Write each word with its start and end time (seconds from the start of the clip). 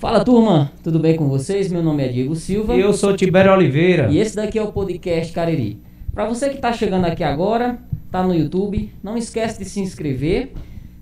Fala 0.00 0.24
turma, 0.24 0.72
tudo 0.82 0.98
bem 0.98 1.14
com 1.14 1.28
vocês? 1.28 1.70
Meu 1.70 1.82
nome 1.82 2.02
é 2.02 2.08
Diego 2.08 2.34
Silva. 2.34 2.74
E 2.74 2.80
eu 2.80 2.90
sou 2.94 3.14
Tibério 3.14 3.52
Oliveira. 3.52 4.10
E 4.10 4.16
esse 4.16 4.34
daqui 4.34 4.58
é 4.58 4.62
o 4.62 4.72
podcast 4.72 5.30
Cariri. 5.30 5.78
Para 6.14 6.24
você 6.24 6.48
que 6.48 6.54
está 6.54 6.72
chegando 6.72 7.04
aqui 7.04 7.22
agora, 7.22 7.78
tá 8.10 8.22
no 8.22 8.34
YouTube, 8.34 8.90
não 9.02 9.14
esquece 9.14 9.58
de 9.58 9.66
se 9.66 9.78
inscrever, 9.78 10.54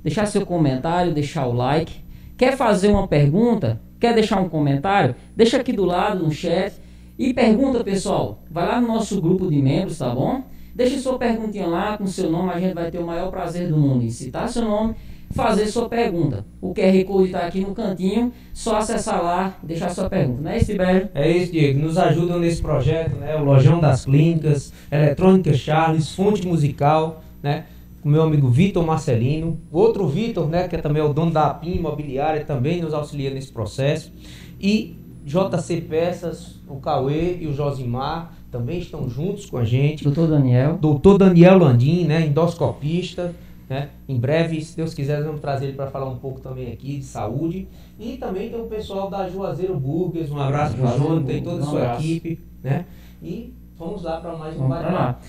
deixar 0.02 0.26
seu 0.26 0.44
comentário, 0.44 1.14
deixar 1.14 1.46
o 1.46 1.52
like. 1.52 1.92
Quer 2.36 2.56
fazer 2.56 2.88
uma 2.88 3.06
pergunta? 3.06 3.80
Quer 4.00 4.14
deixar 4.14 4.40
um 4.40 4.48
comentário? 4.48 5.14
Deixa 5.36 5.58
aqui 5.58 5.72
do 5.72 5.84
lado 5.84 6.24
no 6.24 6.32
chat 6.32 6.74
e 7.16 7.32
pergunta, 7.32 7.84
pessoal. 7.84 8.42
Vai 8.50 8.66
lá 8.66 8.80
no 8.80 8.88
nosso 8.88 9.20
grupo 9.20 9.48
de 9.48 9.62
membros, 9.62 9.98
tá 9.98 10.12
bom? 10.12 10.42
Deixe 10.74 10.98
sua 10.98 11.16
perguntinha 11.16 11.68
lá 11.68 11.96
com 11.96 12.06
seu 12.08 12.28
nome, 12.28 12.50
a 12.50 12.58
gente 12.58 12.74
vai 12.74 12.90
ter 12.90 12.98
o 12.98 13.06
maior 13.06 13.30
prazer 13.30 13.68
do 13.68 13.76
mundo 13.76 14.02
em 14.02 14.10
citar 14.10 14.48
seu 14.48 14.62
nome 14.62 14.96
fazer 15.30 15.66
sua 15.66 15.88
pergunta. 15.88 16.44
O 16.60 16.74
QR 16.74 17.04
Code 17.04 17.26
está 17.26 17.40
aqui 17.40 17.60
no 17.60 17.74
cantinho, 17.74 18.32
só 18.52 18.76
acessar 18.76 19.22
lá 19.22 19.56
e 19.62 19.66
deixar 19.66 19.90
sua 19.90 20.08
pergunta. 20.08 20.40
Não 20.40 20.50
é 20.50 20.56
isso, 20.56 20.66
Tibério? 20.66 21.08
É 21.14 21.30
isso, 21.30 21.52
Diego. 21.52 21.78
Nos 21.80 21.98
ajudam 21.98 22.38
nesse 22.38 22.62
projeto, 22.62 23.16
né? 23.16 23.36
O 23.36 23.44
Lojão 23.44 23.80
das 23.80 24.04
Clínicas, 24.04 24.72
Eletrônica 24.90 25.52
Charles, 25.54 26.14
Fonte 26.14 26.46
Musical, 26.46 27.22
né? 27.42 27.64
O 28.02 28.08
meu 28.08 28.22
amigo 28.22 28.48
Vitor 28.48 28.86
Marcelino, 28.86 29.58
o 29.70 29.78
outro 29.78 30.06
Vitor, 30.06 30.48
né, 30.48 30.68
que 30.68 30.76
é 30.76 30.78
também 30.80 31.02
o 31.02 31.12
dono 31.12 31.32
da 31.32 31.48
APIM 31.48 31.76
Imobiliária, 31.76 32.44
também 32.44 32.80
nos 32.80 32.94
auxilia 32.94 33.28
nesse 33.28 33.52
processo. 33.52 34.12
E 34.60 34.96
JC 35.24 35.80
Peças, 35.82 36.60
o 36.68 36.76
Cauê 36.76 37.36
e 37.40 37.46
o 37.46 37.52
Josimar 37.52 38.32
também 38.50 38.78
estão 38.78 39.10
juntos 39.10 39.46
com 39.46 39.58
a 39.58 39.64
gente. 39.64 40.04
Doutor 40.04 40.28
Daniel. 40.28 40.78
Doutor 40.80 41.18
Daniel 41.18 41.58
Landim, 41.58 42.04
né, 42.04 42.24
endoscopista. 42.24 43.34
Né? 43.68 43.90
Em 44.08 44.18
breve, 44.18 44.64
se 44.64 44.76
Deus 44.76 44.94
quiser, 44.94 45.22
vamos 45.22 45.40
trazer 45.40 45.66
ele 45.66 45.76
para 45.76 45.90
falar 45.90 46.08
um 46.08 46.16
pouco 46.16 46.40
também 46.40 46.72
aqui 46.72 46.98
de 46.98 47.04
saúde. 47.04 47.68
E 47.98 48.16
também 48.16 48.48
tem 48.48 48.60
o 48.60 48.66
pessoal 48.66 49.10
da 49.10 49.28
Juazeiro 49.28 49.78
Burgers, 49.78 50.30
um 50.30 50.40
abraço 50.40 50.76
para 50.76 50.94
o 50.94 50.98
João, 50.98 51.22
tem 51.22 51.42
toda 51.42 51.62
a 51.62 51.66
sua 51.66 51.80
abraço. 51.80 52.02
equipe. 52.02 52.40
Né? 52.62 52.86
E 53.22 53.52
vamos 53.76 54.02
lá 54.02 54.20
para 54.20 54.36
mais 54.36 54.58
um 54.58 54.68
bate-papo. 54.68 55.26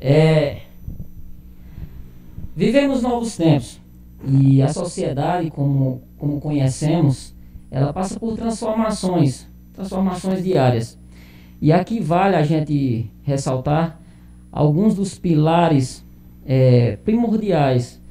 É, 0.00 0.62
vivemos 2.56 3.02
novos 3.02 3.36
tempos 3.36 3.80
e 4.26 4.60
a 4.60 4.68
sociedade, 4.72 5.50
como, 5.50 6.02
como 6.16 6.40
conhecemos, 6.40 7.34
ela 7.70 7.92
passa 7.92 8.18
por 8.18 8.36
transformações, 8.36 9.46
transformações 9.72 10.42
diárias. 10.42 10.98
E 11.60 11.72
aqui 11.72 12.00
vale 12.00 12.34
a 12.34 12.42
gente 12.42 13.10
ressaltar 13.22 14.00
alguns 14.50 14.94
dos 14.94 15.18
pilares 15.18 16.04
é, 16.48 16.96
primordiais 16.96 18.02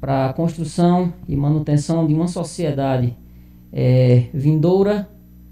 para 0.00 0.30
a 0.30 0.32
construção 0.32 1.12
e 1.26 1.34
manutenção 1.34 2.06
de 2.06 2.14
uma 2.14 2.28
sociedade 2.28 3.16
é, 3.72 4.28
vindoura 4.32 5.10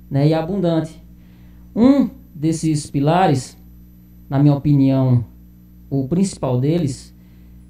né, 0.08 0.28
e 0.28 0.32
abundante. 0.32 1.02
Um 1.74 2.08
desses 2.32 2.88
pilares, 2.88 3.58
na 4.30 4.38
minha 4.38 4.54
opinião, 4.54 5.24
o 5.90 6.06
principal 6.06 6.60
deles, 6.60 7.12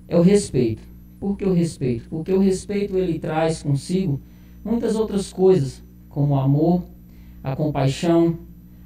é 0.07 0.19
o 0.19 0.23
respeito. 0.23 0.83
Por 1.19 1.37
que 1.37 1.47
o 1.47 1.53
respeito? 1.55 2.07
Porque 2.11 2.33
o 2.33 2.39
respeito 2.39 2.97
ele 2.99 3.19
traz 3.19 3.63
consigo 3.63 4.21
muitas 4.63 4.95
outras 4.95 5.33
coisas, 5.33 5.83
como 6.11 6.35
o 6.35 6.39
amor, 6.39 6.83
a 7.43 7.57
compaixão, 7.57 8.39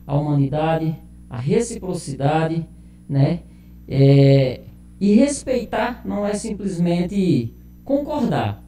a 0.06 0.16
humanidade, 0.16 0.96
a 1.28 1.38
reciprocidade, 1.38 2.66
né? 3.08 3.40
É, 3.88 4.60
e 5.02 5.14
respeitar 5.16 6.00
não 6.04 6.24
é 6.24 6.32
simplesmente 6.34 7.52
concordar. 7.84 8.62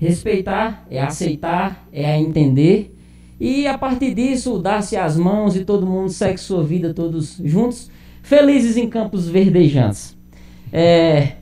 Respeitar 0.00 0.84
é 0.90 1.00
aceitar, 1.00 1.86
é 1.92 2.18
entender 2.18 2.92
e 3.38 3.68
a 3.68 3.78
partir 3.78 4.12
disso 4.12 4.58
dar-se 4.58 4.96
as 4.96 5.16
mãos 5.16 5.54
e 5.54 5.64
todo 5.64 5.86
mundo 5.86 6.08
segue 6.08 6.38
sua 6.38 6.64
vida 6.64 6.92
todos 6.92 7.40
juntos, 7.44 7.88
felizes 8.20 8.76
em 8.76 8.88
campos 8.88 9.28
verdejantes. 9.28 10.18
É, 10.72 11.36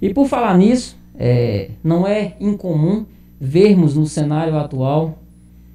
e 0.00 0.12
por 0.12 0.26
falar 0.26 0.58
nisso, 0.58 0.98
é, 1.14 1.70
não 1.84 2.04
é 2.04 2.34
incomum 2.40 3.06
vermos 3.40 3.94
no 3.94 4.06
cenário 4.06 4.58
atual 4.58 5.22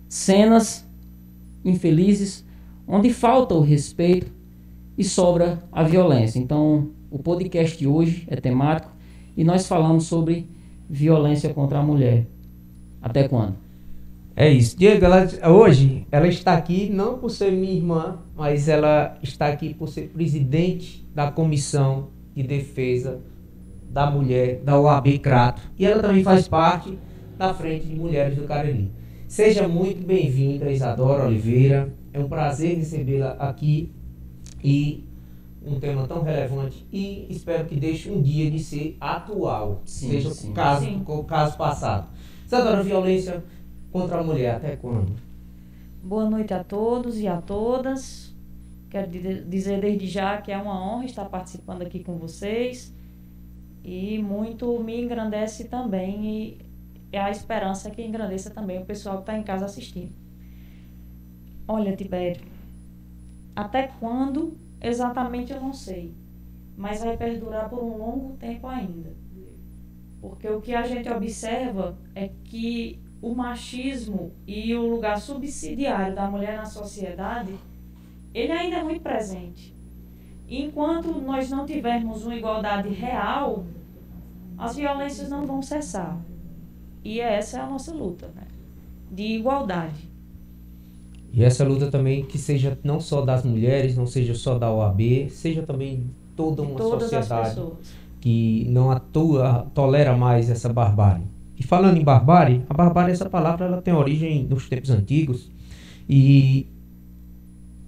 cenas 0.09 0.85
infelizes 1.63 2.45
onde 2.85 3.13
falta 3.13 3.55
o 3.55 3.61
respeito 3.61 4.29
e 4.97 5.05
sobra 5.05 5.63
a 5.71 5.83
violência. 5.83 6.37
Então, 6.37 6.96
o 7.09 7.19
podcast 7.19 7.77
de 7.77 7.87
hoje 7.87 8.25
é 8.27 8.35
temático 8.35 8.91
e 9.35 9.43
nós 9.43 9.67
falamos 9.67 10.05
sobre 10.05 10.47
violência 10.89 11.53
contra 11.53 11.79
a 11.79 11.83
mulher. 11.83 12.25
Até 13.01 13.27
quando? 13.27 13.55
É 14.35 14.49
isso. 14.49 14.77
Diego, 14.77 15.03
ela, 15.03 15.27
hoje 15.49 16.05
ela 16.11 16.27
está 16.27 16.53
aqui 16.53 16.89
não 16.89 17.17
por 17.17 17.29
ser 17.31 17.51
minha 17.51 17.73
irmã, 17.73 18.19
mas 18.35 18.67
ela 18.67 19.17
está 19.23 19.47
aqui 19.47 19.73
por 19.73 19.89
ser 19.89 20.09
presidente 20.09 21.07
da 21.13 21.31
Comissão 21.31 22.09
de 22.35 22.43
Defesa 22.43 23.19
da 23.89 24.11
Mulher 24.11 24.61
da 24.63 24.79
OAB 24.79 25.17
Crato. 25.19 25.61
E 25.77 25.85
ela 25.85 26.01
também 26.01 26.23
faz 26.23 26.47
parte 26.47 26.97
da 27.37 27.53
Frente 27.53 27.87
de 27.87 27.95
Mulheres 27.95 28.37
do 28.37 28.43
Cariri. 28.43 28.91
Seja 29.27 29.67
muito 29.67 30.05
bem-vinda, 30.05 30.71
Isadora 30.71 31.25
Oliveira. 31.25 31.91
É 32.13 32.19
um 32.19 32.27
prazer 32.27 32.77
recebê-la 32.77 33.31
aqui 33.39 33.91
e 34.63 35.06
um 35.67 35.79
tema 35.79 36.07
tão 36.07 36.21
relevante 36.21 36.87
e 36.91 37.27
espero 37.29 37.65
que 37.65 37.75
deixe 37.75 38.09
um 38.09 38.21
dia 38.21 38.49
de 38.49 38.59
ser 38.59 38.97
atual, 38.99 39.81
sim, 39.85 40.09
seja 40.09 40.29
sim, 40.31 40.51
o 40.51 40.53
caso, 40.53 40.85
sim. 40.85 41.03
o 41.05 41.23
caso 41.23 41.57
passado. 41.57 42.07
Isadora, 42.45 42.81
violência 42.81 43.43
contra 43.91 44.19
a 44.19 44.23
mulher, 44.23 44.55
até 44.55 44.75
quando? 44.75 45.11
Boa 46.01 46.29
noite 46.29 46.53
a 46.53 46.63
todos 46.63 47.19
e 47.19 47.27
a 47.27 47.41
todas. 47.41 48.33
Quero 48.89 49.09
dizer 49.09 49.81
desde 49.81 50.07
já 50.07 50.37
que 50.41 50.51
é 50.51 50.57
uma 50.57 50.81
honra 50.81 51.05
estar 51.05 51.25
participando 51.25 51.81
aqui 51.81 52.03
com 52.03 52.17
vocês 52.17 52.95
e 53.83 54.17
muito 54.19 54.79
me 54.79 55.01
engrandece 55.01 55.65
também 55.65 56.25
e 56.25 56.57
é 57.11 57.19
a 57.19 57.29
esperança 57.29 57.89
que 57.89 58.01
engrandeça 58.01 58.49
também 58.49 58.81
o 58.81 58.85
pessoal 58.85 59.17
que 59.17 59.23
está 59.23 59.37
em 59.37 59.43
casa 59.43 59.65
assistindo. 59.65 60.13
Olha, 61.67 61.95
Tibério, 61.95 62.45
até 63.53 63.87
quando 63.99 64.57
Exatamente 64.81 65.51
eu 65.51 65.59
não 65.59 65.73
sei, 65.73 66.13
mas 66.75 67.03
vai 67.03 67.17
perdurar 67.17 67.69
por 67.69 67.83
um 67.83 67.97
longo 67.97 68.37
tempo 68.37 68.67
ainda. 68.67 69.11
Porque 70.21 70.47
o 70.47 70.61
que 70.61 70.73
a 70.73 70.85
gente 70.85 71.09
observa 71.09 71.97
é 72.15 72.29
que 72.43 72.99
o 73.21 73.33
machismo 73.33 74.31
e 74.45 74.75
o 74.75 74.87
lugar 74.87 75.19
subsidiário 75.19 76.15
da 76.15 76.29
mulher 76.29 76.57
na 76.57 76.65
sociedade, 76.65 77.55
ele 78.33 78.51
ainda 78.51 78.77
é 78.77 78.83
muito 78.83 79.01
presente. 79.01 79.75
enquanto 80.49 81.11
nós 81.19 81.49
não 81.49 81.65
tivermos 81.65 82.23
uma 82.23 82.35
igualdade 82.35 82.87
real, 82.89 83.65
as 84.57 84.77
violências 84.77 85.29
não 85.29 85.45
vão 85.45 85.61
cessar. 85.61 86.17
E 87.03 87.19
essa 87.19 87.59
é 87.59 87.61
a 87.61 87.67
nossa 87.67 87.93
luta, 87.93 88.27
né? 88.33 88.47
De 89.11 89.23
igualdade. 89.23 90.06
E 91.33 91.43
essa 91.43 91.63
luta 91.63 91.91
também 91.91 92.23
que 92.23 92.37
seja 92.37 92.77
não 92.83 92.99
só 92.99 93.21
das 93.21 93.43
mulheres, 93.43 93.95
não 93.95 94.07
seja 94.07 94.33
só 94.33 94.57
da 94.57 94.71
OAB, 94.71 95.29
seja 95.29 95.61
também 95.61 96.09
toda 96.35 96.61
uma 96.61 96.79
sociedade 96.79 97.61
que 98.19 98.65
não 98.69 98.89
atua, 98.89 99.67
tolera 99.73 100.15
mais 100.15 100.49
essa 100.49 100.71
barbárie. 100.71 101.25
E 101.57 101.63
falando 101.63 101.97
em 101.97 102.03
barbárie, 102.03 102.63
a 102.69 102.73
barbárie, 102.73 103.13
essa 103.13 103.29
palavra, 103.29 103.65
ela 103.65 103.81
tem 103.81 103.93
origem 103.93 104.43
nos 104.43 104.67
tempos 104.69 104.89
antigos 104.89 105.49
e 106.07 106.67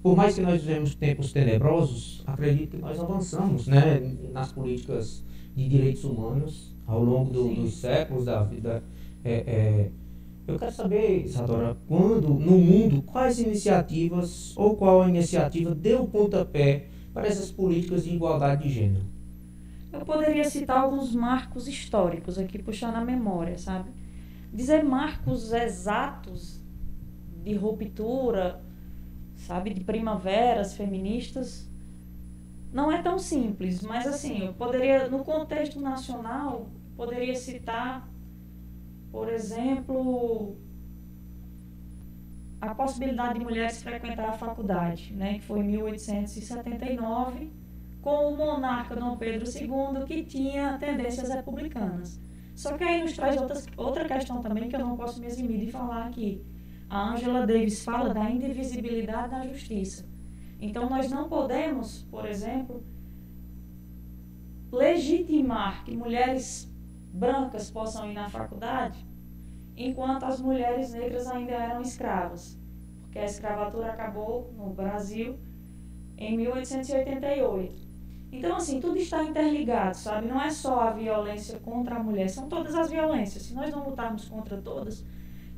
por 0.01 0.15
mais 0.15 0.35
que 0.35 0.41
nós 0.41 0.61
vivemos 0.61 0.95
tempos 0.95 1.31
tenebrosos, 1.33 2.23
acredito 2.25 2.77
que 2.77 2.81
nós 2.81 2.99
avançamos 2.99 3.67
né, 3.67 4.15
nas 4.31 4.51
políticas 4.51 5.23
de 5.55 5.67
direitos 5.67 6.03
humanos 6.03 6.73
ao 6.87 7.03
longo 7.03 7.31
do, 7.31 7.53
dos 7.53 7.75
séculos 7.75 8.25
da 8.25 8.41
vida. 8.43 8.81
É, 9.23 9.33
é, 9.33 9.91
eu 10.53 10.59
quero 10.59 10.71
saber, 10.71 11.25
Isadora, 11.25 11.77
quando 11.87 12.29
no 12.29 12.57
mundo, 12.57 13.01
quais 13.01 13.39
iniciativas 13.39 14.55
ou 14.57 14.75
qual 14.75 15.07
iniciativa 15.07 15.73
deu 15.73 16.05
pontapé 16.05 16.87
para 17.13 17.27
essas 17.27 17.51
políticas 17.51 18.03
de 18.03 18.15
igualdade 18.15 18.63
de 18.63 18.69
gênero? 18.69 19.05
Eu 19.91 20.01
poderia 20.01 20.43
citar 20.47 20.81
alguns 20.81 21.15
marcos 21.15 21.67
históricos 21.67 22.37
aqui, 22.37 22.59
puxar 22.59 22.91
na 22.91 23.03
memória, 23.03 23.57
sabe? 23.57 23.89
Dizer 24.53 24.83
marcos 24.83 25.51
exatos 25.51 26.61
de 27.43 27.53
ruptura, 27.55 28.61
sabe, 29.35 29.73
de 29.73 29.83
primaveras 29.83 30.75
feministas, 30.75 31.67
não 32.71 32.91
é 32.91 33.01
tão 33.01 33.17
simples, 33.17 33.81
mas 33.81 34.05
assim, 34.05 34.45
eu 34.45 34.53
poderia, 34.53 35.07
no 35.07 35.23
contexto 35.23 35.81
nacional, 35.81 36.67
poderia 36.95 37.35
citar 37.35 38.07
por 39.11 39.29
exemplo, 39.29 40.55
a 42.61 42.75
possibilidade 42.75 43.39
de 43.39 43.45
mulheres 43.45 43.81
frequentar 43.81 44.29
a 44.29 44.33
faculdade, 44.33 45.13
né, 45.13 45.35
que 45.35 45.45
foi 45.45 45.59
em 45.59 45.63
1879, 45.63 47.51
com 48.01 48.33
o 48.33 48.37
monarca 48.37 48.95
Dom 48.95 49.17
Pedro 49.17 49.45
II, 49.47 50.05
que 50.05 50.23
tinha 50.23 50.77
tendências 50.77 51.29
republicanas. 51.29 52.19
Só 52.55 52.77
que 52.77 52.83
aí 52.83 53.01
nos 53.01 53.13
traz 53.13 53.39
outras, 53.41 53.65
outra 53.77 54.05
questão 54.05 54.41
também 54.41 54.67
que 54.67 54.75
eu 54.75 54.79
não 54.81 54.97
posso 54.97 55.19
me 55.19 55.27
eximir 55.27 55.65
de 55.65 55.71
falar 55.71 56.07
aqui. 56.07 56.43
a 56.89 57.11
Angela 57.13 57.45
Davis 57.45 57.83
fala 57.83 58.13
da 58.13 58.29
indivisibilidade 58.29 59.29
da 59.29 59.45
justiça. 59.45 60.05
Então, 60.59 60.89
nós 60.89 61.09
não 61.09 61.29
podemos, 61.29 62.03
por 62.09 62.25
exemplo, 62.25 62.83
legitimar 64.71 65.85
que 65.85 65.95
mulheres 65.95 66.68
brancas 67.11 67.69
possam 67.71 68.09
ir 68.09 68.13
na 68.13 68.29
faculdade 68.29 69.05
enquanto 69.75 70.23
as 70.23 70.41
mulheres 70.41 70.91
negras 70.91 71.27
ainda 71.27 71.53
eram 71.53 71.81
escravas, 71.81 72.57
porque 73.01 73.17
a 73.17 73.25
escravatura 73.25 73.91
acabou 73.91 74.53
no 74.57 74.69
Brasil 74.71 75.37
em 76.17 76.35
1888. 76.37 77.89
Então, 78.31 78.57
assim, 78.57 78.79
tudo 78.79 78.97
está 78.97 79.23
interligado, 79.23 79.97
sabe? 79.97 80.27
Não 80.27 80.39
é 80.39 80.51
só 80.51 80.81
a 80.81 80.91
violência 80.91 81.57
contra 81.59 81.95
a 81.95 82.03
mulher, 82.03 82.29
são 82.29 82.47
todas 82.47 82.75
as 82.75 82.91
violências. 82.91 83.43
Se 83.43 83.55
nós 83.55 83.71
não 83.71 83.89
lutarmos 83.89 84.27
contra 84.27 84.57
todas, 84.57 85.03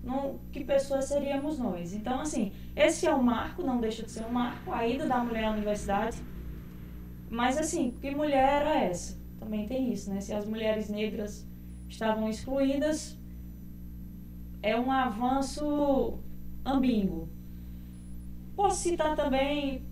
não, 0.03 0.39
que 0.51 0.63
pessoas 0.63 1.05
seríamos 1.05 1.59
nós? 1.59 1.93
Então, 1.93 2.21
assim, 2.21 2.53
esse 2.75 3.05
é 3.05 3.13
o 3.13 3.21
marco, 3.21 3.61
não 3.61 3.79
deixa 3.79 4.03
de 4.03 4.11
ser 4.11 4.25
um 4.25 4.31
marco, 4.31 4.71
a 4.71 4.87
ida 4.87 5.05
da 5.05 5.17
mulher 5.17 5.45
à 5.45 5.51
universidade. 5.51 6.17
Mas, 7.29 7.57
assim, 7.57 7.91
que 7.99 8.15
mulher 8.15 8.61
era 8.61 8.79
essa? 8.79 9.20
Também 9.41 9.65
tem 9.65 9.91
isso, 9.91 10.13
né? 10.13 10.21
Se 10.21 10.31
as 10.33 10.45
mulheres 10.45 10.87
negras 10.87 11.47
estavam 11.89 12.29
excluídas, 12.29 13.17
é 14.61 14.79
um 14.79 14.91
avanço 14.91 16.19
ambíguo. 16.63 17.27
Posso 18.55 18.83
citar 18.83 19.15
também 19.15 19.83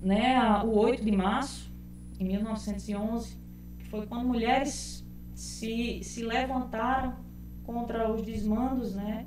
né, 0.00 0.40
o 0.64 0.70
8 0.78 1.04
de 1.04 1.12
março, 1.12 1.70
em 2.18 2.24
1911, 2.24 3.36
que 3.78 3.84
foi 3.90 4.06
quando 4.06 4.26
mulheres 4.26 5.06
se, 5.34 6.02
se 6.02 6.24
levantaram 6.24 7.14
contra 7.62 8.10
os 8.10 8.22
desmandos 8.22 8.94
né, 8.94 9.26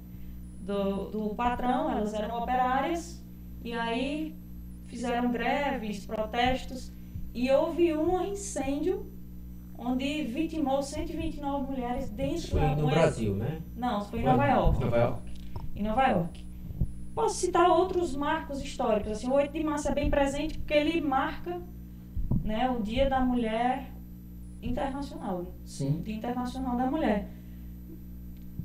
do, 0.62 1.12
do 1.12 1.36
patrão, 1.36 1.92
elas 1.92 2.16
eram 2.16 2.36
operárias, 2.40 3.24
e 3.64 3.74
aí 3.74 4.36
fizeram 4.88 5.31
greves, 5.31 6.04
protestos, 6.04 6.92
e 7.31 7.52
houve 7.52 7.94
um 7.94 8.20
incêndio 8.26 9.19
onde 9.80 10.24
vitimou 10.24 10.81
129 10.81 11.72
mulheres 11.72 12.10
dentro 12.10 12.50
foi 12.50 12.76
no 12.76 12.88
Brasil, 12.88 13.36
né? 13.36 13.62
Não, 13.76 14.04
foi 14.06 14.20
em 14.20 14.24
Nova 14.24 14.46
York. 14.46 14.80
Nova 14.80 14.98
York. 14.98 15.31
Em 15.76 15.84
Nova 15.84 16.08
York. 16.08 16.46
Posso 17.16 17.36
citar 17.36 17.70
outros 17.70 18.16
marcos 18.16 18.62
históricos. 18.62 19.12
Assim, 19.12 19.28
o 19.28 19.34
8 19.34 19.52
de 19.52 19.64
março 19.64 19.90
é 19.90 19.94
bem 19.94 20.10
presente 20.10 20.58
porque 20.58 20.74
ele 20.74 21.02
marca 21.02 21.62
né, 22.44 22.70
o 22.70 22.81
Dia 22.81 23.10
da 23.10 23.20
Mulher 23.20 23.92
Internacional. 24.62 25.54
Sim. 25.66 26.02
Dia 26.02 26.16
Internacional 26.16 26.78
da 26.78 26.86
Mulher. 26.86 27.30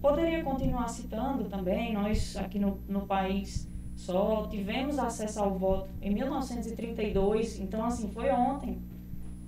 Poderia 0.00 0.42
continuar 0.44 0.88
citando 0.88 1.44
também, 1.44 1.94
nós 1.94 2.36
aqui 2.36 2.58
no, 2.58 2.78
no 2.86 3.06
país 3.06 3.68
só 3.96 4.46
tivemos 4.48 4.98
acesso 4.98 5.40
ao 5.40 5.56
voto 5.56 5.88
em 6.02 6.12
1932, 6.12 7.60
então 7.60 7.84
assim, 7.84 8.10
foi 8.10 8.30
ontem 8.30 8.82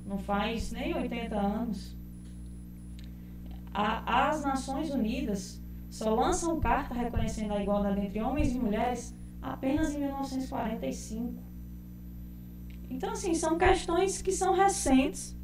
não 0.07 0.19
faz 0.19 0.71
nem 0.71 0.95
80 0.95 1.37
anos. 1.37 1.97
A, 3.75 4.29
as 4.29 4.43
Nações 4.43 4.91
Unidas 4.91 5.61
só 5.91 6.15
lançam 6.15 6.61
carta 6.61 6.95
reconhecendo 6.95 7.53
a 7.53 7.63
igualdade 7.63 8.01
entre 8.01 8.21
homens 8.23 8.53
e 8.53 8.59
mulheres 8.59 9.15
apenas 9.43 9.95
em 9.95 9.99
1945. 9.99 11.35
Então, 12.89 13.13
assim, 13.13 13.35
são 13.35 13.59
questões 13.59 14.23
que 14.23 14.33
são 14.33 14.55
recentes, 14.55 15.37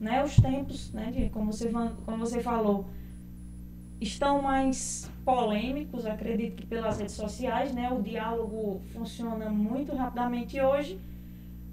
né? 0.00 0.22
Os 0.24 0.36
tempos, 0.36 0.92
né, 0.92 1.10
de, 1.10 1.28
como, 1.30 1.52
você, 1.52 1.70
como 1.70 2.18
você 2.18 2.42
falou, 2.42 2.86
estão 4.00 4.42
mais 4.42 5.10
polêmicos, 5.24 6.04
acredito 6.04 6.56
que 6.56 6.66
pelas 6.66 6.98
redes 6.98 7.14
sociais, 7.14 7.72
né? 7.72 7.90
O 7.90 8.02
diálogo 8.02 8.80
funciona 8.92 9.48
muito 9.48 9.94
rapidamente 9.94 10.60
hoje 10.60 11.00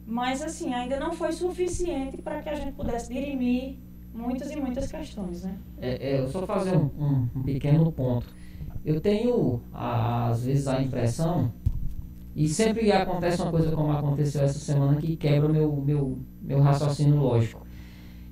mas, 0.05 0.41
assim, 0.41 0.73
ainda 0.73 1.00
não 1.00 1.13
foi 1.13 1.31
suficiente 1.31 2.17
para 2.17 2.41
que 2.41 2.50
a 2.50 2.55
gente 2.55 2.73
pudesse 2.73 3.11
dirimir 3.11 3.77
muitas 4.13 4.51
e 4.51 4.55
muitas 4.55 4.91
questões, 4.91 5.44
né? 5.44 5.57
É, 5.79 6.11
é 6.11 6.19
eu 6.19 6.27
só 6.27 6.45
fazer 6.45 6.75
um, 6.75 6.89
um, 6.97 7.29
um, 7.35 7.44
pequeno 7.44 7.91
ponto. 7.91 8.27
Eu 8.85 9.00
tenho, 9.00 9.61
às 9.73 10.44
vezes, 10.44 10.67
a 10.67 10.81
impressão, 10.81 11.51
e 12.35 12.47
sempre 12.47 12.91
acontece 12.91 13.41
uma 13.41 13.51
coisa 13.51 13.71
como 13.71 13.91
aconteceu 13.91 14.41
essa 14.44 14.59
semana, 14.59 14.97
que 14.97 15.15
quebra 15.15 15.50
meu, 15.50 15.75
meu, 15.75 16.19
meu 16.41 16.59
raciocínio 16.59 17.15
lógico. 17.15 17.65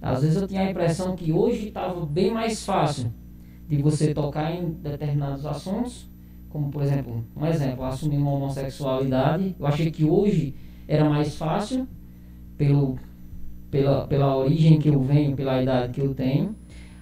Às 0.02 0.22
vezes 0.24 0.42
eu 0.42 0.48
tinha 0.48 0.62
a 0.62 0.72
impressão 0.72 1.16
que 1.16 1.32
hoje 1.32 1.68
estava 1.68 2.06
bem 2.06 2.32
mais 2.32 2.66
fácil 2.66 3.12
de 3.68 3.82
você 3.82 4.14
tocar 4.14 4.52
em 4.52 4.72
determinados 4.72 5.46
assuntos, 5.46 6.10
como, 6.50 6.70
por 6.70 6.82
exemplo, 6.82 7.24
um 7.36 7.46
exemplo, 7.46 7.84
assumir 7.86 8.18
uma 8.18 8.32
homossexualidade. 8.32 9.56
Eu 9.58 9.66
achei 9.66 9.90
que 9.90 10.04
hoje 10.04 10.56
era 10.92 11.10
mais 11.10 11.36
fácil 11.38 11.88
pelo, 12.58 13.00
pela, 13.72 14.06
pela 14.08 14.36
origem 14.36 14.78
que 14.78 14.90
eu 14.90 15.02
venho, 15.02 15.38
pela 15.38 15.64
idade 15.64 15.94
que 15.94 16.02
eu 16.02 16.14
tenho. 16.14 16.54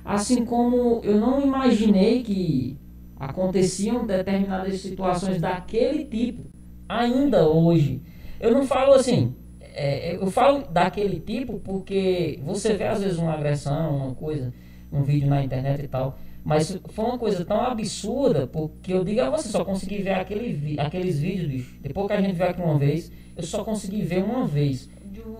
Assim 0.05 0.45
como 0.45 1.01
eu 1.03 1.19
não 1.19 1.41
imaginei 1.41 2.21
que 2.21 2.77
aconteciam 3.19 4.05
determinadas 4.05 4.79
situações 4.79 5.41
daquele 5.41 6.05
tipo 6.05 6.43
ainda 6.87 7.49
hoje. 7.49 7.99
Eu 8.39 8.53
não 8.53 8.63
falo 8.67 8.93
assim, 8.93 9.33
é, 9.59 10.15
eu 10.15 10.29
falo 10.29 10.67
daquele 10.69 11.19
tipo 11.19 11.59
porque 11.59 12.39
você 12.43 12.75
vê 12.75 12.85
às 12.85 13.01
vezes 13.01 13.17
uma 13.17 13.33
agressão, 13.33 13.97
uma 13.97 14.13
coisa, 14.13 14.53
um 14.91 15.01
vídeo 15.01 15.27
na 15.27 15.43
internet 15.43 15.83
e 15.83 15.87
tal. 15.87 16.15
Mas 16.43 16.77
foi 16.89 17.05
uma 17.05 17.17
coisa 17.17 17.43
tão 17.45 17.61
absurda, 17.61 18.47
porque 18.47 18.93
eu 18.93 19.03
digo 19.03 19.21
a 19.21 19.29
você, 19.29 19.49
só 19.49 19.63
consegui 19.63 20.01
ver 20.01 20.13
aquele, 20.13 20.79
aqueles 20.79 21.19
vídeos, 21.19 21.47
bicho. 21.47 21.75
Depois 21.81 22.07
que 22.07 22.13
a 22.13 22.21
gente 22.21 22.33
veio 22.33 22.49
aqui 22.49 22.61
uma 22.61 22.77
vez, 22.77 23.11
eu 23.35 23.43
só 23.43 23.63
consegui 23.63 24.01
ver 24.01 24.23
uma 24.23 24.47
vez. 24.47 24.89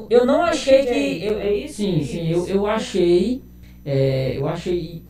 Eu 0.10 0.25
não 0.25 0.42
achei 0.42 0.86
que. 0.86 1.25
Eu, 1.25 1.40
é 1.40 1.54
isso? 1.54 1.75
Sim, 1.75 2.04
sim, 2.04 2.28
eu, 2.30 2.48
eu 2.48 2.68
achei. 2.68 3.42
É, 3.86 4.38
eu 4.38 4.48
achei. 4.48 5.04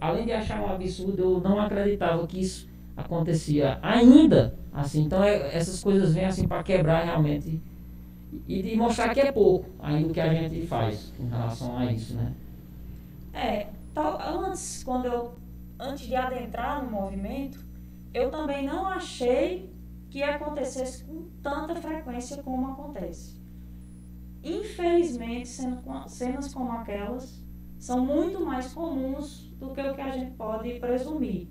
além 0.00 0.26
de 0.26 0.32
achar 0.32 0.60
um 0.60 0.70
absurdo, 0.70 1.22
eu 1.22 1.40
não 1.40 1.60
acreditava 1.60 2.26
que 2.26 2.40
isso 2.40 2.68
acontecia 2.96 3.78
ainda. 3.82 4.54
Assim, 4.72 5.02
então 5.02 5.22
é, 5.22 5.56
essas 5.56 5.82
coisas 5.82 6.14
vêm 6.14 6.24
assim 6.24 6.46
para 6.46 6.62
quebrar 6.62 7.04
realmente 7.04 7.60
e 8.46 8.62
de 8.62 8.76
mostrar 8.76 9.12
que 9.12 9.20
é 9.20 9.32
pouco 9.32 9.68
ainda 9.80 10.08
o 10.08 10.12
que 10.12 10.20
a 10.20 10.32
gente 10.32 10.66
faz 10.66 11.12
em 11.18 11.28
relação 11.28 11.76
a 11.76 11.92
isso, 11.92 12.14
né? 12.14 12.32
É, 13.32 13.66
antes, 13.96 14.82
quando 14.84 15.06
eu, 15.06 15.34
antes 15.78 16.06
de 16.06 16.14
adentrar 16.14 16.84
no 16.84 16.90
movimento, 16.90 17.58
eu 18.12 18.30
também 18.30 18.64
não 18.64 18.86
achei 18.86 19.72
que 20.10 20.22
acontecesse 20.22 21.04
com 21.04 21.28
tanta 21.42 21.74
frequência 21.76 22.42
como 22.42 22.72
acontece. 22.72 23.40
Infelizmente, 24.42 25.48
cenas 26.08 26.52
como 26.52 26.72
aquelas 26.72 27.44
são 27.78 28.04
muito 28.04 28.44
mais 28.44 28.72
comuns 28.72 29.50
do 29.58 29.72
que 29.72 29.80
o 29.80 29.94
que 29.94 30.00
a 30.00 30.10
gente 30.10 30.32
pode 30.32 30.78
presumir. 30.80 31.48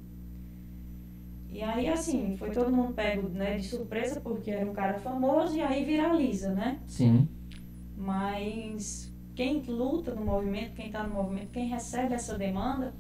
E 1.50 1.64
aí, 1.64 1.88
assim, 1.88 2.38
foi 2.38 2.52
todo 2.52 2.72
mundo 2.72 2.94
pego 2.94 3.28
né, 3.30 3.58
de 3.58 3.68
surpresa 3.68 4.22
porque 4.22 4.52
era 4.52 4.70
um 4.70 4.74
cara 4.74 5.00
famoso 5.00 5.56
e 5.56 5.62
aí 5.62 5.84
viraliza, 5.84 6.54
né? 6.54 6.80
Sim. 6.86 7.28
Mas 7.98 9.09
quem 9.40 9.64
luta 9.70 10.14
no 10.14 10.26
movimento, 10.26 10.74
quem 10.74 10.88
está 10.88 11.02
no 11.02 11.14
movimento, 11.14 11.52
quem 11.52 11.70
recebe 11.70 12.14
essa 12.14 12.38
demanda, 12.38 12.94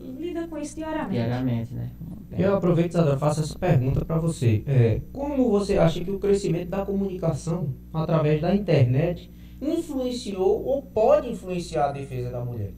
lida 0.00 0.48
com 0.48 0.56
isso 0.56 0.74
diariamente. 0.76 1.12
Diariamente, 1.12 1.74
né? 1.74 1.90
Eu 2.38 2.56
aproveito, 2.56 2.92
Sadra, 2.92 3.18
faço 3.18 3.42
essa 3.42 3.58
pergunta 3.58 4.02
para 4.02 4.18
você. 4.18 4.64
É, 4.66 5.02
como 5.12 5.50
você 5.50 5.76
acha 5.76 6.02
que 6.02 6.10
o 6.10 6.18
crescimento 6.18 6.70
da 6.70 6.86
comunicação 6.86 7.68
através 7.92 8.40
da 8.40 8.54
internet 8.54 9.30
influenciou 9.60 10.64
ou 10.64 10.80
pode 10.80 11.28
influenciar 11.28 11.90
a 11.90 11.92
defesa 11.92 12.30
da 12.30 12.42
mulher? 12.42 12.72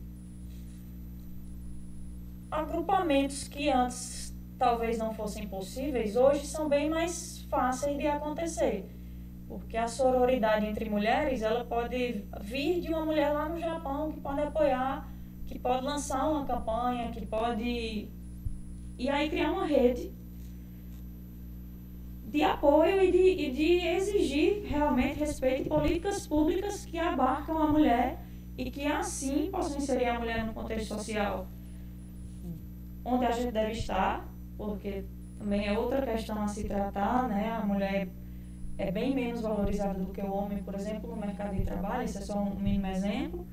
Agrupamentos 2.51 3.47
que 3.47 3.71
antes 3.71 4.35
talvez 4.59 4.99
não 4.99 5.15
fossem 5.15 5.47
possíveis, 5.47 6.17
hoje 6.17 6.45
são 6.45 6.69
bem 6.69 6.91
mais 6.91 7.47
fáceis 7.49 7.97
de 7.97 8.09
acontecer. 8.09 8.98
Porque 9.49 9.77
a 9.77 9.89
sororidade 9.89 10.67
entre 10.67 10.91
mulheres, 10.91 11.43
ela 11.43 11.65
pode 11.65 12.25
vir 12.43 12.81
de 12.81 12.89
uma 12.89 13.05
mulher 13.05 13.33
lá 13.33 13.49
no 13.49 13.59
Japão 13.59 14.13
que 14.13 14.21
pode 14.21 14.43
apoiar 14.43 15.09
que 15.49 15.59
pode 15.59 15.85
lançar 15.85 16.29
uma 16.29 16.45
campanha, 16.45 17.11
que 17.11 17.25
pode. 17.25 18.09
E 18.99 19.09
aí 19.09 19.31
criar 19.31 19.51
uma 19.53 19.65
rede 19.65 20.13
de 22.27 22.43
apoio 22.43 23.03
e 23.03 23.11
de, 23.11 23.19
e 23.19 23.51
de 23.51 23.87
exigir 23.87 24.65
realmente 24.67 25.19
respeito 25.19 25.63
e 25.63 25.69
políticas 25.69 26.27
públicas 26.27 26.85
que 26.85 26.99
abarcam 26.99 27.57
a 27.57 27.69
mulher 27.69 28.21
e 28.59 28.71
que 28.71 28.85
assim 28.85 29.49
possam 29.51 29.79
inserir 29.79 30.07
a 30.07 30.19
mulher 30.19 30.45
no 30.45 30.53
contexto 30.53 30.95
social 30.95 31.47
onde 33.03 33.25
a 33.25 33.31
gente 33.31 33.53
deve 33.53 33.73
estar, 33.73 34.29
porque 34.59 35.05
também 35.39 35.69
é 35.69 35.79
outra 35.79 36.03
questão 36.03 36.43
a 36.43 36.49
se 36.49 36.65
tratar, 36.65 37.27
né? 37.27 37.51
A 37.51 37.65
mulher 37.65 38.09
é 38.79 38.93
bem 38.93 39.13
menos 39.13 39.41
valorizada 39.41 39.99
do 39.99 40.13
que 40.13 40.21
o 40.21 40.33
homem, 40.33 40.63
por 40.63 40.75
exemplo, 40.77 41.11
no 41.11 41.17
mercado 41.17 41.55
de 41.55 41.65
trabalho, 41.65 42.05
isso 42.05 42.19
é 42.19 42.21
só 42.21 42.39
um 42.39 42.55
mínimo 42.55 42.87
exemplo. 42.87 43.45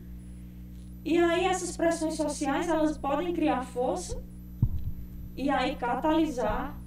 E 1.04 1.18
aí 1.18 1.46
essas 1.46 1.76
pressões 1.76 2.14
sociais, 2.14 2.70
elas 2.70 2.96
podem 2.98 3.34
criar 3.34 3.64
força 3.64 4.22
e 5.36 5.50
aí 5.50 5.76
catalisar 5.76 6.80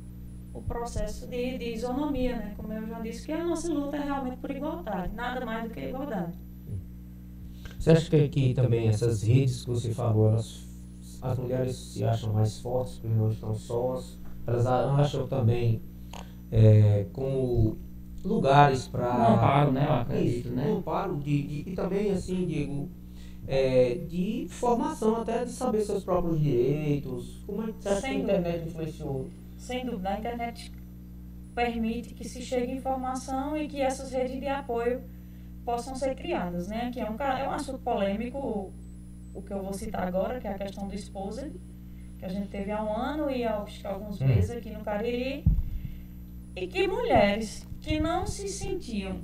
o 0.54 0.62
processo 0.62 1.26
de, 1.26 1.59
de 1.59 1.75
isonomia, 1.75 2.37
né? 2.37 2.54
Como 2.57 2.73
eu 2.73 2.87
já 2.87 3.00
disse, 3.00 3.26
que 3.26 3.33
a 3.33 3.45
nossa 3.45 3.73
luta 3.73 3.97
é 3.97 4.04
realmente 4.04 4.38
por 4.38 4.50
igualdade, 4.50 5.14
nada 5.14 5.45
mais 5.45 5.64
do 5.64 5.71
que 5.71 5.80
igualdade. 5.80 6.33
Você 7.78 7.90
acha 7.90 8.11
que, 8.11 8.28
que 8.28 8.54
também 8.54 8.88
essas 8.88 9.23
redes 9.23 9.64
que 9.64 9.71
você 9.71 9.92
falou, 9.92 10.30
elas, 10.30 10.66
as 11.23 11.38
mulheres 11.38 11.76
se 11.76 12.04
acham 12.04 12.33
mais 12.33 12.61
fortes 12.61 12.99
porque 12.99 13.14
não 13.14 13.30
estão 13.30 13.54
sós? 13.54 14.18
Elas 14.47 14.66
acham 14.66 15.26
também 15.26 15.80
é, 16.50 17.07
como 17.12 17.78
lugares 18.25 18.87
para. 18.87 19.13
Não 19.13 19.35
amparo, 19.35 19.73
né? 19.73 19.87
Eu 19.89 19.95
acredito, 19.95 20.51
né? 20.51 20.67
Um 20.67 20.77
amparo 20.79 21.17
de, 21.17 21.43
de, 21.43 21.71
e 21.71 21.75
também, 21.75 22.11
assim, 22.11 22.47
Diego, 22.47 22.89
é, 23.47 23.95
de 24.09 24.47
formação 24.51 25.23
até 25.23 25.45
de 25.45 25.53
saber 25.53 25.81
seus 25.81 26.05
próprios 26.05 26.41
direitos. 26.41 27.43
Como 27.47 27.63
é 27.63 27.67
que 27.67 27.83
você 27.83 27.89
acha 27.89 28.01
que 28.01 28.07
a 28.07 28.15
internet 28.15 28.69
influenciou? 28.69 29.27
Sem 29.57 29.87
dúvida, 29.87 30.11
a 30.11 30.19
internet 30.19 30.73
permite 31.55 32.15
que 32.15 32.29
se 32.29 32.43
chegue 32.43 32.73
informação 32.73 33.57
e 33.57 33.67
que 33.67 33.81
essas 33.81 34.13
redes 34.13 34.39
de 34.39 34.47
apoio 34.47 35.03
possam 35.65 35.95
ser 35.97 36.15
criadas, 36.15 36.69
né? 36.69 36.91
Que 36.93 37.01
é 37.01 37.11
um, 37.11 37.17
é 37.17 37.49
um 37.49 37.53
assunto 37.53 37.79
polêmico, 37.81 38.73
o 39.35 39.43
que 39.43 39.53
eu 39.53 39.63
vou 39.63 39.73
citar 39.73 40.07
agora, 40.07 40.41
que 40.41 40.47
é 40.47 40.53
a 40.53 40.59
questão 40.59 40.87
do 40.87 40.95
esposa, 40.95 41.51
que 42.19 42.25
a 42.25 42.29
gente 42.29 42.49
teve 42.49 42.71
há 42.71 42.83
um 42.83 42.95
ano 42.95 43.31
e 43.31 43.45
há 43.45 43.65
alguns 43.85 44.21
hum. 44.21 44.27
meses 44.27 44.51
aqui 44.51 44.71
no 44.71 44.81
Cariri, 44.81 45.45
e 46.55 46.67
que 46.67 46.87
mulheres 46.87 47.67
que 47.88 47.99
não 47.99 48.26
se 48.26 48.47
sentiam 48.49 49.16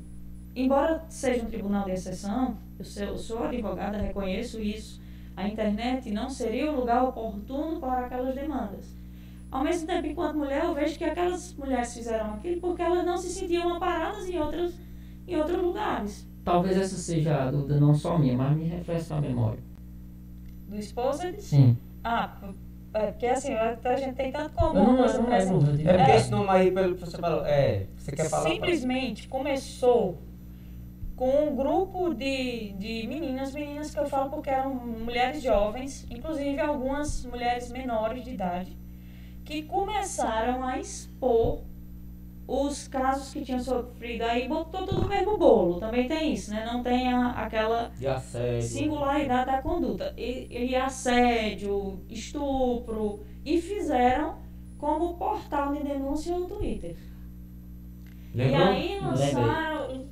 embora 0.57 1.05
seja 1.09 1.45
um 1.45 1.47
tribunal 1.47 1.85
de 1.85 1.91
exceção, 1.91 2.57
eu 2.79 2.85
sou, 2.85 3.03
eu 3.03 3.19
sou 3.19 3.45
advogada, 3.45 3.99
reconheço 3.99 4.61
isso, 4.61 5.03
a 5.37 5.47
internet 5.47 6.11
não 6.11 6.31
seria 6.31 6.71
o 6.71 6.77
lugar 6.77 7.05
oportuno 7.05 7.79
para 7.79 8.07
aquelas 8.07 8.35
demandas. 8.35 8.87
Ao 9.51 9.63
mesmo 9.63 9.87
tempo, 9.87 10.07
enquanto 10.07 10.37
mulher, 10.37 10.65
eu 10.65 10.75
vejo 10.75 10.97
que 10.97 11.05
aquelas 11.05 11.55
mulheres 11.55 11.93
fizeram 11.93 12.35
aquilo 12.35 12.61
porque 12.61 12.83
elas 12.83 13.05
não 13.05 13.19
se 13.19 13.29
sentiam 13.29 13.75
amparadas 13.75 14.29
em, 14.29 14.39
outros 14.39 14.75
em 15.27 15.37
outros 15.37 15.61
lugares. 15.61 16.27
Talvez 16.45 16.77
essa 16.77 16.97
seja 16.97 17.45
a 17.45 17.51
dúvida 17.51 17.79
não 17.79 17.95
só 17.95 18.17
minha, 18.19 18.37
mas 18.37 18.57
me 18.57 18.65
refresca 18.65 19.17
a 19.17 19.21
memória. 19.21 19.61
Do 20.69 20.77
esposo? 20.77 21.23
Sim. 21.39 21.77
Ah, 22.03 22.37
é, 22.95 23.07
porque 23.09 23.27
assim, 23.27 23.53
a 23.55 23.97
gente 23.97 24.15
tem 24.15 24.31
tanto 24.31 24.55
comum. 24.55 24.73
Não, 24.73 24.93
não, 24.93 25.23
não, 25.23 25.33
é, 25.33 25.43
é 25.43 25.97
porque 25.97 26.13
esse 26.13 26.31
nome 26.31 26.49
aí, 26.49 26.71
pelo 26.71 26.95
que 26.95 27.01
você 27.01 27.19
falou, 27.19 27.45
é, 27.45 27.87
você 27.97 28.13
quer 28.13 28.29
falar? 28.29 28.49
Simplesmente 28.49 29.27
começou 29.27 30.19
com 31.17 31.49
um 31.49 31.57
grupo 31.57 32.15
de, 32.15 32.73
de 32.73 33.07
meninas, 33.09 33.53
meninas 33.53 33.93
que 33.93 33.99
eu 33.99 34.07
falo 34.07 34.31
porque 34.31 34.49
eram 34.49 34.75
mulheres 34.75 35.43
jovens, 35.43 36.07
inclusive 36.09 36.61
algumas 36.61 37.25
mulheres 37.25 37.71
menores 37.71 38.25
de 38.25 38.31
idade, 38.31 38.77
que 39.45 39.63
começaram 39.63 40.63
a 40.65 40.79
expor 40.79 41.63
os 42.47 42.87
casos 42.89 43.33
que 43.33 43.43
tinham 43.43 43.61
sofrido 43.61 44.23
aí, 44.23 44.47
botou 44.47 44.87
tudo 44.87 45.03
no 45.03 45.09
mesmo 45.09 45.39
bolo, 45.39 45.81
também 45.81 46.07
tem 46.07 46.35
isso, 46.35 46.51
né? 46.51 46.65
Não 46.65 46.83
tem 46.83 47.13
a, 47.13 47.31
aquela 47.31 47.91
singularidade 48.61 49.47
da 49.47 49.63
conduta. 49.63 50.13
E, 50.17 50.71
e 50.71 50.77
assédio, 50.77 52.05
estupro, 52.09 53.25
e 53.45 53.61
fizeram 53.61 54.39
como 54.79 55.15
portal 55.15 55.73
de 55.73 55.83
denúncia 55.83 56.39
no 56.39 56.47
Twitter. 56.47 56.97
Lembrou? 58.35 58.61
E 58.61 58.63
aí 58.63 59.01
lançaram, 59.01 60.09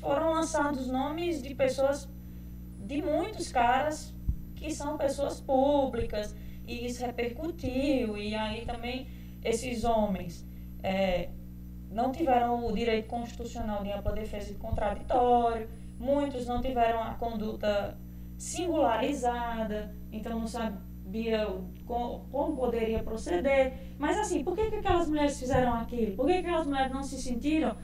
foram 0.00 0.32
lançados 0.32 0.88
nomes 0.88 1.40
de 1.40 1.54
pessoas, 1.54 2.08
de 2.84 3.00
muitos 3.00 3.50
caras 3.50 4.14
que 4.54 4.74
são 4.74 4.98
pessoas 4.98 5.40
públicas, 5.40 6.34
e 6.66 6.86
isso 6.86 7.04
repercutiu, 7.04 8.18
e 8.18 8.34
aí 8.34 8.66
também 8.66 9.06
esses 9.42 9.84
homens 9.84 10.46
é, 10.82 11.30
não 11.92 12.10
tiveram 12.10 12.66
o 12.66 12.72
direito 12.72 13.08
constitucional 13.08 13.82
de 13.82 13.92
ampla 13.92 14.12
defesa 14.12 14.50
e 14.50 14.54
contraditório, 14.54 15.68
muitos 15.98 16.46
não 16.46 16.60
tiveram 16.60 17.02
a 17.02 17.14
conduta 17.14 17.96
singularizada, 18.36 19.94
então 20.10 20.38
não 20.40 20.46
sabia 20.46 21.46
como, 21.86 22.26
como 22.30 22.56
poderia 22.56 23.02
proceder. 23.02 23.74
Mas 23.98 24.18
assim, 24.18 24.42
por 24.42 24.56
que, 24.56 24.70
que 24.70 24.76
aquelas 24.76 25.08
mulheres 25.08 25.38
fizeram 25.38 25.74
aquilo? 25.74 26.16
Por 26.16 26.26
que, 26.26 26.32
que 26.32 26.38
aquelas 26.46 26.66
mulheres 26.66 26.92
não 26.92 27.02
se 27.02 27.20
sentiram 27.20 27.76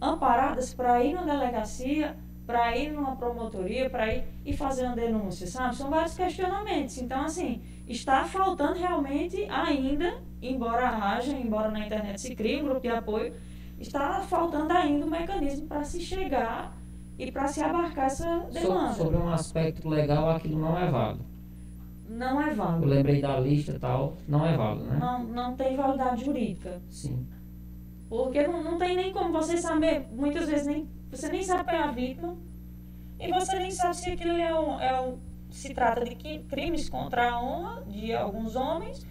amparadas 0.00 0.72
para 0.72 1.02
ir 1.04 1.12
na 1.12 1.22
delegacia, 1.22 2.16
para 2.46 2.76
ir 2.76 2.92
numa 2.92 3.16
promotoria, 3.16 3.88
para 3.88 4.12
ir 4.14 4.24
e 4.44 4.56
fazer 4.56 4.84
uma 4.84 4.96
denúncia, 4.96 5.46
sabe? 5.46 5.76
São 5.76 5.90
vários 5.90 6.16
questionamentos. 6.16 6.98
Então, 6.98 7.24
assim, 7.24 7.62
está 7.92 8.24
faltando 8.24 8.78
realmente 8.78 9.44
ainda, 9.48 10.20
embora 10.40 10.88
haja, 10.88 11.32
embora 11.32 11.70
na 11.70 11.86
internet 11.86 12.20
se 12.20 12.34
crie 12.34 12.60
um 12.60 12.64
grupo 12.64 12.80
de 12.80 12.88
apoio, 12.88 13.34
está 13.78 14.20
faltando 14.20 14.72
ainda 14.72 15.06
um 15.06 15.10
mecanismo 15.10 15.66
para 15.66 15.84
se 15.84 16.00
chegar 16.00 16.76
e 17.18 17.30
para 17.30 17.48
se 17.48 17.62
abarcar 17.62 18.06
essa 18.06 18.46
demanda. 18.52 18.94
Sobre 18.94 19.16
um 19.16 19.28
aspecto 19.28 19.88
legal, 19.88 20.30
aquilo 20.30 20.58
não 20.58 20.78
é 20.78 20.90
válido. 20.90 21.24
Não 22.08 22.40
é 22.40 22.52
válido. 22.52 22.84
Eu 22.84 22.88
lembrei 22.88 23.20
da 23.20 23.38
lista 23.38 23.72
e 23.72 23.78
tal, 23.78 24.16
não 24.26 24.44
é 24.44 24.56
válido, 24.56 24.86
né? 24.86 24.98
Não, 24.98 25.24
não 25.24 25.56
tem 25.56 25.76
validade 25.76 26.24
jurídica. 26.24 26.80
Sim. 26.88 27.26
Porque 28.08 28.46
não, 28.46 28.62
não 28.62 28.78
tem 28.78 28.94
nem 28.94 29.12
como 29.12 29.32
você 29.32 29.56
saber, 29.56 30.06
muitas 30.12 30.48
vezes 30.48 30.66
nem, 30.66 30.88
você 31.10 31.28
nem 31.28 31.42
sabe 31.42 31.70
quem 31.70 31.78
é 31.78 31.82
a 31.82 31.90
vítima 31.90 32.36
e 33.18 33.30
você 33.32 33.58
nem 33.58 33.70
sabe 33.70 33.96
se 33.96 34.10
aquilo 34.10 34.32
é 34.32 34.58
um, 34.58 34.80
é 34.80 35.00
um, 35.00 35.18
se 35.52 35.74
trata 35.74 36.04
de 36.04 36.14
crimes 36.48 36.88
contra 36.88 37.30
a 37.30 37.42
honra 37.42 37.82
de 37.82 38.12
alguns 38.12 38.56
homens 38.56 39.06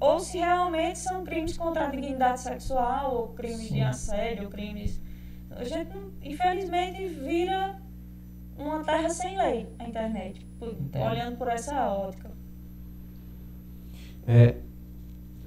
ou 0.00 0.20
se 0.20 0.38
realmente 0.38 0.98
são 0.98 1.24
crimes 1.24 1.56
contra 1.56 1.86
a 1.86 1.90
dignidade 1.90 2.40
sexual 2.40 3.14
ou 3.14 3.28
crimes 3.28 3.68
Sim. 3.68 3.74
de 3.74 3.80
assédio, 3.82 4.44
ou 4.44 4.50
crimes... 4.50 5.00
A 5.50 5.62
gente, 5.62 5.96
infelizmente, 6.22 7.06
vira 7.06 7.80
uma 8.58 8.82
terra 8.82 9.08
sem 9.08 9.36
lei, 9.36 9.68
a 9.78 9.88
internet, 9.88 10.46
olhando 10.94 11.36
por 11.36 11.48
essa 11.48 11.88
ótica. 11.92 12.30
É, 14.26 14.56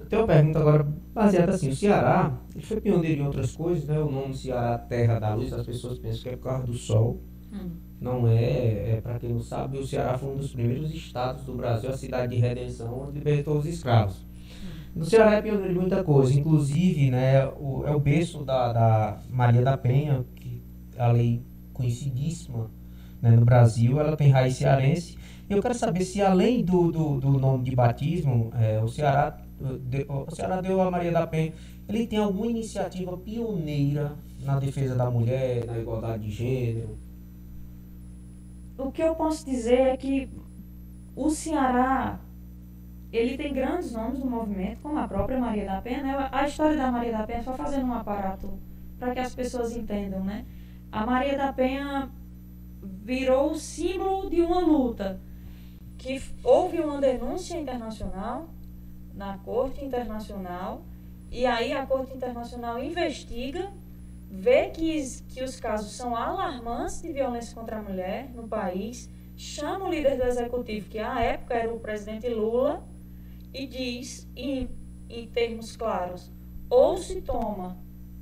tem 0.08 0.20
uma 0.20 0.28
pergunta 0.28 0.60
agora 0.60 0.84
baseada 1.14 1.54
assim, 1.54 1.70
o 1.70 1.76
Ceará, 1.76 2.38
ele 2.56 2.64
foi 2.64 2.80
pioneiro 2.80 3.22
em 3.22 3.26
outras 3.26 3.56
coisas, 3.56 3.86
né? 3.86 4.00
O 4.00 4.10
nome 4.10 4.36
Ceará, 4.36 4.78
Terra 4.78 5.20
da 5.20 5.34
Luz, 5.34 5.52
as 5.52 5.66
pessoas 5.66 6.00
pensam 6.00 6.24
que 6.24 6.30
é 6.30 6.38
por 6.38 6.44
causa 6.44 6.66
do 6.66 6.74
sol. 6.74 7.22
Hum. 7.52 7.87
Não 8.00 8.28
é, 8.28 8.98
é 8.98 9.02
para 9.02 9.18
quem 9.18 9.34
não 9.34 9.42
sabe, 9.42 9.80
o 9.80 9.88
Ceará 9.88 10.18
foi 10.18 10.30
um 10.30 10.38
dos 10.38 10.52
primeiros 10.54 10.94
estados 10.94 11.44
do 11.44 11.54
Brasil, 11.54 11.90
a 11.90 11.98
cidade 11.98 12.36
de 12.36 12.42
redenção, 12.42 13.08
onde 13.08 13.18
libertou 13.18 13.58
os 13.58 13.66
escravos. 13.66 14.24
No 14.96 15.04
Ceará 15.06 15.36
é 15.36 15.42
pioneiro 15.42 15.74
em 15.74 15.76
muita 15.76 16.04
coisa, 16.04 16.34
inclusive 16.34 17.10
né, 17.10 17.48
o, 17.60 17.84
é 17.86 17.96
o 17.96 18.00
berço 18.00 18.44
da, 18.44 18.72
da 18.72 19.20
Maria 19.30 19.62
da 19.62 19.78
Penha, 19.78 20.24
que 20.36 20.62
é 20.96 21.02
a 21.02 21.12
lei 21.12 21.42
conhecidíssima 21.74 22.70
né, 23.22 23.32
no 23.32 23.46
Brasil, 23.46 24.00
ela 24.00 24.16
tem 24.16 24.30
raiz 24.30 24.56
cearense. 24.56 25.18
E 25.50 25.54
eu 25.54 25.62
quero 25.62 25.74
saber 25.74 26.04
se 26.04 26.22
além 26.22 26.64
do, 26.64 26.92
do, 26.92 27.20
do 27.20 27.32
nome 27.40 27.64
de 27.64 27.76
batismo, 27.76 28.52
é, 28.60 28.82
o 28.82 28.88
Ceará 28.88 29.38
o 30.08 30.36
Ceará 30.36 30.62
deu 30.62 30.80
a 30.82 30.92
Maria 30.92 31.12
da 31.12 31.26
Penha, 31.26 31.54
ele 31.90 32.06
tem 32.06 32.20
alguma 32.20 32.48
iniciativa 32.48 33.18
pioneira 33.18 34.14
na 34.44 34.60
defesa 34.60 34.96
da 34.96 35.10
mulher, 35.10 35.66
na 35.66 35.80
igualdade 35.80 36.26
de 36.26 36.32
gênero? 36.32 36.98
O 38.78 38.92
que 38.92 39.02
eu 39.02 39.16
posso 39.16 39.46
dizer 39.46 39.80
é 39.80 39.98
que 39.98 40.30
o 41.16 41.30
Ceará 41.30 42.20
ele 43.12 43.38
tem 43.38 43.54
grandes 43.54 43.92
nomes 43.92 44.20
no 44.20 44.30
movimento, 44.30 44.82
como 44.82 45.00
a 45.00 45.08
própria 45.08 45.40
Maria 45.40 45.66
da 45.66 45.82
Penha. 45.82 46.04
Né? 46.04 46.30
A 46.32 46.48
história 46.48 46.76
da 46.76 46.92
Maria 46.92 47.14
da 47.14 47.24
Penha, 47.26 47.44
só 47.44 47.54
fazendo 47.54 47.88
um 47.88 47.94
aparato 47.94 48.50
para 49.00 49.14
que 49.14 49.20
as 49.20 49.34
pessoas 49.34 49.76
entendam, 49.76 50.24
né? 50.24 50.46
A 50.92 51.06
Maria 51.06 51.38
da 51.38 51.54
Penha 51.54 52.10
virou 52.82 53.52
o 53.52 53.56
símbolo 53.56 54.30
de 54.30 54.42
uma 54.42 54.60
luta 54.60 55.20
que 55.98 56.22
houve 56.44 56.80
uma 56.80 57.00
denúncia 57.00 57.58
internacional 57.58 58.50
na 59.14 59.38
Corte 59.40 59.84
Internacional 59.84 60.82
e 61.32 61.46
aí 61.46 61.74
a 61.74 61.86
Corte 61.86 62.16
Internacional 62.16 62.82
investiga, 62.82 63.70
vê 64.30 64.70
que, 64.70 65.02
que 65.30 65.44
os 65.44 65.60
casos 65.60 65.94
são 65.94 66.16
alarmantes 66.16 67.02
de 67.02 67.12
violência 67.12 67.56
contra 67.56 67.78
a 67.78 67.82
mulher 67.82 68.30
no 68.34 68.48
país, 68.48 69.10
chama 69.36 69.86
o 69.86 69.90
líder 69.90 70.18
do 70.18 70.24
executivo, 70.24 70.90
que 70.90 71.00
à 71.00 71.22
época 71.22 71.54
era 71.54 71.74
o 71.74 71.80
presidente 71.80 72.28
Lula, 72.28 72.84
e 73.54 73.66
diz, 73.66 74.28
em, 74.36 74.70
em 75.10 75.28
termos 75.28 75.76
claros, 75.76 76.32
ou 76.70 76.98
se 76.98 77.22
toma 77.22 77.78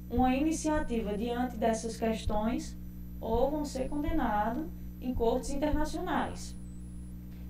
uma 0.09 0.35
iniciativa 0.35 1.17
diante 1.17 1.57
dessas 1.57 1.97
questões, 1.97 2.77
ou 3.19 3.49
vão 3.49 3.65
ser 3.65 3.89
condenados 3.89 4.67
em 5.01 5.13
cortes 5.13 5.49
internacionais. 5.49 6.55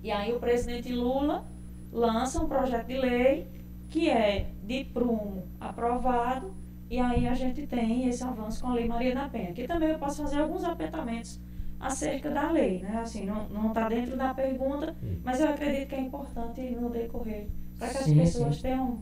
E 0.02 0.10
aí 0.10 0.32
o 0.32 0.40
presidente 0.40 0.90
Lula 0.92 1.44
lança 1.92 2.42
um 2.42 2.48
projeto 2.48 2.86
de 2.86 2.96
lei 2.96 3.46
que 3.88 4.08
é 4.10 4.50
de 4.62 4.84
prumo 4.84 5.46
aprovado, 5.60 6.54
e 6.88 6.98
aí 6.98 7.26
a 7.26 7.34
gente 7.34 7.66
tem 7.66 8.08
esse 8.08 8.22
avanço 8.22 8.62
com 8.62 8.68
a 8.68 8.74
Lei 8.74 8.86
Maria 8.86 9.14
da 9.14 9.28
Penha, 9.28 9.52
que 9.52 9.66
também 9.66 9.90
eu 9.90 9.98
posso 9.98 10.22
fazer 10.22 10.38
alguns 10.38 10.64
apertamentos 10.64 11.40
acerca 11.80 12.30
da 12.30 12.50
lei, 12.50 12.80
né? 12.80 13.00
Assim, 13.02 13.26
não 13.26 13.68
está 13.68 13.88
dentro 13.88 14.16
da 14.16 14.32
pergunta, 14.32 14.94
mas 15.24 15.40
eu 15.40 15.48
acredito 15.48 15.88
que 15.88 15.94
é 15.94 16.00
importante 16.00 16.60
no 16.80 16.88
decorrer 16.90 17.46
Para 17.78 17.88
que 17.88 17.98
as 17.98 18.04
sim, 18.04 18.16
pessoas 18.16 18.56
sim. 18.56 18.62
tenham. 18.62 18.98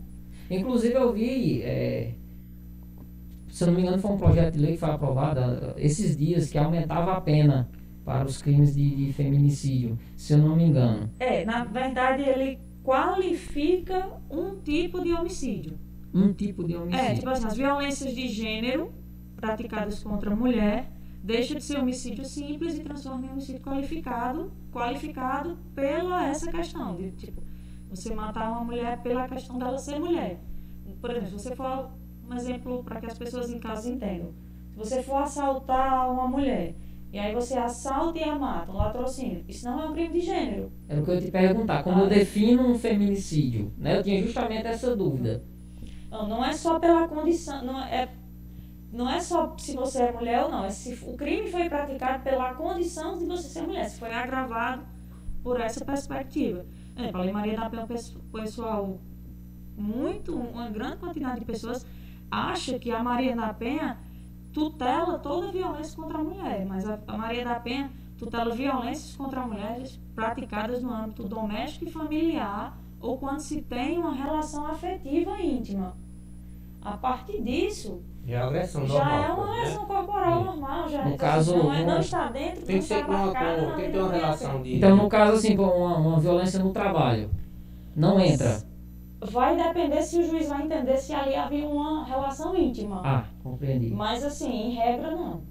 Inclusive 0.51 0.95
eu 0.95 1.13
vi, 1.13 1.63
é, 1.63 2.13
se 3.49 3.63
eu 3.63 3.69
não 3.69 3.75
me 3.75 3.83
engano, 3.83 3.99
foi 3.99 4.11
um 4.11 4.19
projeto 4.19 4.55
de 4.55 4.61
lei 4.61 4.73
que 4.73 4.79
foi 4.79 4.91
aprovado 4.91 5.41
ah, 5.41 5.75
esses 5.77 6.17
dias 6.17 6.51
que 6.51 6.59
aumentava 6.59 7.13
a 7.13 7.21
pena 7.21 7.69
para 8.05 8.27
os 8.27 8.43
crimes 8.43 8.75
de, 8.75 9.07
de 9.07 9.13
feminicídio, 9.13 9.99
se 10.17 10.33
eu 10.35 10.39
não 10.39 10.57
me 10.57 10.65
engano. 10.65 11.09
É, 11.19 11.45
na 11.45 11.65
verdade 11.65 12.23
ele 12.23 12.59
qualifica 12.83 14.07
um 14.31 14.57
tipo 14.57 15.03
de 15.03 15.13
homicídio. 15.13 15.79
Um 16.15 16.33
tipo 16.33 16.65
de 16.65 16.77
homicídio. 16.77 17.05
É, 17.05 17.15
tipo 17.15 17.29
assim, 17.29 17.47
as 17.47 17.57
violências 17.57 18.15
de 18.15 18.29
gênero 18.29 18.93
praticadas 19.37 20.03
contra 20.03 20.33
a 20.33 20.37
mulher 20.37 20.91
deixa 21.23 21.55
de 21.55 21.65
ser 21.65 21.79
homicídio 21.79 22.25
simples 22.25 22.79
e 22.79 22.85
transforma 22.85 23.27
em 23.27 23.31
homicídio 23.31 23.61
qualificado, 23.61 24.53
qualificado 24.71 25.59
pela 25.75 26.27
essa 26.27 26.51
questão 26.51 26.97
de 26.97 27.11
tipo 27.13 27.43
você 27.89 28.15
matar 28.15 28.51
uma 28.51 28.65
mulher 28.65 29.01
pela 29.03 29.27
questão 29.29 29.59
dela 29.59 29.79
ser 29.79 29.99
mulher. 29.99 30.41
Por 31.01 31.11
exemplo, 31.11 31.29
se 31.29 31.45
você 31.45 31.57
for 31.57 31.91
um 32.29 32.35
exemplo 32.35 32.83
para 32.85 33.01
que 33.01 33.07
as 33.07 33.17
pessoas 33.17 33.51
em 33.51 33.59
casa 33.59 33.89
entendam. 33.89 34.33
Se 34.73 34.79
você 34.79 35.03
for 35.03 35.23
assaltar 35.23 36.11
uma 36.13 36.27
mulher 36.27 36.75
e 37.13 37.19
aí 37.19 37.33
você 37.33 37.55
assalta 37.55 38.19
e 38.19 38.25
a 38.25 38.37
mata, 38.37 38.73
um 38.73 38.77
latrocínio, 38.77 39.45
isso 39.49 39.65
não 39.65 39.81
é 39.81 39.87
um 39.87 39.93
crime 39.93 40.13
de 40.13 40.21
gênero. 40.21 40.73
É 40.89 40.99
o 40.99 41.05
que 41.05 41.11
eu 41.11 41.21
te 41.21 41.31
perguntar, 41.31 41.85
como 41.85 42.01
ah. 42.01 42.01
eu 42.03 42.09
defino 42.09 42.67
um 42.69 42.79
feminicídio? 42.79 43.73
Né? 43.79 43.99
Eu 43.99 44.03
tinha 44.03 44.23
justamente 44.23 44.67
essa 44.67 44.97
dúvida. 44.97 45.45
Não, 46.15 46.29
não 46.29 46.45
é 46.45 46.53
só 46.53 46.79
pela 46.79 47.09
condição, 47.09 47.65
não 47.65 47.81
é, 47.81 48.09
não 48.93 49.11
é 49.11 49.19
só 49.19 49.53
se 49.59 49.75
você 49.75 50.05
é 50.05 50.13
mulher 50.13 50.45
ou 50.45 50.49
não, 50.49 50.65
é 50.65 50.71
se 50.71 50.95
o 51.03 51.17
crime 51.17 51.51
foi 51.51 51.69
praticado 51.69 52.23
pela 52.23 52.55
condição 52.55 53.19
de 53.19 53.27
você 53.27 53.49
ser 53.49 53.63
mulher, 53.63 53.89
se 53.91 53.99
foi 53.99 54.15
agravado 54.15 54.85
por 55.43 55.61
essa 55.61 55.85
perspectiva. 55.85 56.65
É, 56.95 57.09
a 57.09 57.33
Maria 57.33 57.57
da 57.57 57.69
Penha, 57.69 57.89
pessoal, 58.33 59.01
muito, 59.77 60.37
uma 60.37 60.71
grande 60.71 60.99
quantidade 60.99 61.41
de 61.41 61.47
pessoas 61.47 61.85
acha 62.31 62.79
que 62.79 62.93
a 62.93 63.03
Maria 63.03 63.35
da 63.35 63.53
Penha 63.53 63.99
tutela 64.53 65.19
toda 65.19 65.51
violência 65.51 66.01
contra 66.01 66.19
a 66.19 66.23
mulher, 66.23 66.65
mas 66.65 66.89
a, 66.89 66.97
a 67.09 67.19
Maria 67.19 67.45
da 67.45 67.59
Penha 67.59 67.91
tutela 68.17 68.55
violências 68.55 69.17
contra 69.17 69.45
mulheres 69.45 70.01
praticadas 70.15 70.81
no 70.81 70.93
âmbito 70.93 71.25
doméstico 71.25 71.87
e 71.87 71.91
familiar 71.91 72.79
ou 73.01 73.19
quando 73.19 73.41
se 73.41 73.61
tem 73.63 73.99
uma 73.99 74.15
relação 74.15 74.65
afetiva 74.69 75.43
íntima. 75.43 76.04
A 76.85 76.97
partir 76.99 77.43
disso, 77.43 78.03
já 78.27 78.39
é 78.39 78.43
agressão 78.43 78.87
já 78.87 78.95
normal, 78.95 79.23
é 79.23 79.33
uma 79.33 79.47
né? 79.47 79.53
agressão 79.53 79.83
né? 79.83 79.89
corporal 79.89 80.45
normal, 80.45 80.89
já 80.89 81.05
no 81.05 81.15
é, 81.15 81.17
caso, 81.17 81.57
não, 81.57 81.73
é, 81.73 81.85
não 81.85 81.99
está 81.99 82.31
dentro, 82.31 82.67
tem 82.67 82.79
que 82.79 82.85
ser 82.85 83.05
com, 83.05 83.13
com, 83.13 83.77
tem 83.77 83.87
que 83.87 83.93
ter 83.93 83.99
uma 83.99 84.13
relação 84.13 84.63
de 84.63 84.77
Então, 84.77 84.97
no 84.97 85.09
caso 85.09 85.37
assim, 85.39 85.57
uma, 85.57 85.99
uma 85.99 86.21
violência 86.21 86.59
no 86.59 86.73
trabalho, 86.73 87.31
não 87.97 88.21
entra 88.21 88.63
vai 89.31 89.57
depender 89.57 90.03
se 90.03 90.19
o 90.19 90.23
juiz 90.23 90.49
vai 90.49 90.65
entender 90.65 90.97
se 90.97 91.15
ali 91.15 91.35
havia 91.35 91.67
uma 91.67 92.05
relação 92.05 92.57
íntima. 92.57 93.01
Ah, 93.05 93.25
compreendi. 93.43 93.91
Mas 93.91 94.23
assim, 94.23 94.51
em 94.51 94.75
regra 94.75 95.11
não. 95.11 95.43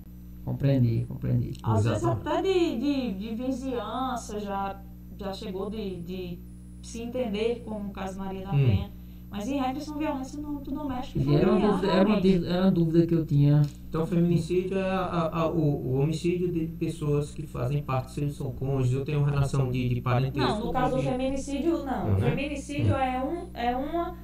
Compreendi, 0.46 1.06
compreendi. 1.08 1.58
Às 1.63 1.86
vezes 1.86 2.04
até 2.04 2.42
de, 2.42 2.78
de, 2.78 3.13
de 3.13 3.36
vizinhança 3.36 4.40
já, 4.40 4.80
já 5.18 5.34
chegou 5.34 5.70
de, 5.70 6.02
de 6.02 6.40
se 6.82 7.02
entender 7.02 7.63
como 7.66 7.90
o 7.90 7.94
caso 7.94 8.20
Maria 8.20 8.46
da 8.46 8.54
hum. 8.54 8.66
Penha. 8.66 8.92
Mas 9.34 9.48
em 9.48 9.60
regra 9.60 9.82
são 9.82 9.98
violências 9.98 10.40
no 10.40 10.50
âmbito 10.50 10.70
doméstico 10.70 11.18
e 11.18 11.24
familiar. 11.24 11.42
Era 11.42 11.52
uma, 11.52 11.72
dúvida, 11.72 11.92
era, 11.92 12.08
uma, 12.08 12.18
era 12.20 12.62
uma 12.62 12.72
dúvida 12.72 13.08
que 13.08 13.16
eu 13.16 13.25
tinha. 13.25 13.63
Então, 13.90 14.06
feminicídio 14.06 14.78
é 14.78 14.92
a, 14.92 15.30
a, 15.34 15.48
o, 15.48 15.58
o, 15.60 16.00
homicídio 16.02 16.52
de 16.52 16.68
pessoas 16.68 17.32
que 17.32 17.48
fazem 17.48 17.82
parte, 17.82 18.12
se 18.12 18.22
eles 18.22 18.36
são 18.36 18.52
cônjuges, 18.52 18.96
ou 18.96 19.04
têm 19.04 19.16
uma 19.16 19.28
relação 19.28 19.72
de, 19.72 19.90
de 19.90 20.02
parentesco. 20.02 20.48
Não, 20.48 20.66
no 20.68 20.72
caso 20.72 20.98
do 20.98 21.02
feminicídio, 21.02 21.84
não. 21.84 22.10
Uhum. 22.10 22.16
O 22.16 22.20
feminicídio 22.20 22.94
hum. 22.94 23.00
é, 23.00 23.24
um, 23.24 23.50
é 23.56 23.75
uma 23.75 24.16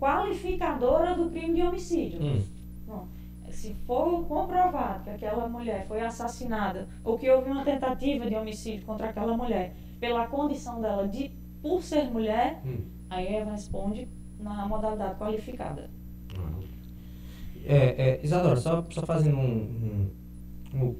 qualificadora 0.00 1.14
do 1.14 1.30
crime 1.30 1.54
de 1.54 1.62
homicídio. 1.62 2.20
Hum. 2.20 2.42
Bom, 2.88 3.08
se 3.50 3.72
for 3.86 4.26
comprovado 4.26 5.04
que 5.04 5.10
aquela 5.10 5.48
mulher 5.48 5.86
foi 5.86 6.00
assassinada, 6.00 6.88
ou 7.04 7.16
que 7.16 7.30
houve 7.30 7.48
uma 7.48 7.64
tentativa 7.64 8.26
de 8.26 8.34
homicídio 8.34 8.84
contra 8.84 9.10
aquela 9.10 9.36
mulher, 9.36 9.76
pela 10.00 10.26
condição 10.26 10.80
dela 10.80 11.06
de 11.06 11.30
por 11.62 11.84
ser 11.84 12.10
mulher, 12.10 12.60
hum. 12.66 12.78
aí 13.08 13.32
ela 13.32 13.52
responde 13.52 14.08
na 14.40 14.66
modalidade 14.66 15.18
qualificada. 15.18 15.90
É, 17.64 17.76
é, 17.76 18.20
Isadora, 18.22 18.56
só, 18.56 18.84
só 18.90 19.02
fazendo 19.02 19.36
um, 19.38 20.10
um, 20.72 20.80
um 20.80 20.96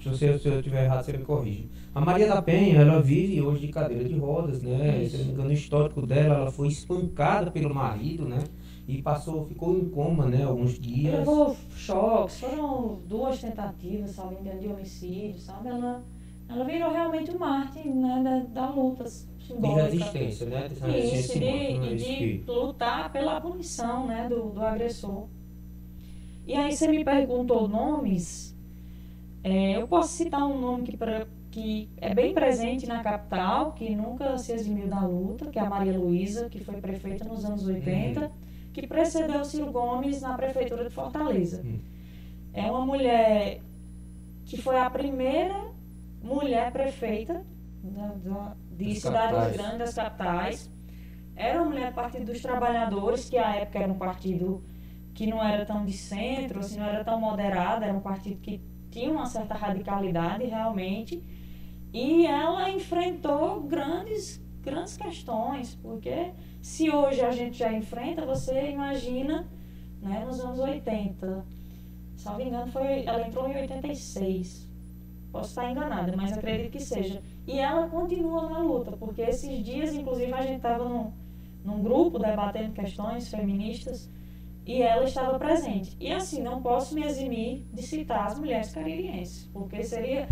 se, 0.00 0.08
você, 0.08 0.38
se 0.38 0.48
eu 0.48 0.58
estiver 0.58 0.84
errado, 0.84 1.02
você 1.02 1.12
me 1.16 1.24
corrige. 1.24 1.68
A 1.94 2.00
Maria 2.00 2.28
da 2.28 2.42
Penha, 2.42 2.80
ela 2.80 3.00
vive 3.00 3.40
hoje 3.40 3.66
de 3.66 3.72
cadeira 3.72 4.06
de 4.06 4.14
rodas, 4.16 4.62
né? 4.62 5.02
Isso. 5.02 5.16
Se 5.16 5.18
não 5.18 5.26
me 5.26 5.32
engano, 5.32 5.48
o 5.48 5.52
histórico 5.52 6.06
dela, 6.06 6.34
ela 6.34 6.50
foi 6.50 6.68
espancada 6.68 7.50
pelo 7.50 7.74
marido, 7.74 8.26
né? 8.26 8.44
E 8.86 9.00
passou, 9.00 9.46
ficou 9.46 9.76
em 9.76 9.88
coma, 9.88 10.26
né? 10.26 10.44
Alguns 10.44 10.78
dias. 10.78 11.20
Levou 11.20 11.56
choques, 11.74 12.38
foram 12.38 13.00
duas 13.08 13.40
tentativas, 13.40 14.10
sabe, 14.10 14.36
de 14.36 14.68
homicídio, 14.68 15.40
sabe? 15.40 15.68
Ela, 15.68 16.02
ela 16.48 16.64
virou 16.64 16.92
realmente 16.92 17.30
um 17.30 17.38
mártir, 17.38 17.86
né? 17.86 18.22
Da, 18.52 18.66
da 18.66 18.70
luta 18.70 19.04
simbólica. 19.46 19.90
De 19.90 19.96
resistência, 19.96 20.46
né? 20.46 20.68
De 20.68 20.80
resistência 20.80 21.94
Isso, 21.94 22.04
de, 22.04 22.38
de 22.38 22.44
lutar 22.50 23.12
pela 23.12 23.40
punição 23.40 24.06
né, 24.06 24.28
do, 24.28 24.50
do 24.50 24.62
agressor. 24.62 25.28
E 26.46 26.54
aí 26.54 26.72
você 26.72 26.88
me 26.88 27.04
perguntou 27.04 27.68
nomes. 27.68 28.54
É, 29.42 29.76
eu 29.76 29.86
posso 29.86 30.08
citar 30.12 30.46
um 30.46 30.58
nome 30.58 30.84
que, 30.84 30.96
pra, 30.96 31.26
que 31.50 31.88
é 31.98 32.14
bem 32.14 32.34
presente 32.34 32.86
na 32.86 33.02
capital, 33.02 33.72
que 33.72 33.94
nunca 33.94 34.36
se 34.38 34.52
eximiu 34.52 34.86
da 34.86 35.06
luta, 35.06 35.46
que 35.46 35.58
é 35.58 35.62
a 35.62 35.68
Maria 35.68 35.98
Luísa, 35.98 36.48
que 36.48 36.62
foi 36.62 36.80
prefeita 36.80 37.24
nos 37.24 37.44
anos 37.44 37.66
80, 37.66 38.20
uhum. 38.20 38.30
que 38.72 38.86
precedeu 38.86 39.44
Ciro 39.44 39.70
Gomes 39.70 40.22
na 40.22 40.34
prefeitura 40.36 40.84
de 40.84 40.90
Fortaleza. 40.90 41.62
Uhum. 41.62 41.78
É 42.52 42.70
uma 42.70 42.84
mulher 42.84 43.60
que 44.46 44.60
foi 44.60 44.78
a 44.78 44.88
primeira 44.88 45.72
mulher 46.22 46.72
prefeita 46.72 47.44
da, 47.82 48.06
da, 48.14 48.56
de 48.76 48.94
cidades 49.00 49.56
grandes, 49.56 49.78
das 49.78 49.94
capitais. 49.94 50.70
Era 51.36 51.60
uma 51.60 51.70
mulher 51.70 51.90
do 51.90 51.94
Partido 51.94 52.26
dos 52.26 52.40
Trabalhadores, 52.40 53.28
que 53.28 53.38
à 53.38 53.56
época 53.56 53.78
era 53.78 53.92
um 53.92 53.98
partido 53.98 54.62
que 55.14 55.26
não 55.26 55.42
era 55.42 55.64
tão 55.64 55.84
de 55.84 55.92
centro, 55.92 56.60
assim, 56.60 56.78
não 56.78 56.86
era 56.86 57.04
tão 57.04 57.20
moderado, 57.20 57.84
era 57.84 57.94
um 57.94 58.00
partido 58.00 58.40
que 58.40 58.60
tinha 58.90 59.10
uma 59.10 59.26
certa 59.26 59.54
radicalidade 59.54 60.44
realmente. 60.44 61.22
E 61.92 62.26
ela 62.26 62.70
enfrentou 62.70 63.60
grandes, 63.62 64.42
grandes 64.60 64.96
questões, 64.96 65.76
porque 65.76 66.32
se 66.60 66.90
hoje 66.90 67.20
a 67.20 67.30
gente 67.30 67.58
já 67.58 67.72
enfrenta, 67.72 68.26
você 68.26 68.70
imagina 68.70 69.46
né, 70.02 70.24
nos 70.24 70.40
anos 70.40 70.58
80. 70.58 71.44
Salvo 72.16 72.42
engano, 72.42 72.66
foi, 72.68 73.04
ela 73.04 73.26
entrou 73.26 73.48
em 73.48 73.56
86. 73.56 74.68
Posso 75.30 75.50
estar 75.50 75.70
enganada, 75.70 76.16
mas 76.16 76.32
acredito 76.32 76.70
que 76.70 76.80
seja. 76.80 77.22
E 77.46 77.58
ela 77.58 77.88
continua 77.88 78.48
na 78.48 78.58
luta, 78.58 78.92
porque 78.92 79.22
esses 79.22 79.62
dias, 79.62 79.94
inclusive, 79.94 80.32
a 80.32 80.42
gente 80.42 80.56
estava 80.56 80.88
num, 80.88 81.12
num 81.64 81.82
grupo 81.82 82.18
debatendo 82.18 82.72
questões 82.72 83.28
feministas 83.28 84.10
e 84.66 84.80
ela 84.80 85.04
estava 85.04 85.38
presente. 85.38 85.96
E 86.00 86.10
assim, 86.10 86.42
não 86.42 86.62
posso 86.62 86.94
me 86.94 87.04
eximir 87.04 87.66
de 87.72 87.82
citar 87.82 88.26
as 88.26 88.38
mulheres 88.38 88.72
caririenses, 88.72 89.48
porque 89.52 89.82
seria 89.82 90.26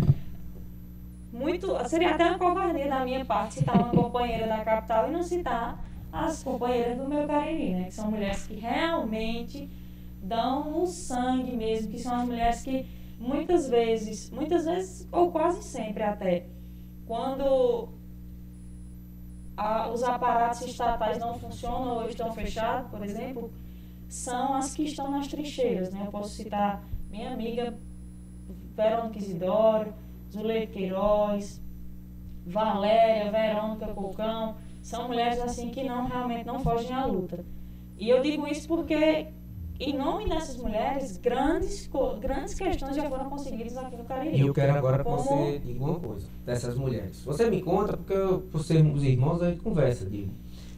muito. 1.31 1.67
Seria 1.87 2.11
até 2.11 2.25
uma 2.25 2.39
covardia 2.39 2.87
da 2.87 3.03
minha 3.03 3.23
parte 3.25 3.55
citar 3.55 3.75
uma 3.75 3.89
companheira 3.89 4.47
da 4.47 4.63
capital 4.63 5.09
e 5.09 5.11
não 5.11 5.23
citar 5.23 5.83
as 6.13 6.43
companheiras 6.43 6.95
do 6.95 7.09
meu 7.09 7.27
Cariri, 7.27 7.73
né? 7.73 7.83
Que 7.85 7.93
são 7.93 8.11
mulheres 8.11 8.45
que 8.45 8.53
realmente 8.53 9.67
dão 10.21 10.83
o 10.83 10.85
sangue 10.85 11.57
mesmo, 11.57 11.91
que 11.91 11.97
são 11.97 12.15
as 12.15 12.25
mulheres 12.25 12.61
que 12.61 12.85
muitas 13.19 13.67
vezes, 13.67 14.29
muitas 14.29 14.65
vezes, 14.65 15.07
ou 15.11 15.31
quase 15.31 15.63
sempre 15.63 16.03
até, 16.03 16.45
quando 17.05 17.89
a, 19.55 19.89
os 19.89 20.03
aparatos 20.03 20.61
estatais 20.61 21.17
não 21.19 21.37
funcionam 21.37 21.97
ou 21.97 22.09
estão 22.09 22.33
fechados, 22.33 22.89
por 22.89 23.03
exemplo, 23.03 23.51
são 24.07 24.53
as 24.53 24.73
que 24.73 24.83
estão 24.83 25.09
nas 25.09 25.27
trincheiras. 25.27 25.91
Né? 25.91 26.03
Eu 26.05 26.11
posso 26.11 26.29
citar 26.29 26.83
minha 27.09 27.31
amiga 27.31 27.77
Verônica 28.75 29.19
Isidoro, 29.19 29.93
Zuleide 30.31 30.71
Queiroz, 30.71 31.61
Valéria, 32.45 33.31
Verônica 33.31 33.87
Cocão, 33.87 34.55
são 34.81 35.07
mulheres 35.07 35.39
assim 35.39 35.69
que 35.69 35.83
não 35.83 36.07
realmente 36.07 36.45
não 36.45 36.59
fogem 36.59 36.93
à 36.93 37.05
luta. 37.05 37.45
E 37.97 38.09
eu 38.09 38.21
digo 38.21 38.47
isso 38.47 38.67
porque 38.67 39.27
em 39.79 39.97
nome 39.97 40.29
dessas 40.29 40.55
mulheres, 40.57 41.17
grandes, 41.17 41.89
grandes 42.19 42.53
questões 42.53 42.95
já 42.95 43.09
foram 43.09 43.29
conseguidas 43.29 43.77
aqui 43.77 43.95
no 43.95 44.03
Cariri. 44.03 44.37
E 44.37 44.41
eu 44.41 44.53
quero 44.53 44.75
agora 44.75 45.03
Como... 45.03 45.17
que 45.17 45.23
você 45.23 45.59
diga 45.59 45.83
uma 45.83 45.99
coisa 45.99 46.27
dessas 46.45 46.75
mulheres. 46.75 47.23
Você 47.25 47.49
me 47.49 47.61
conta, 47.61 47.97
porque 47.97 48.13
eu, 48.13 48.41
por 48.51 48.63
sermos 48.63 49.03
irmãos, 49.03 49.41
a 49.41 49.49
gente 49.49 49.61
conversa, 49.61 50.05
digo. 50.05 50.31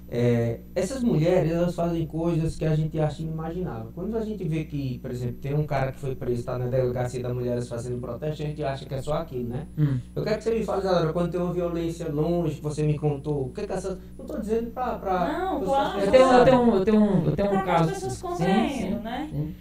É, 0.08 0.60
essas 0.76 1.02
mulheres, 1.02 1.52
elas 1.52 1.74
fazem 1.74 2.06
coisas 2.06 2.56
que 2.56 2.66
a 2.66 2.76
gente 2.76 3.00
acha 3.00 3.24
inimaginável. 3.24 3.92
Quando 3.94 4.16
a 4.18 4.22
gente 4.22 4.44
vê 4.48 4.64
que, 4.64 5.00
por 5.00 5.10
exemplo, 5.10 5.38
tem 5.42 5.56
um 5.56 5.66
cara 5.66 5.92
que 5.92 6.00
foi 6.00 6.16
preso, 6.16 6.42
está 6.42 6.58
na 6.58 6.68
delegacia 6.68 7.22
das 7.24 7.34
mulheres 7.34 7.68
fazendo 7.68 8.00
protesto, 8.00 8.44
a 8.44 8.46
gente 8.46 8.64
acha 8.64 8.86
que 8.86 8.94
é 8.94 9.02
só 9.02 9.14
aqui, 9.14 9.40
né? 9.40 9.68
Hum. 9.78 10.00
Eu 10.16 10.24
quero 10.24 10.38
que 10.38 10.44
você 10.44 10.60
me 10.60 10.64
fale, 10.64 10.82
Zalora, 10.84 11.12
quando 11.12 11.32
tem 11.32 11.42
uma 11.42 11.54
violência 11.54 12.08
longe, 12.12 12.56
que 12.56 12.62
você 12.62 12.84
me 12.84 12.98
contou, 12.98 13.48
o 13.48 13.50
que 13.50 13.62
é 13.62 13.68
que 13.68 13.74
essa... 13.74 14.00
Não 14.18 14.26
estou 14.26 14.40
dizendo 14.40 14.72
para... 14.72 15.00
Pra, 15.00 15.40
não, 15.40 15.62
claro. 15.62 16.00
Eu 16.00 16.12
tenho, 16.12 16.32
eu 16.32 16.46
tenho, 16.46 16.76
eu 16.76 16.86
tenho 16.86 17.02
um, 17.02 17.26
eu 17.26 17.36
tenho 17.36 17.50
um 17.52 17.66
caso... 17.66 17.90
as 17.90 17.96
pessoas 17.96 18.22
compreendam, 18.22 19.02
né? 19.02 19.54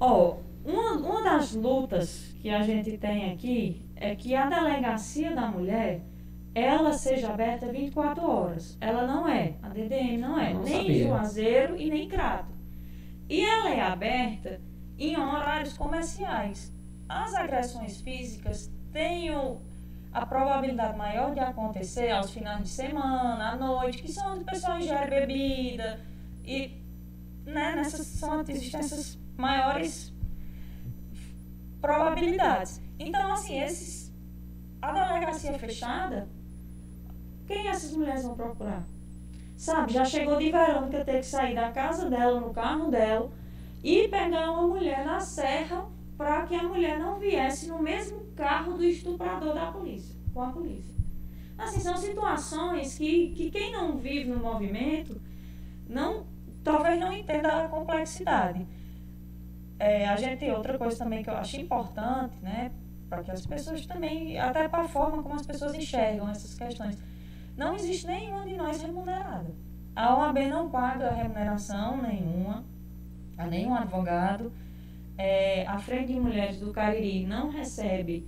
Ó, 0.00 0.36
oh, 0.64 0.70
uma, 0.70 0.92
uma 0.94 1.22
das 1.22 1.54
lutas 1.54 2.34
que 2.40 2.48
a 2.48 2.62
gente 2.62 2.96
tem 2.96 3.32
aqui 3.32 3.82
é 3.94 4.14
que 4.14 4.34
a 4.34 4.48
delegacia 4.48 5.34
da 5.34 5.48
mulher 5.48 6.00
ela 6.54 6.92
seja 6.92 7.30
aberta 7.30 7.66
24 7.66 8.30
horas. 8.30 8.78
Ela 8.80 9.06
não 9.06 9.28
é. 9.28 9.54
A 9.60 9.68
DDM 9.70 10.18
não 10.18 10.38
é. 10.38 10.54
Não 10.54 10.62
nem 10.62 10.82
sabia. 10.82 11.06
Juazeiro 11.08 11.76
e 11.76 11.90
nem 11.90 12.08
Crato. 12.08 12.54
E 13.28 13.40
ela 13.40 13.70
é 13.70 13.80
aberta 13.80 14.60
em 14.96 15.16
horários 15.16 15.76
comerciais. 15.76 16.72
As 17.08 17.34
agressões 17.34 18.00
físicas 18.00 18.70
têm 18.92 19.30
a 20.12 20.24
probabilidade 20.24 20.96
maior 20.96 21.34
de 21.34 21.40
acontecer 21.40 22.10
aos 22.10 22.30
finais 22.30 22.62
de 22.62 22.68
semana, 22.68 23.50
à 23.50 23.56
noite, 23.56 24.00
que 24.00 24.12
são 24.12 24.34
onde 24.34 24.42
o 24.42 24.46
pessoal 24.46 24.78
ingere 24.78 25.10
bebida. 25.10 26.00
E 26.44 26.80
né, 27.44 27.74
nessas 27.74 28.06
são, 28.06 28.40
existem 28.42 28.78
essas 28.78 29.18
maiores 29.36 30.12
probabilidades. 31.80 32.80
Então, 32.96 33.32
assim, 33.32 33.60
esses, 33.60 34.12
a 34.80 34.92
delegacia 34.92 35.58
fechada 35.58 36.28
quem 37.46 37.68
essas 37.68 37.92
mulheres 37.92 38.24
vão 38.24 38.34
procurar? 38.34 38.84
Sabe, 39.56 39.92
já 39.92 40.04
chegou 40.04 40.36
de 40.36 40.50
verão 40.50 40.88
que 40.88 41.04
tenho 41.04 41.20
que 41.20 41.26
sair 41.26 41.54
da 41.54 41.70
casa 41.70 42.10
dela, 42.10 42.40
no 42.40 42.52
carro 42.52 42.90
dela, 42.90 43.30
e 43.82 44.08
pegar 44.08 44.50
uma 44.50 44.66
mulher 44.66 45.04
na 45.04 45.20
serra 45.20 45.86
para 46.16 46.42
que 46.46 46.54
a 46.54 46.62
mulher 46.62 46.98
não 46.98 47.18
viesse 47.18 47.68
no 47.68 47.80
mesmo 47.80 48.20
carro 48.34 48.74
do 48.74 48.84
estuprador 48.84 49.54
da 49.54 49.66
polícia, 49.66 50.16
com 50.32 50.42
a 50.42 50.50
polícia. 50.50 50.94
Assim, 51.56 51.80
são 51.80 51.96
situações 51.96 52.98
que, 52.98 53.30
que 53.30 53.50
quem 53.50 53.72
não 53.72 53.96
vive 53.96 54.28
no 54.28 54.38
movimento 54.38 55.20
não, 55.88 56.26
talvez 56.64 56.98
não 56.98 57.12
entenda 57.12 57.64
a 57.64 57.68
complexidade. 57.68 58.66
É, 59.78 60.08
a 60.08 60.16
gente 60.16 60.50
outra 60.50 60.78
coisa 60.78 60.96
também 60.96 61.22
que 61.22 61.30
eu 61.30 61.36
acho 61.36 61.60
importante, 61.60 62.34
né? 62.42 62.72
Para 63.08 63.22
que 63.22 63.30
as 63.30 63.46
pessoas 63.46 63.86
também, 63.86 64.38
até 64.38 64.68
para 64.68 64.82
a 64.82 64.88
forma 64.88 65.22
como 65.22 65.34
as 65.34 65.46
pessoas 65.46 65.74
enxergam 65.74 66.28
essas 66.28 66.54
questões 66.54 66.96
não 67.56 67.74
existe 67.74 68.06
nenhuma 68.06 68.44
de 68.44 68.56
nós 68.56 68.82
remunerada. 68.82 69.54
A 69.94 70.16
OAB 70.16 70.38
não 70.48 70.68
paga 70.68 71.10
remuneração 71.10 72.02
nenhuma 72.02 72.64
a 73.38 73.46
nenhum 73.46 73.74
advogado. 73.74 74.52
É, 75.16 75.64
a 75.66 75.78
Frente 75.78 76.12
de 76.12 76.20
Mulheres 76.20 76.58
do 76.58 76.72
Cariri 76.72 77.24
não 77.24 77.48
recebe 77.50 78.26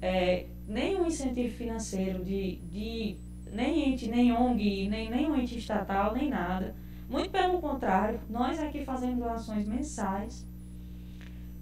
é, 0.00 0.46
nenhum 0.68 1.06
incentivo 1.06 1.52
financeiro 1.56 2.24
de, 2.24 2.56
de 2.70 3.16
nem 3.52 3.90
ente, 3.90 4.08
nem 4.08 4.32
ONG, 4.32 4.88
nem 4.88 5.10
nenhum 5.10 5.36
ente 5.36 5.58
estatal, 5.58 6.14
nem 6.14 6.28
nada. 6.28 6.74
Muito 7.08 7.30
pelo 7.30 7.60
contrário, 7.60 8.20
nós 8.30 8.60
aqui 8.60 8.84
fazemos 8.84 9.18
doações 9.18 9.66
mensais. 9.66 10.46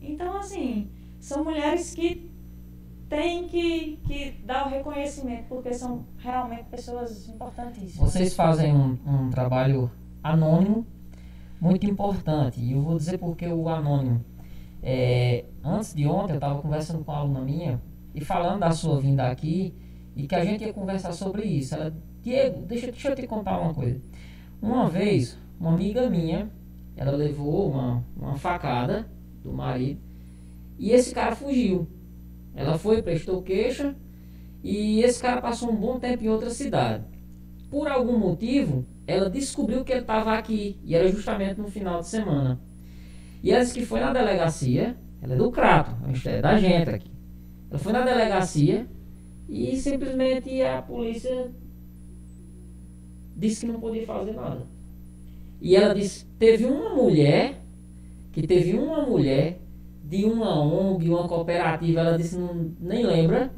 Então, 0.02 0.36
assim, 0.36 0.90
são 1.18 1.42
mulheres 1.42 1.94
que 1.94 2.27
tem 3.08 3.48
que, 3.48 3.98
que 4.06 4.30
dar 4.44 4.66
o 4.66 4.70
reconhecimento, 4.70 5.44
porque 5.48 5.72
são 5.72 6.04
realmente 6.18 6.64
pessoas 6.64 7.28
importantíssimas. 7.28 8.12
Vocês 8.12 8.34
fazem 8.34 8.74
um, 8.74 8.98
um 9.06 9.30
trabalho 9.30 9.90
anônimo 10.22 10.86
muito 11.60 11.86
importante, 11.86 12.60
e 12.60 12.72
eu 12.72 12.82
vou 12.82 12.96
dizer 12.96 13.18
porque 13.18 13.46
o 13.46 13.68
anônimo. 13.68 14.24
É, 14.82 15.44
antes 15.64 15.94
de 15.94 16.06
ontem, 16.06 16.32
eu 16.32 16.36
estava 16.36 16.60
conversando 16.60 17.04
com 17.04 17.10
uma 17.10 17.20
aluna 17.20 17.40
minha 17.40 17.80
e 18.14 18.24
falando 18.24 18.60
da 18.60 18.70
sua 18.70 19.00
vinda 19.00 19.28
aqui 19.28 19.74
e 20.14 20.26
que 20.26 20.34
a 20.34 20.44
gente 20.44 20.64
ia 20.64 20.72
conversar 20.72 21.12
sobre 21.12 21.44
isso. 21.44 21.74
Ela, 21.74 21.92
Diego, 22.22 22.62
deixa, 22.62 22.86
deixa 22.86 23.08
eu 23.08 23.16
te 23.16 23.26
contar 23.26 23.58
uma 23.58 23.74
coisa. 23.74 24.00
Uma 24.60 24.88
vez, 24.88 25.36
uma 25.58 25.72
amiga 25.72 26.08
minha, 26.08 26.48
ela 26.96 27.12
levou 27.12 27.70
uma, 27.70 28.04
uma 28.16 28.36
facada 28.36 29.08
do 29.42 29.52
marido 29.52 30.00
e 30.78 30.92
esse 30.92 31.12
cara 31.12 31.34
fugiu. 31.34 31.88
Ela 32.58 32.76
foi, 32.76 33.00
prestou 33.00 33.40
queixa 33.40 33.94
e 34.64 35.00
esse 35.02 35.22
cara 35.22 35.40
passou 35.40 35.70
um 35.70 35.76
bom 35.76 36.00
tempo 36.00 36.24
em 36.24 36.28
outra 36.28 36.50
cidade. 36.50 37.04
Por 37.70 37.86
algum 37.86 38.18
motivo, 38.18 38.84
ela 39.06 39.30
descobriu 39.30 39.84
que 39.84 39.92
ele 39.92 40.00
estava 40.00 40.36
aqui 40.36 40.76
e 40.84 40.92
era 40.92 41.08
justamente 41.08 41.60
no 41.60 41.68
final 41.68 42.00
de 42.00 42.08
semana. 42.08 42.60
E 43.44 43.52
ela 43.52 43.62
disse 43.62 43.74
que 43.78 43.86
foi 43.86 44.00
na 44.00 44.12
delegacia, 44.12 44.96
ela 45.22 45.34
é 45.34 45.36
do 45.36 45.52
Crato, 45.52 45.92
é 46.24 46.40
da 46.40 46.58
gente 46.58 46.90
aqui. 46.90 47.12
Ela 47.70 47.78
foi 47.78 47.92
na 47.92 48.02
delegacia 48.02 48.88
e 49.48 49.76
simplesmente 49.76 50.60
a 50.60 50.82
polícia 50.82 51.52
disse 53.36 53.66
que 53.66 53.72
não 53.72 53.78
podia 53.78 54.04
fazer 54.04 54.32
nada. 54.32 54.66
E 55.60 55.76
ela 55.76 55.94
disse: 55.94 56.26
teve 56.40 56.64
uma 56.64 56.92
mulher, 56.92 57.60
que 58.32 58.44
teve 58.44 58.76
uma 58.76 59.06
mulher 59.06 59.60
de 60.08 60.24
uma 60.24 60.58
ONG, 60.58 61.10
uma 61.10 61.28
cooperativa, 61.28 62.00
ela 62.00 62.16
disse, 62.16 62.38
não, 62.38 62.72
nem 62.80 63.04
lembra, 63.04 63.52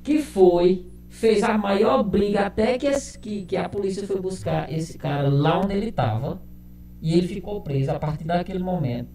que 0.00 0.22
foi, 0.22 0.86
fez 1.08 1.42
a 1.42 1.58
maior 1.58 2.04
briga 2.04 2.46
até 2.46 2.78
que, 2.78 2.86
esse, 2.86 3.18
que, 3.18 3.44
que 3.44 3.56
a 3.56 3.68
polícia 3.68 4.06
foi 4.06 4.20
buscar 4.20 4.72
esse 4.72 4.96
cara 4.96 5.28
lá 5.28 5.58
onde 5.58 5.74
ele 5.74 5.88
estava 5.88 6.40
e 7.00 7.14
ele 7.14 7.26
ficou 7.26 7.60
preso 7.62 7.90
a 7.90 7.98
partir 7.98 8.22
daquele 8.22 8.60
momento. 8.60 9.10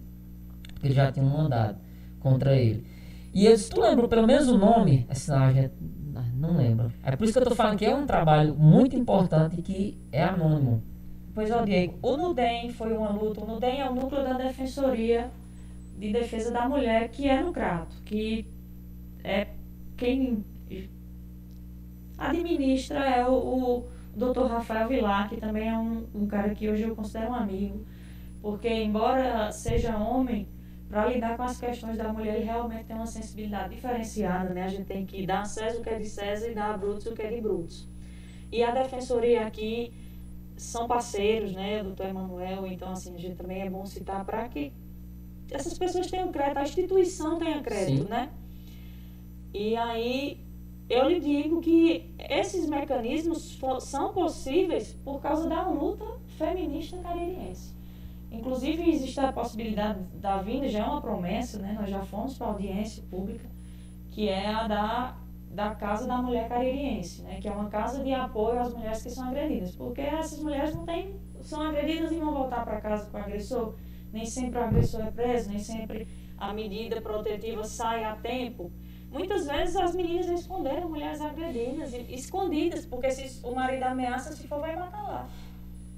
Porque 0.74 0.90
já 0.90 1.10
tinha 1.10 1.24
um 1.24 1.30
mandado 1.30 1.78
contra 2.20 2.54
ele. 2.54 2.84
E 3.32 3.46
eu 3.46 3.52
disse, 3.54 3.70
tu 3.70 3.80
lembra 3.80 4.06
pelo 4.06 4.26
menos 4.26 4.46
o 4.48 4.58
nome? 4.58 5.06
Assim, 5.08 5.30
não, 5.30 5.50
gente, 5.50 5.72
não 6.34 6.54
lembro. 6.54 6.92
É 7.02 7.16
por 7.16 7.24
isso 7.24 7.32
que 7.32 7.38
eu 7.38 7.44
estou 7.44 7.56
falando 7.56 7.78
que 7.78 7.86
é 7.86 7.96
um 7.96 8.04
trabalho 8.04 8.54
muito 8.54 8.94
importante 8.94 9.62
que 9.62 9.98
é 10.12 10.22
anônimo. 10.22 10.82
Pois, 11.34 11.50
ó, 11.50 11.64
Diego, 11.64 11.98
o 12.02 12.16
NUDEM 12.16 12.70
foi 12.72 12.92
uma 12.92 13.08
luta. 13.08 13.40
O 13.42 13.46
NUDEM 13.46 13.80
é 13.80 13.88
o 13.88 13.94
núcleo 13.94 14.22
da 14.22 14.34
Defensoria 14.34 15.30
de 15.98 16.12
Defesa 16.12 16.50
da 16.50 16.68
Mulher, 16.68 17.08
que 17.10 17.28
é 17.28 17.42
no 17.42 17.52
Crato, 17.52 17.96
que 18.04 18.46
é 19.24 19.48
quem 19.96 20.44
administra 22.16 23.04
é 23.04 23.26
o, 23.26 23.34
o 23.34 23.88
Dr. 24.14 24.46
Rafael 24.46 24.88
Vilar, 24.88 25.28
que 25.28 25.36
também 25.36 25.68
é 25.68 25.76
um, 25.76 26.06
um 26.14 26.26
cara 26.26 26.54
que 26.54 26.68
hoje 26.68 26.82
eu 26.82 26.94
considero 26.94 27.30
um 27.30 27.34
amigo, 27.34 27.84
porque 28.40 28.68
embora 28.68 29.50
seja 29.52 29.96
homem, 29.96 30.48
para 30.88 31.06
lidar 31.06 31.36
com 31.36 31.42
as 31.42 31.60
questões 31.60 31.98
da 31.98 32.10
mulher, 32.12 32.36
ele 32.36 32.44
realmente 32.44 32.84
tem 32.84 32.96
uma 32.96 33.06
sensibilidade 33.06 33.74
diferenciada, 33.74 34.54
né? 34.54 34.64
A 34.64 34.68
gente 34.68 34.86
tem 34.86 35.04
que 35.04 35.26
dar 35.26 35.42
a 35.42 35.44
César 35.44 35.78
o 35.78 35.82
que 35.82 35.90
é 35.90 35.98
de 35.98 36.06
César 36.06 36.48
e 36.48 36.54
dar 36.54 36.74
a 36.74 36.78
Brutus 36.78 37.06
o 37.06 37.14
que 37.14 37.22
é 37.22 37.28
de 37.28 37.40
Brutus. 37.42 37.86
E 38.50 38.62
a 38.62 38.70
defensoria 38.70 39.46
aqui 39.46 39.92
são 40.56 40.88
parceiros, 40.88 41.52
né? 41.52 41.82
Doutor 41.82 42.06
Emanuel, 42.06 42.66
então 42.66 42.90
assim, 42.90 43.14
a 43.14 43.18
gente 43.18 43.36
também 43.36 43.60
é 43.60 43.68
bom 43.68 43.84
citar 43.84 44.24
para 44.24 44.48
que 44.48 44.72
essas 45.50 45.78
pessoas 45.78 46.08
tenham 46.08 46.30
crédito, 46.30 46.58
a 46.58 46.62
instituição 46.62 47.38
tenha 47.38 47.60
crédito, 47.60 48.02
Sim. 48.04 48.08
né? 48.08 48.30
E 49.52 49.76
aí 49.76 50.40
eu 50.88 51.08
lhe 51.08 51.20
digo 51.20 51.60
que 51.60 52.14
esses 52.18 52.68
mecanismos 52.68 53.58
são 53.80 54.12
possíveis 54.12 54.92
por 55.04 55.20
causa 55.20 55.48
da 55.48 55.68
luta 55.68 56.04
feminista 56.38 56.96
caririense. 56.98 57.74
Inclusive 58.30 58.90
existe 58.90 59.18
a 59.20 59.32
possibilidade 59.32 60.00
da 60.14 60.42
vinda, 60.42 60.68
já 60.68 60.80
é 60.80 60.84
uma 60.84 61.00
promessa, 61.00 61.58
né? 61.58 61.76
Nós 61.78 61.88
já 61.88 62.02
fomos 62.02 62.36
para 62.36 62.46
a 62.46 62.50
audiência 62.50 63.02
pública, 63.10 63.48
que 64.10 64.28
é 64.28 64.48
a 64.48 64.68
da, 64.68 65.16
da 65.50 65.74
Casa 65.74 66.06
da 66.06 66.18
Mulher 66.18 66.48
Caririense, 66.48 67.22
né? 67.22 67.38
Que 67.40 67.48
é 67.48 67.50
uma 67.50 67.70
casa 67.70 68.02
de 68.02 68.12
apoio 68.12 68.60
às 68.60 68.74
mulheres 68.74 69.02
que 69.02 69.10
são 69.10 69.28
agredidas. 69.28 69.74
Porque 69.74 70.02
essas 70.02 70.40
mulheres 70.40 70.74
não 70.74 70.84
têm, 70.84 71.16
são 71.40 71.62
agredidas 71.62 72.12
e 72.12 72.16
vão 72.16 72.34
voltar 72.34 72.64
para 72.64 72.80
casa 72.80 73.08
com 73.10 73.16
o 73.16 73.20
agressor 73.20 73.74
nem 74.12 74.26
sempre 74.26 74.58
o 74.58 74.64
agressor 74.64 75.02
é 75.02 75.10
preso, 75.10 75.50
nem 75.50 75.58
sempre 75.58 76.08
a 76.36 76.52
medida 76.52 77.00
protetiva 77.00 77.64
sai 77.64 78.04
a 78.04 78.14
tempo. 78.16 78.72
Muitas 79.10 79.46
vezes 79.46 79.74
as 79.76 79.94
meninas 79.94 80.26
responderam 80.26 80.88
mulheres 80.88 81.20
agredidas, 81.20 81.92
escondidas, 82.08 82.84
porque 82.84 83.10
se 83.10 83.44
o 83.44 83.54
marido 83.54 83.84
ameaça, 83.84 84.32
se 84.32 84.46
for, 84.46 84.60
vai 84.60 84.76
matar 84.76 85.02
lá. 85.02 85.28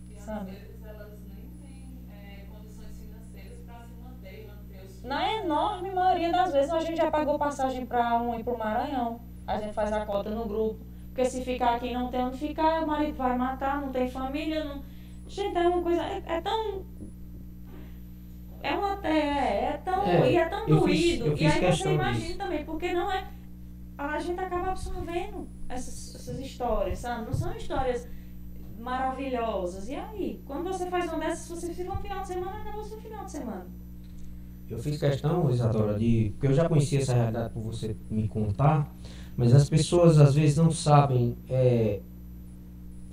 E 0.09 0.21
sabe? 0.21 0.51
às 0.51 0.57
vezes 0.59 0.85
elas 0.85 1.19
nem 1.29 1.51
têm 1.61 1.99
é, 2.09 2.45
condições 2.49 2.97
financeiras 2.99 3.61
para 3.61 3.85
se 3.85 3.95
manter, 3.95 4.47
manter 4.47 4.85
os 4.87 5.03
Na 5.03 5.33
enorme 5.35 5.91
maioria 5.91 6.31
das 6.31 6.53
vezes 6.53 6.71
a 6.71 6.81
gente 6.81 6.99
já 6.99 7.11
pagou 7.11 7.39
passagem 7.39 7.85
para 7.85 8.21
um 8.23 8.39
ir 8.39 8.45
para 8.45 8.55
o 8.55 8.59
Maranhão. 8.59 9.21
A 9.47 9.59
gente 9.59 9.73
faz 9.73 9.93
a 9.93 10.07
cota 10.07 10.31
no 10.31 10.47
grupo. 10.47 10.87
Porque 11.09 11.25
se 11.25 11.43
ficar 11.43 11.75
aqui 11.75 11.93
não 11.93 12.09
tem 12.09 12.21
onde 12.21 12.39
ficar, 12.39 12.85
o 12.85 12.87
marido 12.87 13.17
vai 13.17 13.37
matar, 13.37 13.81
não 13.81 13.91
tem 13.91 14.09
família. 14.09 14.63
Não... 14.63 14.85
Gente, 15.27 15.57
é 15.57 15.69
uma 15.69 15.83
coisa. 15.83 16.03
É, 16.03 16.23
é 16.27 16.41
tão 16.41 16.85
é 18.63 18.73
uma 18.75 19.07
é, 19.07 19.65
é 19.65 19.81
tão 19.85 20.03
é, 20.05 20.33
e 20.33 20.37
é 20.37 20.49
tão 20.49 20.67
doído 20.67 21.37
fiz, 21.37 21.41
e 21.41 21.47
aí 21.47 21.73
você 21.73 21.93
imagina 21.93 22.27
disso. 22.27 22.39
também 22.39 22.65
porque 22.65 22.93
não 22.93 23.11
é 23.11 23.29
a 23.97 24.19
gente 24.19 24.41
acaba 24.41 24.71
absorvendo 24.71 25.47
essas, 25.69 26.15
essas 26.15 26.39
histórias 26.39 26.99
sabe 26.99 27.27
não 27.27 27.35
são 27.35 27.55
histórias 27.57 28.07
maravilhosas. 28.81 29.89
E 29.89 29.95
aí? 29.95 30.41
Quando 30.47 30.65
você 30.65 30.87
faz 30.87 31.07
uma 31.13 31.19
dessas, 31.19 31.49
você 31.49 31.73
fica 31.73 31.93
um 31.93 31.97
final 31.97 32.23
de 32.23 32.29
semana, 32.29 32.59
acabou 32.59 32.81
o 32.81 32.85
seu 32.85 32.99
final 32.99 33.25
de 33.25 33.31
semana. 33.31 33.67
Eu 34.69 34.79
fiz 34.79 34.99
questão, 34.99 35.51
Isadora, 35.51 35.99
de. 35.99 36.31
Porque 36.33 36.47
eu 36.47 36.55
já 36.55 36.69
conhecia 36.69 37.01
essa 37.01 37.13
realidade 37.13 37.53
por 37.53 37.63
você 37.63 37.97
me 38.09 38.29
contar, 38.29 38.93
mas 39.37 39.53
as 39.53 39.69
pessoas 39.69 40.19
às 40.19 40.35
vezes 40.35 40.57
não 40.57 40.71
sabem 40.71 41.37
é, 41.49 42.01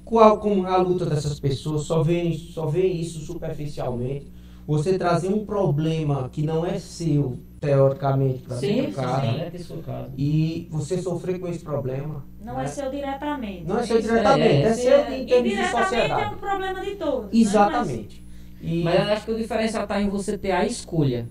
qual 0.05 0.39
como 0.39 0.67
é 0.67 0.71
a 0.71 0.77
luta 0.77 1.05
dessas 1.05 1.39
pessoas, 1.39 1.81
só 1.81 2.03
vê, 2.03 2.31
só 2.33 2.67
vê 2.67 2.85
isso 2.85 3.19
superficialmente. 3.21 4.31
Você 4.67 4.97
trazer 4.97 5.29
um 5.29 5.45
problema 5.45 6.27
que 6.29 6.41
não 6.41 6.65
é 6.65 6.77
seu, 6.77 7.39
teoricamente, 7.61 8.39
para 8.39 8.55
casa, 8.55 8.67
sim, 8.67 8.79
é 8.81 9.51
sim, 9.57 9.83
é 9.87 10.05
e 10.17 10.67
você 10.69 11.01
sofrer 11.01 11.39
com 11.39 11.47
esse 11.47 11.63
problema. 11.63 12.25
Não 12.41 12.55
é 12.55 12.57
né? 12.57 12.63
é 12.65 12.67
seu 12.67 12.91
diretamente. 12.91 13.63
Não 13.63 13.79
é 13.79 13.83
seu 13.83 14.01
diretamente, 14.01 14.49
é, 14.49 14.63
é, 14.63 14.67
é 14.67 14.73
seu 14.73 15.13
em 15.13 15.25
termos 15.25 15.51
de 15.51 15.67
sociedade. 15.67 16.21
é 16.21 16.27
um 16.27 16.37
problema 16.37 16.81
de 16.81 16.95
todos. 16.95 17.29
Exatamente. 17.31 18.19
Né? 18.19 18.27
Mas, 18.61 18.71
e... 18.73 18.83
Mas 18.83 18.95
eu 18.95 19.13
acho 19.13 19.25
que 19.25 19.31
o 19.31 19.37
diferencial 19.37 19.83
está 19.83 20.01
em 20.01 20.09
você 20.09 20.37
ter 20.37 20.51
a 20.51 20.65
escolha. 20.65 21.29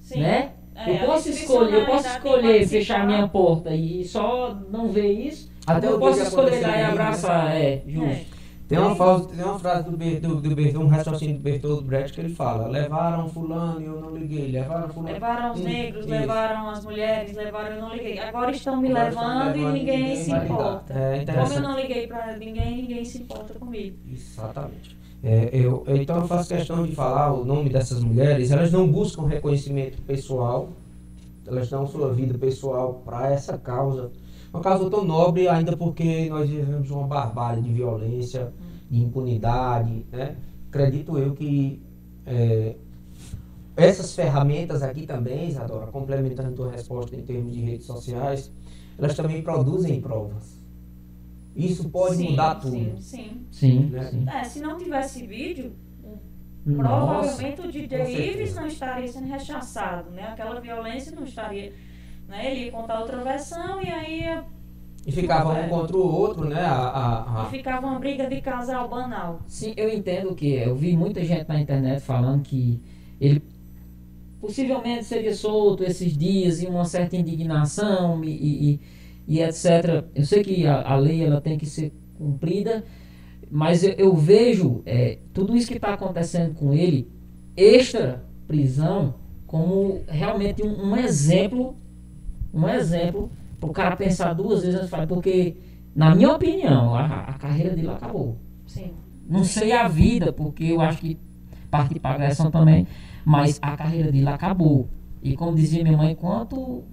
Sim. 0.00 0.20
Né? 0.20 0.52
É, 0.74 1.02
eu 1.02 1.06
posso 1.06 1.28
escolher, 1.28 1.80
eu 1.80 1.86
posso 1.86 2.08
escolher 2.08 2.66
fechar 2.66 3.06
minha 3.06 3.28
porta 3.28 3.74
e 3.74 4.02
só 4.04 4.56
não 4.70 4.88
ver 4.88 5.12
isso. 5.12 5.50
Até 5.66 5.88
eu 5.88 5.98
posso 5.98 6.22
escolher 6.22 6.62
dar 6.62 6.78
e 6.78 6.82
abraçar, 6.84 7.54
é, 7.54 7.82
justo. 7.86 8.37
Tem 8.68 8.78
uma, 8.78 8.94
frase, 8.94 9.28
tem 9.28 9.42
uma 9.42 9.58
frase 9.58 9.84
do, 9.84 9.96
do, 9.96 10.40
do, 10.42 10.72
do 10.72 10.80
um 10.80 10.88
raciocínio 10.88 11.36
do 11.36 11.42
Bertold 11.42 11.84
Brecht 11.84 12.12
que 12.12 12.20
ele 12.20 12.34
fala: 12.34 12.68
levaram 12.68 13.26
fulano 13.30 13.80
e 13.80 13.86
eu 13.86 13.98
não 13.98 14.14
liguei, 14.14 14.50
levaram 14.50 14.90
fulano. 14.90 15.14
Levaram 15.14 15.54
os 15.54 15.60
negros, 15.60 16.04
isso. 16.04 16.10
levaram 16.10 16.68
as 16.68 16.84
mulheres, 16.84 17.34
levaram 17.34 17.76
eu 17.76 17.80
não 17.80 17.92
liguei. 17.94 18.18
Agora 18.18 18.50
estão 18.50 18.76
me 18.76 18.90
Agora 18.90 19.04
levando, 19.04 19.56
estão 19.56 19.70
e 19.70 19.72
ninguém, 19.72 19.98
ninguém 19.98 20.16
se 20.16 20.30
importa. 20.32 20.92
É 20.92 21.24
Como 21.24 21.52
eu 21.54 21.60
não 21.62 21.80
liguei 21.80 22.06
para 22.06 22.36
ninguém, 22.36 22.76
ninguém 22.82 23.04
se 23.06 23.22
importa 23.22 23.54
comigo. 23.54 23.96
Exatamente. 24.12 24.98
É, 25.24 25.48
eu, 25.50 25.84
então 25.88 26.18
eu 26.18 26.28
faço 26.28 26.50
questão 26.50 26.84
de 26.84 26.94
falar 26.94 27.32
o 27.32 27.46
nome 27.46 27.70
dessas 27.70 28.04
mulheres, 28.04 28.50
elas 28.50 28.70
não 28.70 28.86
buscam 28.86 29.26
reconhecimento 29.26 30.00
pessoal, 30.02 30.68
elas 31.46 31.70
dão 31.70 31.86
sua 31.86 32.12
vida 32.12 32.36
pessoal 32.36 33.02
para 33.02 33.32
essa 33.32 33.56
causa 33.56 34.12
uma 34.52 34.62
causa 34.62 34.88
tão 34.90 35.04
nobre, 35.04 35.48
ainda 35.48 35.76
porque 35.76 36.28
nós 36.28 36.48
vivemos 36.48 36.90
uma 36.90 37.06
barbárie 37.06 37.62
de 37.62 37.72
violência, 37.72 38.52
de 38.90 39.00
impunidade. 39.00 40.04
Né? 40.10 40.36
Acredito 40.68 41.18
eu 41.18 41.34
que 41.34 41.82
é, 42.26 42.76
essas 43.76 44.14
ferramentas 44.14 44.82
aqui 44.82 45.06
também, 45.06 45.48
Isadora, 45.48 45.86
complementando 45.86 46.48
a 46.48 46.52
tua 46.52 46.70
resposta 46.72 47.14
em 47.14 47.22
termos 47.22 47.54
de 47.54 47.60
redes 47.60 47.86
sociais, 47.86 48.50
elas 48.98 49.14
também 49.14 49.42
produzem 49.42 50.00
provas. 50.00 50.58
Isso 51.54 51.88
pode 51.88 52.16
sim, 52.16 52.30
mudar 52.30 52.56
tudo. 52.56 52.72
Sim, 52.72 52.96
sim. 53.00 53.46
sim, 53.50 53.80
né? 53.90 54.10
sim. 54.10 54.26
É, 54.28 54.44
se 54.44 54.60
não 54.60 54.76
tivesse 54.76 55.26
vídeo, 55.26 55.72
provavelmente 56.64 57.60
o 57.60 57.70
DJ 57.70 58.32
Ives 58.32 58.54
não 58.54 58.66
estaria 58.66 59.08
sendo 59.08 59.26
rechaçado, 59.26 60.10
né? 60.10 60.28
Aquela 60.28 60.60
violência 60.60 61.12
não 61.14 61.24
estaria 61.24 61.72
né? 62.28 62.52
Ele 62.52 62.66
ia 62.66 62.72
contar 62.72 63.00
outra 63.00 63.16
versão 63.24 63.82
e 63.82 63.88
aí. 63.88 64.42
E 65.06 65.10
ficava 65.12 65.58
um 65.58 65.68
contra 65.68 65.96
o 65.96 66.00
outro, 66.00 66.46
né? 66.46 66.60
A, 66.60 66.74
a, 66.74 67.42
a... 67.42 67.46
E 67.46 67.50
ficava 67.50 67.86
uma 67.86 67.98
briga 67.98 68.28
de 68.28 68.40
casal 68.42 68.88
banal. 68.88 69.40
Sim, 69.46 69.72
eu 69.76 69.88
entendo 69.88 70.34
que. 70.34 70.52
Eu 70.52 70.76
vi 70.76 70.96
muita 70.96 71.24
gente 71.24 71.48
na 71.48 71.58
internet 71.58 72.00
falando 72.00 72.42
que 72.42 72.80
ele 73.18 73.42
possivelmente 74.40 75.04
seria 75.04 75.34
solto 75.34 75.82
esses 75.82 76.16
dias 76.16 76.62
e 76.62 76.66
uma 76.66 76.84
certa 76.84 77.16
indignação 77.16 78.22
e, 78.22 78.30
e, 78.30 78.80
e 79.26 79.40
etc. 79.40 80.04
Eu 80.14 80.24
sei 80.24 80.44
que 80.44 80.66
a, 80.66 80.82
a, 80.82 80.96
lei 80.96 81.24
ela 81.24 81.40
tem 81.40 81.56
que 81.58 81.66
ser 81.66 81.92
cumprida, 82.16 82.84
mas 83.50 83.82
eu, 83.82 83.92
eu 83.92 84.14
vejo 84.14 84.82
é, 84.84 85.18
tudo 85.32 85.56
isso 85.56 85.68
que 85.68 85.76
está 85.76 85.94
acontecendo 85.94 86.54
com 86.54 86.72
ele, 86.72 87.10
extra 87.56 88.24
prisão, 88.46 89.14
como 89.46 90.02
realmente 90.06 90.62
um, 90.62 90.90
um 90.90 90.96
exemplo 90.96 91.76
um 92.52 92.68
exemplo 92.68 93.30
para 93.60 93.70
o 93.70 93.72
cara 93.72 93.96
pensar 93.96 94.32
duas 94.32 94.60
vezes 94.60 94.74
antes 94.74 94.86
de 94.86 94.90
falar, 94.90 95.06
porque, 95.06 95.56
na 95.94 96.14
minha 96.14 96.32
opinião, 96.32 96.94
a, 96.94 97.04
a 97.04 97.32
carreira 97.34 97.74
dele 97.74 97.90
acabou. 97.90 98.36
Sim. 98.66 98.92
Não 99.28 99.44
sei 99.44 99.72
a 99.72 99.88
vida, 99.88 100.32
porque 100.32 100.64
eu 100.64 100.80
acho 100.80 100.98
que 100.98 101.18
parte 101.70 101.94
de 101.94 102.00
pagação 102.00 102.50
também, 102.50 102.86
mas 103.24 103.58
a 103.60 103.76
carreira 103.76 104.10
dele 104.10 104.28
acabou. 104.28 104.88
E 105.22 105.36
como 105.36 105.56
dizia 105.56 105.82
minha 105.82 105.96
mãe, 105.96 106.14
quanto 106.14 106.84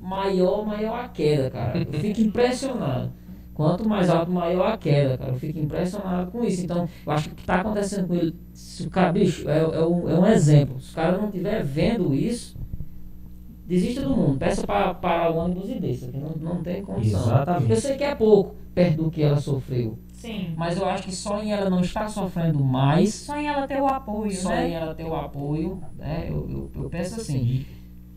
maior, 0.00 0.66
maior 0.66 1.04
a 1.04 1.08
queda, 1.08 1.50
cara. 1.50 1.78
Eu 1.78 2.00
fico 2.00 2.20
impressionado. 2.20 3.12
Quanto 3.54 3.88
mais 3.88 4.08
alto, 4.08 4.30
maior 4.30 4.72
a 4.72 4.76
queda, 4.76 5.18
cara. 5.18 5.32
Eu 5.32 5.38
fico 5.38 5.58
impressionado 5.58 6.30
com 6.30 6.44
isso. 6.44 6.64
Então, 6.64 6.88
eu 7.04 7.12
acho 7.12 7.28
que 7.28 7.32
o 7.32 7.36
que 7.36 7.42
está 7.42 7.56
acontecendo 7.56 8.06
com 8.06 8.14
ele, 8.14 8.34
se 8.52 8.86
o 8.86 8.90
cara, 8.90 9.12
bicho, 9.12 9.48
é, 9.48 9.58
é, 9.58 9.84
um, 9.84 10.08
é 10.08 10.18
um 10.18 10.26
exemplo. 10.26 10.80
Se 10.80 10.92
o 10.92 10.94
cara 10.94 11.18
não 11.18 11.26
estiver 11.26 11.64
vendo 11.64 12.14
isso, 12.14 12.56
desista 13.68 14.00
do 14.00 14.16
mundo, 14.16 14.38
peça 14.38 14.66
para 14.66 15.30
o 15.30 15.36
ônibus 15.36 15.68
e 15.68 15.78
desça, 15.78 16.10
que 16.10 16.16
não, 16.16 16.30
não 16.30 16.62
tem 16.62 16.82
condição. 16.82 17.20
Exatamente. 17.20 17.70
Eu 17.70 17.76
sei 17.76 17.96
que 17.96 18.04
é 18.04 18.14
pouco 18.14 18.56
perto 18.74 19.02
do 19.02 19.10
que 19.10 19.22
ela 19.22 19.38
sofreu. 19.38 19.98
Sim. 20.14 20.54
Mas 20.56 20.76
eu 20.76 20.86
acho 20.86 21.04
que 21.04 21.14
só 21.14 21.42
em 21.42 21.52
ela 21.52 21.68
não 21.68 21.80
estar 21.80 22.08
sofrendo 22.08 22.64
mais. 22.64 23.14
Só 23.14 23.36
em 23.36 23.46
ela 23.46 23.68
ter 23.68 23.80
o 23.80 23.86
apoio, 23.86 24.32
só 24.32 24.48
né? 24.48 24.70
em 24.70 24.72
ela 24.72 24.94
ter 24.94 25.04
o 25.04 25.14
apoio, 25.14 25.80
né? 25.96 26.26
Eu, 26.28 26.48
eu, 26.48 26.82
eu 26.82 26.90
penso 26.90 27.20
assim. 27.20 27.66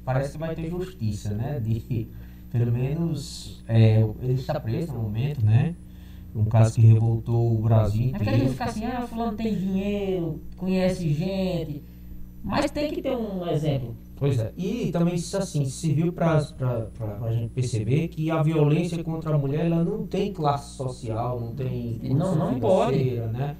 Parece 0.04 0.32
que 0.32 0.38
vai 0.40 0.56
ter 0.56 0.70
justiça, 0.70 1.30
né? 1.36 1.60
De, 1.60 2.08
pelo 2.50 2.72
menos 2.72 3.62
é, 3.68 4.02
ele 4.22 4.34
está 4.34 4.60
preso 4.60 4.94
no 4.94 5.02
momento, 5.02 5.46
né? 5.46 5.76
Um 6.34 6.46
caso 6.46 6.76
que 6.76 6.82
revoltou 6.82 7.60
o 7.60 7.62
Brasil 7.62 8.08
inteiro. 8.08 8.24
É 8.24 8.26
que 8.26 8.30
a 8.30 8.38
gente 8.38 8.52
fica 8.52 8.64
assim, 8.64 8.86
ah, 8.86 9.02
fulano 9.02 9.36
tem 9.36 9.54
dinheiro, 9.54 10.42
conhece 10.56 11.14
gente. 11.14 11.84
Mas 12.42 12.72
tem 12.72 12.92
que 12.92 13.02
ter 13.02 13.16
um 13.16 13.48
exemplo. 13.48 13.96
Pois 14.22 14.38
é. 14.38 14.54
E 14.56 14.92
também 14.92 15.16
assim, 15.16 15.66
serviu 15.66 16.14
para 16.14 16.38
a 16.38 17.32
gente 17.32 17.50
perceber 17.56 18.08
que 18.08 18.30
a 18.30 18.44
violência 18.44 19.04
contra 19.04 19.34
a 19.34 19.38
mulher 19.38 19.66
ela 19.66 19.84
não 19.84 20.06
tem 20.06 20.32
classe 20.32 20.78
social, 20.78 21.40
não 21.40 21.56
tem 21.56 22.00
não, 22.04 22.36
não 22.36 22.60
pode. 22.60 23.16
né? 23.16 23.58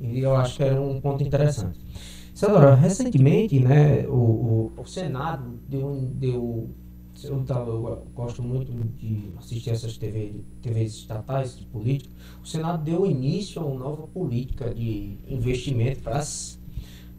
E 0.00 0.20
eu 0.20 0.36
acho 0.36 0.58
que 0.58 0.62
era 0.62 0.80
um 0.80 1.00
ponto 1.00 1.24
interessante. 1.24 1.80
Senadora, 2.32 2.76
recentemente, 2.76 3.58
né, 3.58 4.06
o, 4.06 4.12
o, 4.12 4.72
o 4.76 4.86
Senado 4.86 5.58
deu, 5.68 6.08
deu 6.14 6.70
eu, 7.24 7.42
tava, 7.42 7.72
eu 7.72 8.06
gosto 8.14 8.40
muito 8.40 8.70
de 8.96 9.32
assistir 9.36 9.70
essas 9.70 9.98
TV, 9.98 10.44
TVs 10.62 10.94
estatais 10.94 11.58
de 11.58 11.66
política. 11.66 12.14
O 12.40 12.46
Senado 12.46 12.84
deu 12.84 13.04
início 13.04 13.60
a 13.60 13.64
uma 13.64 13.80
nova 13.80 14.06
política 14.06 14.72
de 14.72 15.18
investimento 15.26 16.02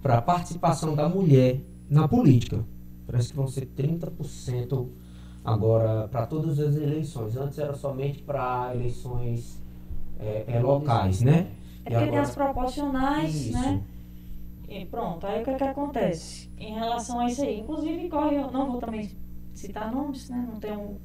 para 0.02 0.18
a 0.18 0.22
participação 0.22 0.96
da 0.96 1.10
mulher 1.10 1.60
na 1.90 2.08
política. 2.08 2.64
Parece 3.06 3.30
que 3.30 3.36
vão 3.36 3.48
ser 3.48 3.68
30% 3.68 4.90
agora 5.44 6.08
para 6.08 6.26
todas 6.26 6.60
as 6.60 6.76
eleições. 6.76 7.38
Antes 7.38 7.60
era 7.60 7.74
somente 7.76 8.22
para 8.24 8.72
eleições 8.74 9.62
é, 10.20 10.46
é, 10.48 10.60
locais, 10.60 11.22
né? 11.22 11.52
É 11.86 11.92
porque 11.92 12.10
tem 12.10 12.18
as 12.18 12.34
proporcionais, 12.34 13.36
isso. 13.36 13.54
né? 13.54 13.84
E 14.68 14.86
pronto, 14.86 15.28
aí 15.28 15.42
o 15.42 15.44
que, 15.44 15.52
é 15.52 15.56
que 15.56 15.64
acontece? 15.64 16.50
Em 16.58 16.74
relação 16.74 17.20
a 17.20 17.28
isso 17.28 17.44
aí, 17.44 17.60
inclusive 17.60 18.10
corre, 18.10 18.38
eu 18.38 18.52
não 18.52 18.72
vou 18.72 18.80
também 18.80 19.12
citar 19.54 19.92
nomes, 19.92 20.28
né? 20.30 20.44
Não 20.52 20.60
tenho 20.60 21.00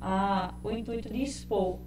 a, 0.00 0.54
o 0.64 0.70
intuito 0.70 1.12
de 1.12 1.22
expor. 1.22 1.78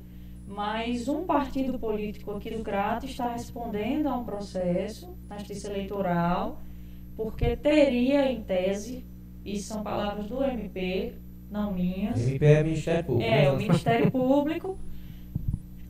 Mas 0.47 1.07
um 1.07 1.25
partido 1.25 1.79
político 1.79 2.31
aqui 2.31 2.51
do 2.51 2.63
Crato 2.63 3.07
está 3.07 3.33
respondendo 3.33 4.07
a 4.07 4.15
um 4.15 4.23
processo 4.23 5.17
na 5.27 5.39
justiça 5.39 5.71
eleitoral, 5.71 6.61
porque 7.17 7.57
teria, 7.57 8.31
em 8.31 8.43
tese, 8.43 9.03
isso 9.45 9.67
são 9.67 9.83
palavras 9.83 10.25
do 10.25 10.43
MP, 10.43 11.13
não 11.51 11.71
minhas. 11.71 12.27
MP 12.27 12.45
é 12.45 12.63
Ministério 12.63 13.03
Público. 13.05 13.31
É, 13.31 13.51
o 13.51 13.57
Ministério 13.57 14.11
Público, 14.11 14.79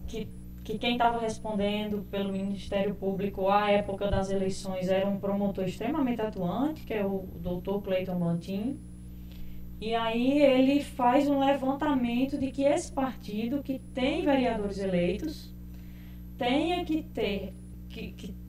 que, 0.08 0.28
que 0.64 0.78
quem 0.78 0.94
estava 0.94 1.20
respondendo 1.20 2.06
pelo 2.12 2.34
Ministério 2.34 2.94
Público 2.94 3.48
à 3.48 3.72
época 3.72 4.12
das 4.12 4.30
eleições 4.30 4.90
era 4.90 5.08
um 5.08 5.18
promotor 5.18 5.66
extremamente 5.66 6.22
atuante, 6.22 6.84
que 6.84 6.94
é 6.94 7.06
o 7.06 7.26
doutor 7.42 7.82
Cleiton 7.82 8.20
Mantin. 8.20 8.78
E 9.80 9.96
aí 9.96 10.42
ele 10.42 10.82
faz 10.82 11.28
um 11.28 11.40
levantamento 11.40 12.38
de 12.38 12.52
que 12.52 12.64
esse 12.64 12.92
partido, 12.92 13.64
que 13.64 13.80
tem 13.94 14.24
vereadores 14.24 14.80
eleitos, 14.80 15.54
tenha 16.38 16.84
que 16.84 17.04
ter, 17.04 17.54
que, 17.90 18.12
que 18.12 18.45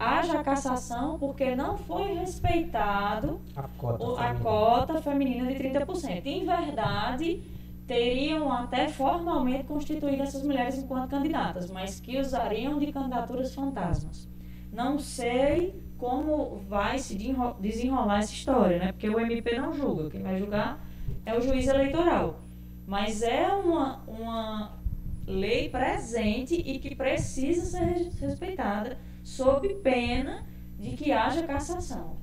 haja 0.00 0.42
cassação 0.42 1.18
porque 1.18 1.54
não 1.54 1.76
foi 1.76 2.14
respeitado 2.14 3.38
a 3.54 3.62
cota, 3.62 4.02
o, 4.02 4.16
a 4.16 4.34
cota 4.34 5.02
feminina 5.02 5.52
de 5.52 5.62
30%. 5.62 6.22
Em 6.24 6.46
verdade, 6.46 7.42
teriam 7.86 8.50
até 8.50 8.88
formalmente 8.88 9.64
constituído 9.64 10.22
essas 10.22 10.42
mulheres 10.42 10.78
enquanto 10.78 11.10
candidatas, 11.10 11.70
mas 11.70 12.00
que 12.00 12.18
usariam 12.18 12.78
de 12.78 12.90
candidaturas 12.90 13.54
fantasmas. 13.54 14.26
Não 14.72 14.98
sei 14.98 15.74
como 15.98 16.62
vai 16.66 16.98
se 16.98 17.14
desenrolar 17.60 18.20
essa 18.20 18.32
história, 18.32 18.78
né? 18.78 18.92
Porque 18.92 19.08
o 19.10 19.20
MP 19.20 19.58
não 19.58 19.74
julga, 19.74 20.08
quem 20.08 20.22
vai 20.22 20.38
julgar 20.38 20.82
é 21.26 21.36
o 21.36 21.42
juiz 21.42 21.68
eleitoral. 21.68 22.40
Mas 22.86 23.22
é 23.22 23.48
uma, 23.48 24.02
uma 24.06 24.80
lei 25.26 25.68
presente 25.68 26.54
e 26.54 26.78
que 26.78 26.94
precisa 26.94 27.66
ser 27.66 28.10
respeitada, 28.18 28.96
sob 29.30 29.68
pena 29.76 30.44
de 30.78 30.90
que 30.96 31.12
haja 31.12 31.42
cassação. 31.44 32.16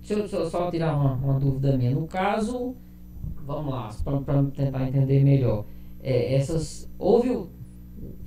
Deixa 0.00 0.14
eu 0.14 0.28
só, 0.28 0.50
só 0.50 0.70
tirar 0.70 0.94
uma, 0.94 1.14
uma, 1.14 1.38
dúvida 1.38 1.76
minha. 1.76 1.92
No 1.92 2.06
caso, 2.06 2.74
vamos 3.44 3.72
lá, 3.72 3.88
para 4.24 4.42
tentar 4.50 4.88
entender 4.88 5.22
melhor. 5.22 5.64
É, 6.02 6.34
essas. 6.34 6.90
Houve 6.98 7.48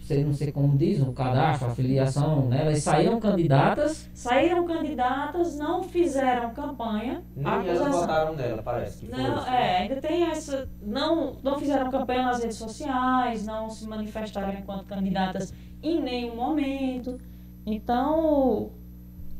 sei, 0.05 0.23
não 0.23 0.33
sei 0.33 0.51
como 0.51 0.77
diz, 0.77 1.01
um 1.01 1.11
cadastro, 1.11 1.67
a 1.67 1.71
filiação, 1.71 2.47
né? 2.47 2.61
Elas 2.61 2.83
saíram 2.83 3.19
candidatas. 3.19 4.09
Saíram 4.13 4.65
candidatas, 4.65 5.57
não 5.57 5.83
fizeram 5.83 6.51
campanha. 6.51 7.23
Nem 7.35 7.67
elas 7.67 7.93
votaram 7.93 8.35
nela, 8.35 8.61
parece. 8.61 9.07
não, 9.07 9.39
isso, 9.39 9.49
é, 9.49 9.77
ainda 9.79 9.95
tem 9.95 10.23
essa. 10.23 10.69
Não, 10.81 11.35
não 11.43 11.57
fizeram 11.57 11.89
campanha 11.89 12.23
nas 12.23 12.39
redes 12.39 12.57
sociais, 12.57 13.45
não 13.45 13.69
se 13.69 13.87
manifestaram 13.87 14.53
enquanto 14.53 14.85
candidatas 14.85 15.53
em 15.81 15.99
nenhum 15.99 16.35
momento. 16.35 17.19
Então, 17.65 18.69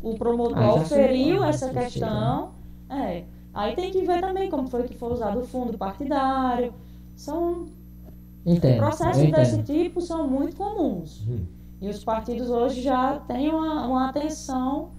o 0.02 0.16
promotor 0.16 0.58
ah, 0.58 0.74
oferiu 0.76 1.44
essa 1.44 1.70
questão. 1.70 2.52
É. 2.90 3.24
Aí 3.54 3.76
tem 3.76 3.92
que 3.92 4.04
ver 4.04 4.20
também 4.20 4.50
como 4.50 4.68
foi 4.68 4.84
que 4.84 4.94
foi 4.96 5.14
usado 5.14 5.40
o 5.40 5.46
fundo 5.46 5.78
partidário. 5.78 6.74
São 7.16 7.68
Entendo, 8.46 8.78
Processos 8.78 9.32
desse 9.32 9.64
tipo 9.64 10.00
são 10.02 10.28
muito 10.28 10.56
comuns. 10.56 11.26
Uhum. 11.26 11.46
E 11.82 11.90
os 11.90 12.04
partidos 12.04 12.50
hoje 12.50 12.82
já 12.82 13.20
têm 13.28 13.50
uma, 13.50 13.88
uma 13.88 14.10
atenção 14.10 14.90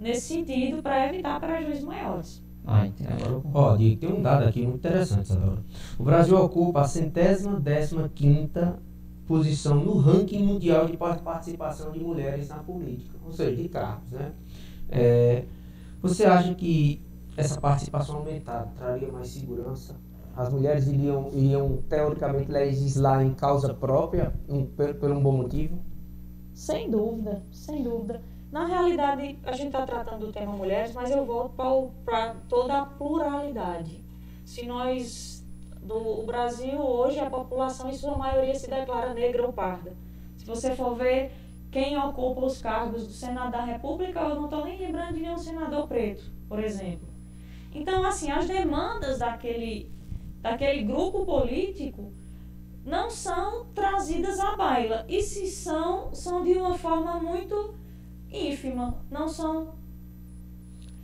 nesse 0.00 0.34
sentido 0.34 0.82
para 0.82 1.06
evitar 1.06 1.38
prejuízos 1.38 1.84
maiores. 1.84 2.42
Ah, 2.66 2.86
entendo. 2.86 3.44
Ó, 3.52 3.76
Diego, 3.76 4.00
tem 4.00 4.12
um 4.12 4.22
dado 4.22 4.44
aqui 4.44 4.62
muito 4.62 4.78
interessante, 4.78 5.28
Sadora. 5.28 5.62
O 5.98 6.02
Brasil 6.02 6.36
ocupa 6.36 6.80
a 6.80 6.88
centésima 6.88 7.60
décima 7.60 8.10
quinta 8.12 8.76
posição 9.26 9.76
no 9.76 9.98
ranking 9.98 10.42
mundial 10.42 10.86
de 10.86 10.96
participação 10.96 11.92
de 11.92 12.00
mulheres 12.00 12.48
na 12.48 12.56
política, 12.56 13.16
ou 13.24 13.32
seja, 13.32 13.56
de 13.60 13.68
cargos, 13.68 14.10
né? 14.12 14.32
É, 14.88 15.44
você 16.00 16.24
acha 16.24 16.54
que 16.54 17.02
essa 17.36 17.60
participação 17.60 18.16
aumentada 18.16 18.70
traria 18.76 19.10
mais 19.10 19.28
segurança 19.28 19.96
as 20.36 20.52
mulheres 20.52 20.86
iriam, 20.86 21.30
iriam 21.32 21.78
teoricamente 21.88 22.52
legislar 22.52 23.24
em 23.24 23.32
causa 23.32 23.72
própria, 23.72 24.34
um, 24.46 24.66
por, 24.66 24.94
por 24.94 25.10
um 25.10 25.20
bom 25.20 25.32
motivo? 25.32 25.78
Sem 26.52 26.90
dúvida, 26.90 27.42
sem 27.50 27.82
dúvida. 27.82 28.20
Na 28.52 28.66
realidade, 28.66 29.38
a 29.44 29.52
gente 29.52 29.68
está 29.68 29.86
tratando 29.86 30.26
do 30.26 30.32
tema 30.32 30.52
mulheres, 30.52 30.92
mas 30.92 31.10
eu 31.10 31.24
volto 31.24 31.54
para 32.04 32.34
toda 32.48 32.82
a 32.82 32.86
pluralidade. 32.86 34.04
Se 34.44 34.66
nós, 34.66 35.35
do 35.86 36.22
Brasil, 36.24 36.78
hoje, 36.78 37.18
a 37.18 37.30
população, 37.30 37.88
em 37.88 37.94
sua 37.94 38.16
maioria, 38.18 38.54
se 38.54 38.68
declara 38.68 39.14
negra 39.14 39.46
ou 39.46 39.52
parda. 39.52 39.94
Se 40.36 40.44
você 40.44 40.74
for 40.74 40.94
ver 40.96 41.32
quem 41.70 41.96
ocupa 41.96 42.44
os 42.44 42.60
cargos 42.60 43.06
do 43.06 43.12
Senado 43.12 43.52
da 43.52 43.64
República, 43.64 44.20
eu 44.20 44.34
não 44.34 44.44
estou 44.44 44.64
nem 44.64 44.78
lembrando 44.78 45.14
de 45.14 45.20
nenhum 45.20 45.38
senador 45.38 45.86
preto, 45.86 46.30
por 46.48 46.62
exemplo. 46.62 47.08
Então, 47.74 48.04
assim, 48.04 48.30
as 48.30 48.46
demandas 48.46 49.18
daquele 49.18 49.90
daquele 50.40 50.84
grupo 50.84 51.24
político 51.24 52.12
não 52.84 53.10
são 53.10 53.66
trazidas 53.74 54.38
à 54.38 54.56
baila. 54.56 55.04
E 55.08 55.20
se 55.20 55.48
são, 55.48 56.14
são 56.14 56.44
de 56.44 56.52
uma 56.52 56.78
forma 56.78 57.18
muito 57.20 57.74
ínfima. 58.30 59.04
Não 59.10 59.28
são. 59.28 59.74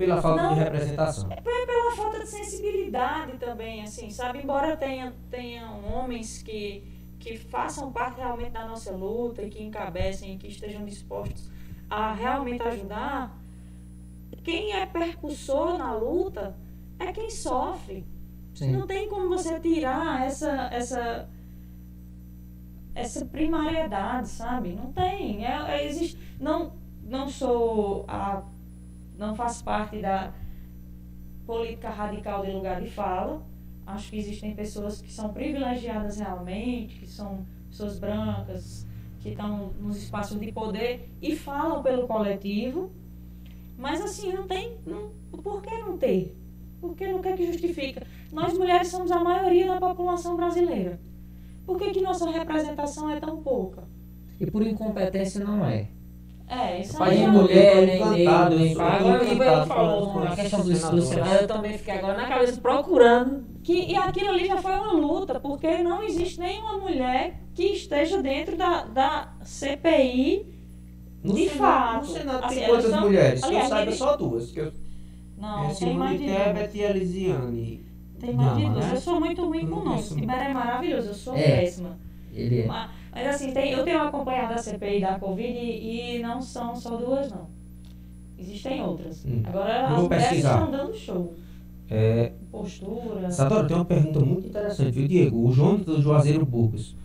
Pela 0.07 0.23
falta 0.23 0.43
não, 0.43 0.55
de 0.55 0.61
representação. 0.61 1.29
É 1.31 1.41
pela 1.41 1.93
falta 1.97 2.21
de 2.21 2.27
sensibilidade 2.27 3.38
também, 3.38 3.83
assim, 3.83 4.11
sabe? 4.11 4.41
Embora 4.41 4.77
tenha, 4.77 5.12
tenha 5.31 5.71
homens 5.71 6.43
que, 6.43 6.85
que 7.19 7.37
façam 7.37 7.93
parte 7.93 8.19
realmente 8.19 8.53
da 8.53 8.67
nossa 8.67 8.93
luta 8.93 9.43
e 9.43 9.51
que 9.51 9.62
encabecem 9.62 10.35
e 10.35 10.38
que 10.38 10.49
estejam 10.49 10.85
dispostos 10.85 11.51
a 11.88 12.12
realmente 12.15 12.62
ajudar, 12.62 13.38
quem 14.43 14.73
é 14.73 14.87
percussor 14.87 15.77
na 15.77 15.95
luta 15.95 16.57
é 16.99 17.12
quem 17.12 17.31
sofre. 17.31 18.07
Sim. 18.55 18.73
Não 18.73 18.87
tem 18.87 19.09
como 19.09 19.29
você 19.29 19.59
tirar 19.61 20.27
essa, 20.27 20.69
essa, 20.73 21.29
essa 22.95 23.25
primariedade, 23.27 24.29
sabe? 24.29 24.73
Não 24.73 24.93
tem. 24.93 25.45
É, 25.47 25.77
é, 25.77 25.87
existe, 25.87 26.19
não, 26.41 26.73
não 27.03 27.29
sou 27.29 28.05
a. 28.09 28.43
não 29.16 29.35
faço 29.35 29.62
parte 29.64 30.01
da 30.01 30.33
política 31.46 31.90
radical 31.90 32.44
de 32.44 32.53
lugar 32.53 32.81
de 32.81 32.90
fala. 32.90 33.42
Acho 33.87 34.11
que 34.11 34.18
existem 34.18 34.55
pessoas 34.55 35.01
que 35.01 35.12
são 35.12 35.33
privilegiadas 35.33 36.18
realmente, 36.18 37.01
que 37.01 37.07
são 37.07 37.44
pessoas 37.68 37.98
brancas, 37.98 38.87
que 39.20 39.31
estão 39.31 39.72
nos 39.81 39.96
espaços 39.96 40.38
de 40.38 40.53
poder 40.53 41.11
e 41.20 41.37
falam 41.37 41.83
pelo 41.83 42.07
coletivo. 42.07 42.90
Mas 43.77 44.01
assim, 44.01 44.33
não 44.33 44.46
tem. 44.46 44.79
Não, 44.87 45.11
por 45.42 45.62
que 45.62 45.77
não 45.79 45.96
ter? 45.98 46.37
Porque 46.81 47.07
não 47.07 47.20
quer 47.20 47.37
que 47.37 47.46
justifica. 47.46 48.07
Nós 48.33 48.57
mulheres 48.57 48.88
somos 48.88 49.11
a 49.11 49.20
maioria 49.20 49.66
da 49.66 49.81
população 49.81 50.37
brasileira. 50.37 51.01
Por 51.66 51.79
que, 51.79 51.90
que 51.90 52.01
nossa 52.01 52.29
representação 52.31 53.11
é 53.11 53.20
tão 53.20 53.42
pouca? 53.42 53.85
E 54.40 54.51
por 54.51 54.66
incompetência 54.66 55.44
não 55.44 55.64
é. 55.64 55.88
É, 56.53 56.81
isso 56.83 56.99
Pai 56.99 57.17
de 57.17 57.27
mulher, 57.27 57.87
nem 57.87 58.11
negro, 58.11 58.59
nem 58.59 58.79
Agora 58.79 59.25
o 59.25 59.33
Ivan 59.33 59.67
falou 59.67 60.21
na 60.21 60.37
questão 60.37 60.61
do, 60.61 60.69
do 60.69 61.03
Senado, 61.03 61.41
eu 61.41 61.49
também 61.49 61.79
fiquei 61.79 61.95
agora 61.95 62.15
na 62.15 62.29
cabeça 62.29 62.61
procurando. 62.61 63.45
Que, 63.62 63.91
e 63.91 63.97
aquilo 63.97 64.29
ali 64.29 64.47
já 64.47 64.59
foi 64.59 64.73
uma 64.73 64.93
luta, 64.93 65.41
porque 65.41 65.79
não 65.79 66.03
existe 66.03 66.38
nenhuma 66.38 66.77
mulher 66.77 67.41
que 67.55 67.65
esteja 67.65 68.21
dentro 68.21 68.55
da, 68.55 68.85
da 68.85 69.33
CPI 69.43 70.47
no 71.25 71.35
de 71.35 71.49
Senado, 71.49 71.59
fato. 71.59 72.07
No 72.07 72.12
Senado 72.12 72.45
assim, 72.45 72.55
tem 72.57 72.69
quantas 72.69 73.01
mulheres? 73.01 73.43
Aliás, 73.43 73.65
eu 73.65 73.71
saiba 73.71 73.93
só 73.93 74.17
duas. 74.17 74.51
Que 74.51 74.61
eu 74.61 74.73
não, 75.38 75.71
é 75.71 75.75
tem 75.75 75.95
mais 75.97 76.21
de 76.21 76.27
Tebet 76.27 76.77
e 76.77 76.83
Elisiane. 76.83 77.87
Tem 78.21 78.35
mais 78.35 78.59
de 78.59 78.69
duas. 78.69 78.93
Eu 78.93 79.01
sou 79.01 79.19
muito 79.19 79.47
ruim 79.47 79.67
com 79.67 79.81
nomes. 79.81 80.11
Tibério 80.11 80.51
é 80.51 80.55
maravilhoso, 80.55 81.09
eu 81.09 81.15
sou 81.15 81.35
é. 81.35 81.61
péssima. 81.61 81.99
Ele 82.33 82.61
é. 82.61 82.66
Mas, 82.66 82.90
mas, 83.12 83.27
assim, 83.27 83.53
tem, 83.53 83.73
eu 83.73 83.85
tenho 83.85 84.03
acompanhado 84.03 84.55
a 84.55 84.59
CPI 84.59 85.01
da 85.01 85.18
Covid 85.18 85.49
e, 85.49 86.16
e 86.16 86.23
não 86.23 86.40
são 86.40 86.75
só 86.75 86.97
duas, 86.97 87.31
não. 87.31 87.49
Existem 88.38 88.83
outras. 88.83 89.25
Hum. 89.25 89.42
Agora 89.45 89.88
as 89.88 90.03
mulheres 90.03 90.33
estão 90.38 90.71
dando 90.71 90.95
show. 90.95 91.35
É... 91.88 92.33
Postura. 92.51 93.31
Sadora, 93.31 93.66
tem 93.66 93.77
uma 93.77 93.85
pergunta 93.85 94.21
muito 94.21 94.49
interessante, 94.49 94.90
viu, 94.92 95.07
Diego? 95.07 95.47
O 95.47 95.53
João 95.53 95.77
do 95.77 96.01
Juazeiro 96.01 96.45
Burgos. 96.45 96.97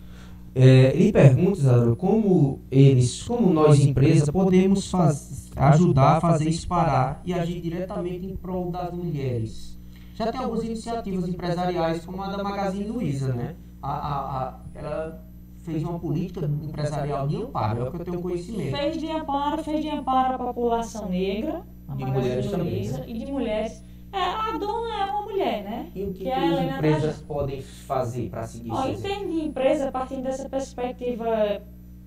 É, 0.54 0.92
ele 0.94 1.12
pergunta, 1.12 1.58
Isadora, 1.58 1.94
como 1.94 2.60
eles, 2.70 3.22
como 3.22 3.52
nós, 3.52 3.78
empresa, 3.78 4.32
podemos 4.32 4.90
faz, 4.90 5.48
ajudar 5.54 6.16
a 6.16 6.20
fazer 6.20 6.48
isso 6.48 6.66
parar 6.66 7.22
e 7.24 7.32
agir 7.32 7.60
diretamente 7.60 8.26
em 8.26 8.34
prol 8.34 8.70
das 8.70 8.92
mulheres. 8.92 9.78
Já 10.14 10.32
tem 10.32 10.40
algumas 10.40 10.64
iniciativas 10.64 11.28
empresariais, 11.28 12.04
como 12.04 12.20
a 12.22 12.36
da 12.36 12.42
Magazine 12.42 12.88
Luiza, 12.88 13.32
né? 13.32 13.54
A, 13.80 13.92
a, 13.92 14.48
a, 14.48 14.60
ela 14.78 15.24
fez 15.64 15.82
uma 15.82 15.98
política 15.98 16.46
empresarial 16.46 17.26
de 17.26 17.36
amparo, 17.36 17.80
é 17.80 17.88
o 17.88 17.92
que 17.92 18.00
eu 18.00 18.04
tenho 18.04 18.22
conhecimento. 18.22 18.76
Fez 18.76 18.96
de 18.98 19.10
amparo, 19.10 19.62
fez 19.62 19.82
de 19.82 19.90
amparo 19.90 20.34
à 20.34 20.38
população 20.38 21.08
negra, 21.08 21.62
a 21.86 21.94
de 21.94 22.04
mulheres 22.04 22.50
também, 22.50 22.88
né? 22.88 23.04
e 23.06 23.18
de 23.18 23.32
mulheres 23.32 23.82
é, 24.12 24.18
a 24.18 24.56
dona 24.56 25.02
é 25.02 25.04
uma 25.10 25.22
mulher, 25.22 25.62
né? 25.64 25.90
E 25.94 26.02
o 26.04 26.12
que, 26.12 26.18
que, 26.20 26.24
que 26.24 26.30
as 26.30 26.60
empresas 26.60 27.20
podem 27.22 27.60
fazer 27.60 28.30
para 28.30 28.46
seguir 28.46 28.72
isso? 28.72 28.88
Em 28.88 29.00
termos 29.02 29.34
de 29.34 29.40
empresa, 29.46 29.92
partindo 29.92 30.22
dessa 30.22 30.48
perspectiva 30.48 31.60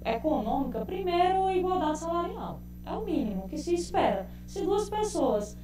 econômica, 0.03 0.83
primeiro, 0.83 1.51
igualdade 1.51 1.99
salarial. 1.99 2.59
É 2.85 2.91
o 2.91 3.05
mínimo 3.05 3.47
que 3.47 3.57
se 3.57 3.75
espera. 3.75 4.25
Se 4.47 4.63
duas 4.63 4.89
pessoas 4.89 5.55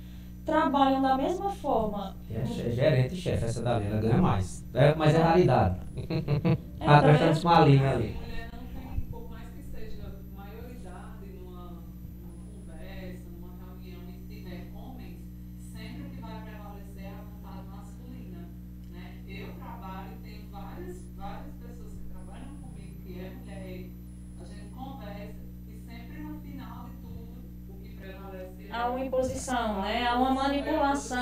trabalham 0.46 1.02
da 1.02 1.18
mesma 1.18 1.50
forma. 1.50 2.16
É, 2.30 2.42
é 2.42 2.72
gerente 2.72 3.16
e 3.16 3.18
chefe, 3.18 3.46
essa 3.46 3.62
dali, 3.64 3.88
ela 3.88 4.00
ganha 4.00 4.18
mais. 4.18 4.64
É, 4.74 4.94
mas 4.94 5.16
é 5.16 5.18
raridade. 5.18 5.80
É, 6.80 6.86
ah, 6.86 7.02
prestando 7.02 7.40
uma 7.42 7.60
linha 7.62 7.92
ali. 7.92 8.28
a 28.78 28.90
uma 28.90 29.04
imposição, 29.04 29.82
né? 29.82 30.06
a 30.06 30.16
uma 30.18 30.32
manipulação. 30.32 31.20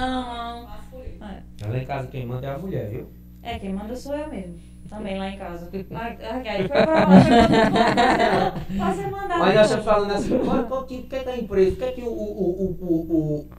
A 0.68 0.82
um... 0.94 1.24
é. 1.24 1.44
Lá 1.68 1.78
em 1.78 1.86
casa 1.86 2.08
quem 2.08 2.26
manda 2.26 2.48
é 2.48 2.54
a 2.54 2.58
mulher, 2.58 2.90
viu? 2.90 3.10
É, 3.42 3.58
quem 3.60 3.74
manda 3.74 3.96
sou 3.96 4.16
eu 4.16 4.30
mesmo. 4.30 4.75
Também 4.90 5.18
lá 5.18 5.30
em 5.30 5.38
casa. 5.38 5.70
Aí 5.74 6.68
foi 6.68 6.68
pra 6.68 6.94
lá, 6.94 8.56
fazer 8.78 9.08
mandar. 9.08 9.40
Mas 9.40 9.56
nós 9.56 9.66
estamos 9.66 9.86
falando 9.86 10.12
assim, 10.12 10.36
o 10.36 10.84
que 10.84 11.16
é 11.16 11.24
que 11.24 11.30
a 11.30 11.38
empresa, 11.38 11.72
o 11.72 11.76
que 11.76 11.84
é 11.84 11.92
que 11.92 12.02
o, 12.02 12.08
o, 12.08 12.76
o, 12.82 12.94
o, 12.94 13.50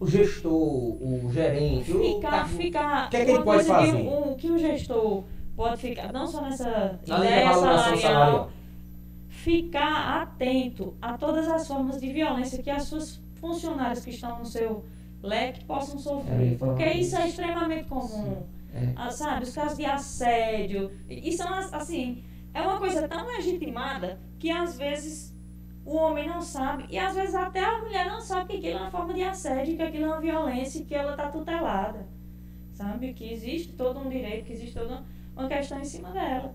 o 0.00 0.06
gestor, 0.06 0.52
o 0.52 1.30
gerente, 1.32 1.92
ficar, 1.92 2.44
o, 2.44 2.48
ficar, 2.48 3.06
o 3.06 3.10
que 3.10 3.16
é 3.16 3.24
que 3.24 3.30
ele 3.32 3.42
pode 3.42 3.64
fazer? 3.64 3.92
Que 3.92 4.08
o, 4.08 4.34
que 4.36 4.50
o 4.50 4.58
gestor 4.58 5.24
pode 5.56 5.76
ficar, 5.76 6.12
não 6.12 6.26
só 6.26 6.40
nessa 6.42 6.98
ideia 7.04 7.52
salarial, 7.52 7.96
salarial, 7.96 8.50
ficar 9.28 10.22
atento 10.22 10.94
a 11.02 11.18
todas 11.18 11.48
as 11.48 11.66
formas 11.66 12.00
de 12.00 12.12
violência 12.12 12.62
que 12.62 12.70
as 12.70 12.84
suas 12.84 13.20
funcionárias 13.40 14.04
que 14.04 14.10
estão 14.10 14.38
no 14.38 14.46
seu 14.46 14.84
leque 15.22 15.64
possam 15.64 15.98
sofrer. 15.98 16.52
É, 16.52 16.56
porque 16.56 16.84
isso 16.84 17.16
é 17.16 17.28
extremamente 17.28 17.88
comum. 17.88 18.42
É. 18.74 18.92
Ah, 18.96 19.10
sabe, 19.10 19.44
os 19.44 19.54
casos 19.54 19.76
de 19.76 19.84
assédio. 19.84 20.90
E 21.08 21.32
são 21.32 21.52
assim, 21.72 22.22
é 22.54 22.62
uma 22.62 22.78
coisa 22.78 23.06
tão 23.08 23.26
legitimada 23.26 24.18
que 24.38 24.50
às 24.50 24.76
vezes 24.78 25.36
o 25.84 25.96
homem 25.96 26.28
não 26.28 26.40
sabe, 26.40 26.84
e 26.88 26.98
às 26.98 27.14
vezes 27.14 27.34
até 27.34 27.64
a 27.64 27.78
mulher 27.80 28.06
não 28.06 28.20
sabe 28.20 28.48
que 28.48 28.56
aquilo 28.58 28.78
é 28.78 28.82
uma 28.82 28.90
forma 28.90 29.14
de 29.14 29.22
assédio, 29.22 29.76
que 29.76 29.82
aquilo 29.82 30.04
é 30.04 30.08
uma 30.08 30.20
violência, 30.20 30.84
que 30.84 30.94
ela 30.94 31.12
está 31.12 31.28
tutelada. 31.28 32.06
Sabe? 32.72 33.12
Que 33.12 33.32
existe 33.32 33.72
todo 33.72 33.98
um 33.98 34.08
direito, 34.08 34.44
que 34.44 34.52
existe 34.52 34.74
toda 34.74 35.02
uma 35.36 35.48
questão 35.48 35.80
em 35.80 35.84
cima 35.84 36.10
dela. 36.10 36.54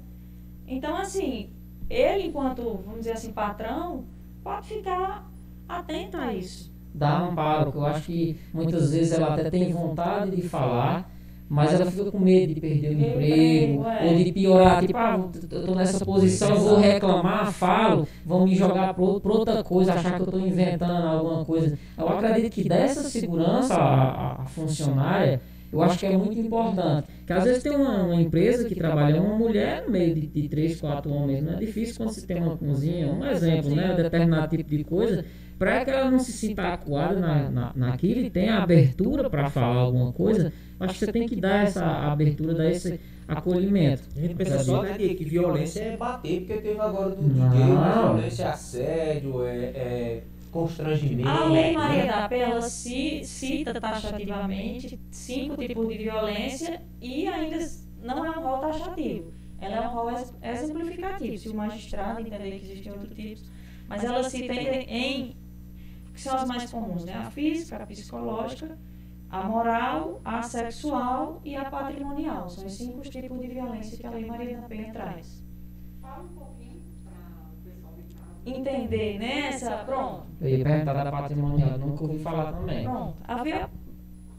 Então, 0.68 0.96
assim, 0.96 1.50
ele, 1.90 2.28
enquanto, 2.28 2.82
vamos 2.86 3.00
dizer 3.00 3.12
assim, 3.12 3.32
patrão, 3.32 4.06
pode 4.44 4.68
ficar 4.68 5.30
atento 5.68 6.18
a 6.18 6.34
isso. 6.34 6.74
Dá 6.94 7.20
amparo, 7.20 7.72
que 7.72 7.78
eu 7.78 7.86
acho 7.86 8.06
que 8.06 8.40
muitas 8.54 8.92
vezes 8.92 9.14
ela 9.14 9.34
até 9.34 9.50
tem 9.50 9.74
vontade 9.74 10.36
de 10.36 10.48
falar, 10.48 11.12
mas 11.56 11.74
ela 11.74 11.90
fica 11.90 12.12
com 12.12 12.20
medo 12.20 12.54
de 12.54 12.60
perder 12.60 12.90
o 12.90 13.00
emprego, 13.00 13.86
é. 13.88 14.06
ou 14.06 14.16
de 14.16 14.32
piorar, 14.34 14.86
tipo, 14.86 14.98
ah, 14.98 15.30
eu 15.52 15.60
estou 15.60 15.74
nessa 15.74 16.06
posição, 16.06 16.54
vou 16.56 16.78
reclamar, 16.78 17.50
falo, 17.54 18.06
vão 18.26 18.46
me 18.46 18.54
jogar 18.54 18.94
para 18.94 19.04
outra 19.04 19.64
coisa, 19.64 19.94
achar 19.94 20.16
que 20.16 20.22
eu 20.22 20.26
estou 20.26 20.40
inventando 20.42 21.08
alguma 21.08 21.46
coisa. 21.46 21.80
Eu 21.98 22.10
acredito 22.10 22.52
que 22.52 22.68
dessa 22.68 23.04
segurança 23.04 23.74
a, 23.74 24.42
a 24.42 24.46
funcionária, 24.48 25.40
eu 25.72 25.82
acho 25.82 25.98
que 25.98 26.06
é 26.06 26.18
muito 26.18 26.38
importante. 26.38 27.08
Porque 27.20 27.34
às 27.34 27.46
vezes 27.46 27.64
tem 27.64 27.74
uma, 27.74 28.04
uma 28.04 28.22
empresa 28.22 28.68
que 28.68 28.76
trabalha 28.76 29.22
uma 29.22 29.38
mulher 29.38 29.84
no 29.86 29.92
meio 29.92 30.14
de, 30.14 30.28
de 30.28 30.50
três, 30.50 30.82
quatro 30.82 31.10
homens, 31.10 31.42
não 31.42 31.54
é 31.54 31.56
difícil 31.56 31.96
quando 31.96 32.10
você 32.10 32.28
tem 32.28 32.42
uma 32.42 32.58
cozinha, 32.58 33.08
um 33.08 33.26
exemplo, 33.26 33.74
né, 33.74 33.94
determinado 33.96 34.58
tipo 34.58 34.70
de 34.70 34.84
coisa, 34.84 35.24
para 35.58 35.86
que 35.86 35.92
ela 35.92 36.12
não 36.12 36.20
se 36.20 36.32
sinta 36.32 36.74
acuada 36.74 37.20
na, 37.20 37.50
na, 37.50 37.72
naquilo 37.76 38.22
e 38.22 38.30
tenha 38.30 38.58
abertura 38.58 39.30
para 39.30 39.50
falar 39.50 39.82
alguma 39.82 40.12
coisa, 40.12 40.52
acho 40.80 40.94
que 40.94 41.00
você 41.00 41.12
tem 41.12 41.28
que 41.28 41.36
dar 41.36 41.64
essa 41.64 41.86
abertura, 41.86 42.54
dar 42.54 42.70
esse 42.70 43.00
acolhimento. 43.28 44.04
A 44.16 44.20
gente 44.20 44.36
pensa 44.36 44.64
só 44.64 44.84
né, 44.84 44.98
que, 44.98 45.24
violência 45.24 45.82
é 45.82 45.98
bater, 45.98 46.42
porque 46.42 46.62
teve 46.62 46.80
agora 46.80 47.10
do 47.10 47.24
DJ, 47.24 47.66
violência 47.66 48.44
é 48.44 48.48
assédio, 48.48 49.44
é, 49.44 49.56
é 49.56 50.24
constrangimento. 50.52 51.28
A 51.28 51.50
Lei 51.50 51.74
Maria 51.74 52.06
né? 52.06 52.12
da 52.12 52.30
Penha 52.30 52.62
cita 52.62 53.80
taxativamente 53.80 55.00
cinco 55.12 55.58
tipos 55.58 55.88
de 55.90 55.98
violência 55.98 56.82
e 57.02 57.28
ainda 57.28 57.58
não 58.04 58.26
é 58.26 58.30
um 58.38 58.42
rol 58.42 58.60
taxativo. 58.60 59.34
Ela 59.60 59.78
é 59.78 59.82
um 59.82 59.94
rol 59.94 60.12
exemplificativo. 60.42 61.38
Se 61.38 61.50
o 61.50 61.56
magistrado 61.56 62.20
entender 62.20 62.60
que 62.60 62.66
existem 62.66 62.92
outros 62.92 63.16
tipos, 63.16 63.44
mas 63.88 64.04
ela 64.04 64.24
cita 64.30 64.54
em 64.54 65.36
que 66.16 66.22
são 66.22 66.36
as 66.36 66.48
mais 66.48 66.72
comuns, 66.72 67.04
né? 67.04 67.14
A 67.14 67.30
física, 67.30 67.76
a 67.76 67.86
psicológica, 67.86 68.78
a 69.30 69.44
moral, 69.44 70.22
a 70.24 70.42
sexual 70.42 71.42
e 71.44 71.56
a 71.56 71.66
patrimonial. 71.66 72.50
São 72.50 72.66
os 72.66 72.74
cinco 72.74 73.02
tipos 73.02 73.40
de 73.40 73.48
violência 73.48 73.98
que 73.98 74.08
a 74.08 74.12
Lei 74.12 74.26
Maria 74.26 74.58
da 74.58 74.68
Penha 74.68 74.94
traz. 74.94 75.44
Fala 76.02 76.24
um 76.24 76.28
pouquinho 76.30 76.82
para 77.04 77.14
o 77.52 77.64
pessoal 77.64 77.94
de 78.44 78.50
Entender, 78.50 79.20
né? 79.20 79.48
Essa, 79.48 79.78
pronto. 79.86 80.24
Eu 80.40 80.50
ia 80.50 80.64
perguntar 80.64 81.04
da 81.04 81.12
patrimonial, 81.12 81.78
nunca 81.78 82.04
ouvi 82.04 82.20
falar 82.20 82.54
também. 82.54 82.86
Pronto. 82.86 83.18
A, 83.28 83.44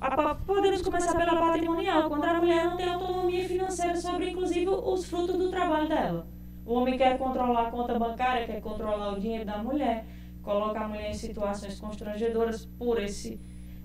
a, 0.00 0.34
podemos 0.34 0.80
começar 0.80 1.14
pela 1.14 1.36
patrimonial, 1.36 2.08
quando 2.08 2.24
a 2.24 2.34
mulher 2.34 2.64
não 2.64 2.76
tem 2.76 2.88
autonomia 2.88 3.46
financeira 3.46 3.96
sobre, 3.96 4.30
inclusive, 4.30 4.68
os 4.68 5.04
frutos 5.04 5.36
do 5.36 5.50
trabalho 5.50 5.88
dela. 5.88 6.26
O 6.64 6.74
homem 6.74 6.96
quer 6.96 7.18
controlar 7.18 7.68
a 7.68 7.70
conta 7.70 7.98
bancária, 7.98 8.46
quer 8.46 8.60
controlar 8.60 9.12
o 9.12 9.20
dinheiro 9.20 9.44
da 9.44 9.58
mulher, 9.58 10.06
coloca 10.46 10.78
a 10.78 10.86
mulher 10.86 11.10
em 11.10 11.14
situações 11.14 11.80
constrangedoras 11.80 12.64
por 12.78 13.02
esse 13.02 13.40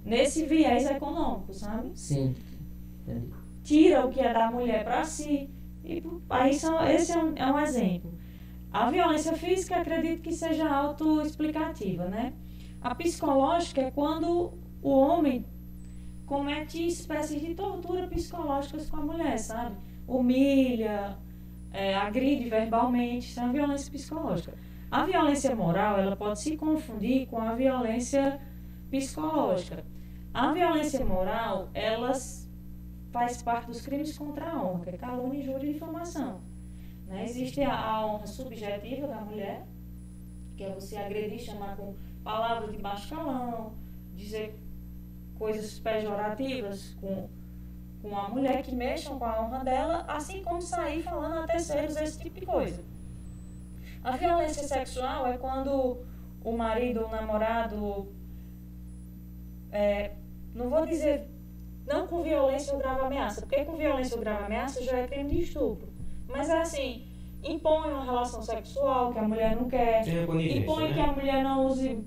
nesse 0.06 0.46
viés 0.46 0.86
econômico, 0.90 1.54
sabe? 1.54 1.92
Sim. 1.96 2.36
Tira 3.64 4.06
o 4.06 4.10
que 4.10 4.20
é 4.20 4.32
da 4.32 4.52
mulher 4.52 4.84
para 4.84 5.04
si. 5.04 5.50
E 5.84 6.04
aí 6.30 6.54
são, 6.54 6.84
esse 6.88 7.12
é 7.12 7.18
um, 7.18 7.34
é 7.36 7.52
um 7.52 7.60
exemplo. 7.60 8.14
A 8.72 8.90
violência 8.90 9.34
física 9.34 9.78
acredito 9.78 10.22
que 10.22 10.32
seja 10.32 10.68
autoexplicativa, 10.70 12.06
né? 12.06 12.34
A 12.80 12.96
psicológica 12.96 13.82
é 13.82 13.92
quando 13.92 14.54
o 14.82 14.90
homem 14.90 15.46
comete 16.26 16.88
espécies 16.88 17.42
de 17.42 17.54
tortura 17.54 18.08
psicológicas 18.08 18.90
com 18.90 18.98
a 18.98 19.02
mulher, 19.02 19.38
sabe? 19.38 19.76
Humilha, 20.08 21.18
é, 21.72 21.96
agride 21.96 22.50
verbalmente, 22.50 23.30
isso 23.30 23.40
é 23.40 23.44
uma 23.44 23.54
violência 23.54 23.92
psicológica. 23.92 24.54
A 24.92 25.06
violência 25.06 25.56
moral, 25.56 25.98
ela 25.98 26.18
pode 26.18 26.42
se 26.42 26.58
confundir 26.58 27.26
com 27.28 27.40
a 27.40 27.56
violência 27.56 28.42
psicológica. 28.90 29.86
A 30.34 30.52
violência 30.52 31.06
moral, 31.06 31.70
ela 31.74 32.12
faz 33.10 33.42
parte 33.42 33.68
dos 33.68 33.82
crimes 33.82 34.18
contra 34.18 34.50
a 34.50 34.62
honra, 34.62 34.84
que 34.84 34.90
é 34.90 34.98
calúnia, 34.98 35.40
injúria 35.40 35.70
e 35.70 35.74
difamação. 35.74 36.42
Né? 37.08 37.24
Existe 37.24 37.62
a, 37.62 37.74
a, 37.74 38.06
honra 38.06 38.28
subjetiva 38.28 39.08
da 39.08 39.22
mulher, 39.22 39.66
que 40.58 40.64
é 40.66 40.74
você 40.74 40.98
agredir, 40.98 41.40
chamar 41.40 41.78
com 41.78 41.96
palavras 42.22 42.70
de 42.70 42.78
baixo 42.78 43.16
calão, 43.16 43.72
dizer 44.14 44.60
coisas 45.40 45.80
pejorativas 45.80 46.98
com, 47.00 47.30
com 48.02 48.18
a 48.18 48.28
mulher 48.28 48.62
que 48.62 48.76
mexam 48.76 49.18
com 49.18 49.24
a 49.24 49.42
honra 49.42 49.64
dela, 49.64 50.04
assim 50.06 50.44
como 50.44 50.62
sair 50.62 51.02
falando 51.02 51.44
a 51.44 51.48
terceiros 51.48 51.96
esse 51.96 52.20
tipo 52.20 52.42
de 52.42 52.46
coisa. 52.46 52.91
A 54.04 54.18
violência 54.18 54.64
sexual 54.64 55.28
é 55.28 55.38
quando 55.38 56.00
o 56.44 56.52
marido, 56.58 57.06
o 57.06 57.10
namorado, 57.10 58.08
é, 59.72 60.12
não 60.56 60.70
vou 60.70 60.86
dizer, 60.86 61.28
não 61.86 62.08
com 62.08 62.24
violência 62.24 62.74
ou 62.74 62.80
grave 62.80 63.02
ameaça, 63.02 63.42
porque 63.42 63.64
com 63.64 63.78
violência 63.78 64.16
ou 64.16 64.22
grave 64.22 64.46
ameaça 64.46 64.84
já 64.84 64.98
é 64.98 65.08
crime 65.08 65.30
de 65.30 65.42
estupro. 65.42 65.88
Mas 66.28 66.50
é 66.50 66.62
assim, 66.62 67.06
impõe 67.44 67.92
uma 67.92 68.04
relação 68.04 68.42
sexual 68.42 69.14
que 69.14 69.20
a 69.20 69.24
mulher 69.28 69.56
não 69.56 69.70
quer, 69.70 70.08
impõe 70.08 70.88
né? 70.88 70.94
que 70.94 71.00
a 71.00 71.12
mulher 71.12 71.44
não 71.44 71.68
use, 71.68 72.04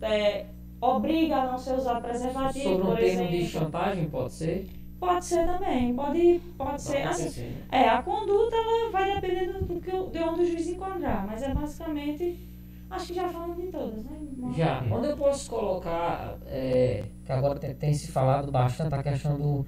é, 0.00 0.46
obriga 0.80 1.36
a 1.36 1.52
não 1.52 1.58
ser 1.58 1.74
usado 1.74 2.02
preservativo, 2.02 2.64
Sobre 2.64 2.82
um 2.82 2.86
por 2.86 2.96
termo 2.96 3.22
exemplo. 3.22 3.30
de 3.30 3.46
chantagem, 3.46 4.10
pode 4.10 4.32
ser? 4.32 4.68
Pode 5.02 5.24
ser 5.24 5.44
também, 5.46 5.92
pode, 5.96 6.40
pode 6.56 6.80
ser. 6.80 7.02
Assim, 7.02 7.42
né? 7.42 7.56
é, 7.72 7.88
a 7.88 8.00
conduta 8.02 8.54
ela 8.54 8.90
vai 8.92 9.20
depender 9.20 9.52
do, 9.52 9.64
do, 9.64 10.10
de 10.10 10.18
onde 10.20 10.42
o 10.42 10.46
juiz 10.46 10.68
enquadrar, 10.68 11.26
mas 11.26 11.42
é 11.42 11.52
basicamente 11.52 12.48
Acho 12.88 13.06
que 13.06 13.14
já 13.14 13.28
falamos 13.30 13.56
de 13.56 13.68
todas, 13.68 14.04
né? 14.04 14.18
Já. 14.54 14.84
Onde 14.90 15.08
eu 15.08 15.16
posso 15.16 15.48
colocar, 15.48 16.36
é, 16.46 17.04
que 17.24 17.32
agora 17.32 17.58
tem, 17.58 17.74
tem, 17.74 17.94
se 17.94 18.12
falado 18.12 18.52
bastante 18.52 18.94
a 18.94 19.02
questão 19.02 19.38
do, 19.38 19.66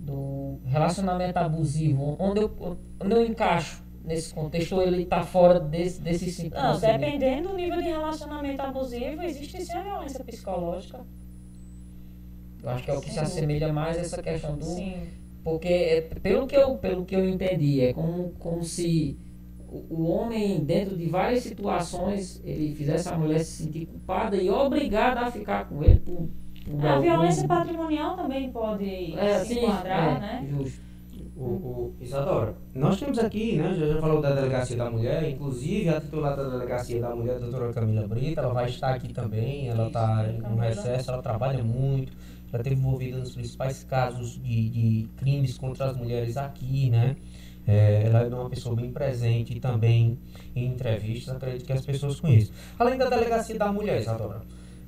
do 0.00 0.58
relacionamento 0.64 1.38
abusivo, 1.38 2.16
onde 2.18 2.40
eu, 2.40 2.78
onde 3.00 3.14
eu 3.14 3.24
encaixo 3.24 3.84
nesse 4.04 4.34
contexto 4.34 4.74
ou 4.74 4.82
ele 4.82 5.04
está 5.04 5.22
fora 5.22 5.60
desse, 5.60 6.00
desse 6.02 6.50
Não, 6.50 6.78
dependendo 6.78 7.50
do 7.50 7.56
nível 7.56 7.80
de 7.80 7.88
relacionamento 7.88 8.60
abusivo, 8.60 9.22
existe 9.22 9.64
sim 9.64 9.72
a 9.72 9.82
violência 9.82 10.24
psicológica. 10.24 11.00
Eu 12.66 12.72
acho 12.72 12.82
que 12.82 12.90
é 12.90 12.94
o 12.94 13.00
que 13.00 13.10
se 13.12 13.20
assemelha 13.20 13.72
mais 13.72 13.96
a 13.96 14.00
essa 14.00 14.20
questão 14.20 14.56
do. 14.56 14.64
Sim. 14.64 14.96
Porque, 15.44 15.68
é, 15.68 16.00
pelo, 16.00 16.48
que 16.48 16.56
eu, 16.56 16.76
pelo 16.76 17.04
que 17.04 17.14
eu 17.14 17.28
entendi, 17.28 17.80
é 17.80 17.92
como, 17.92 18.30
como 18.40 18.64
se 18.64 19.16
o 19.88 20.04
homem, 20.10 20.64
dentro 20.64 20.96
de 20.96 21.06
várias 21.06 21.44
situações, 21.44 22.42
ele 22.44 22.74
fizesse 22.74 23.08
a 23.08 23.16
mulher 23.16 23.38
se 23.38 23.62
sentir 23.64 23.86
culpada 23.86 24.36
e 24.36 24.50
obrigada 24.50 25.20
a 25.20 25.30
ficar 25.30 25.68
com 25.68 25.84
ele 25.84 26.00
por, 26.00 26.28
por 26.68 26.86
A 26.86 26.98
violência 26.98 27.46
patrimonial 27.46 28.16
também 28.16 28.50
pode 28.50 29.14
é, 29.16 29.38
se 29.38 29.54
sim, 29.54 29.60
enquadrar, 29.60 30.16
é, 30.16 30.20
né? 30.20 30.48
Justo. 30.50 30.86
O, 31.36 31.44
o, 31.44 31.96
Isadora, 32.00 32.54
nós 32.74 32.98
temos 32.98 33.18
aqui, 33.18 33.58
né, 33.58 33.74
já, 33.74 33.86
já 33.86 34.00
falou 34.00 34.22
da 34.22 34.34
Delegacia 34.34 34.74
da 34.74 34.90
Mulher, 34.90 35.28
inclusive 35.28 35.90
a 35.90 36.00
titular 36.00 36.34
da 36.34 36.48
Delegacia 36.48 36.98
da 36.98 37.14
Mulher, 37.14 37.36
a 37.36 37.38
doutora 37.40 37.72
Camila 37.74 38.08
Brita, 38.08 38.40
ela 38.40 38.54
vai 38.54 38.70
estar 38.70 38.94
aqui 38.94 39.12
também, 39.12 39.68
ela 39.68 39.88
está 39.88 40.22
no 40.22 40.56
recesso, 40.56 41.10
ela 41.10 41.20
trabalha 41.20 41.62
muito, 41.62 42.10
já 42.56 42.62
esteve 42.62 42.76
envolvida 42.76 43.18
nos 43.18 43.32
principais 43.32 43.84
casos 43.84 44.40
de, 44.42 44.68
de 44.68 45.08
crimes 45.16 45.58
contra 45.58 45.90
as 45.90 45.96
mulheres 45.96 46.36
aqui, 46.36 46.90
né? 46.90 47.16
É, 47.66 48.04
ela 48.04 48.20
é 48.20 48.28
uma 48.28 48.48
pessoa 48.48 48.76
bem 48.76 48.92
presente 48.92 49.58
também 49.58 50.18
em 50.54 50.66
entrevistas, 50.66 51.34
acredito 51.34 51.66
que 51.66 51.72
as 51.72 51.84
pessoas 51.84 52.20
conheçam. 52.20 52.54
Além 52.78 52.96
da 52.96 53.08
Delegacia 53.08 53.58
da 53.58 53.72
Mulher, 53.72 54.00
Isadora, 54.00 54.42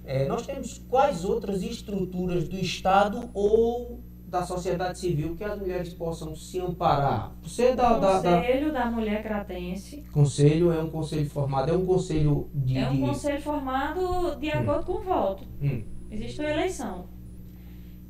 é, 0.04 0.26
nós 0.26 0.46
temos 0.46 0.78
quais 0.88 1.24
outras 1.24 1.62
estruturas 1.62 2.48
do 2.48 2.56
Estado 2.56 3.28
ou 3.34 4.00
da 4.28 4.44
sociedade 4.44 4.98
civil 4.98 5.34
que 5.34 5.42
as 5.42 5.58
mulheres 5.58 5.92
possam 5.92 6.36
se 6.36 6.60
amparar? 6.60 7.34
Você 7.42 7.74
da, 7.74 7.98
da, 7.98 8.20
Conselho 8.20 8.72
da, 8.72 8.84
da 8.84 8.90
Mulher 8.90 9.22
Cratense. 9.22 10.04
Conselho 10.12 10.70
é 10.70 10.80
um 10.80 10.90
conselho 10.90 11.28
formado, 11.28 11.70
é 11.70 11.74
um 11.74 11.84
conselho 11.84 12.48
de. 12.54 12.78
É 12.78 12.88
um 12.88 13.00
conselho 13.00 13.40
formado 13.40 14.36
de 14.36 14.48
hum. 14.48 14.52
acordo 14.54 14.80
hum. 14.80 14.84
com 14.84 14.92
o 14.92 15.02
voto. 15.02 15.44
Hum. 15.60 15.82
Existe 16.10 16.40
uma 16.40 16.50
eleição. 16.50 17.17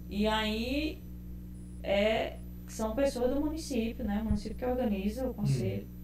E 0.08 0.26
aí 0.26 1.02
é 1.82 2.38
são 2.68 2.94
pessoas 2.94 3.34
do 3.34 3.40
município, 3.40 4.04
né? 4.04 4.20
O 4.20 4.24
município 4.24 4.56
que 4.56 4.64
organiza 4.64 5.28
o 5.28 5.34
conselho. 5.34 5.86
Hum. 5.86 5.98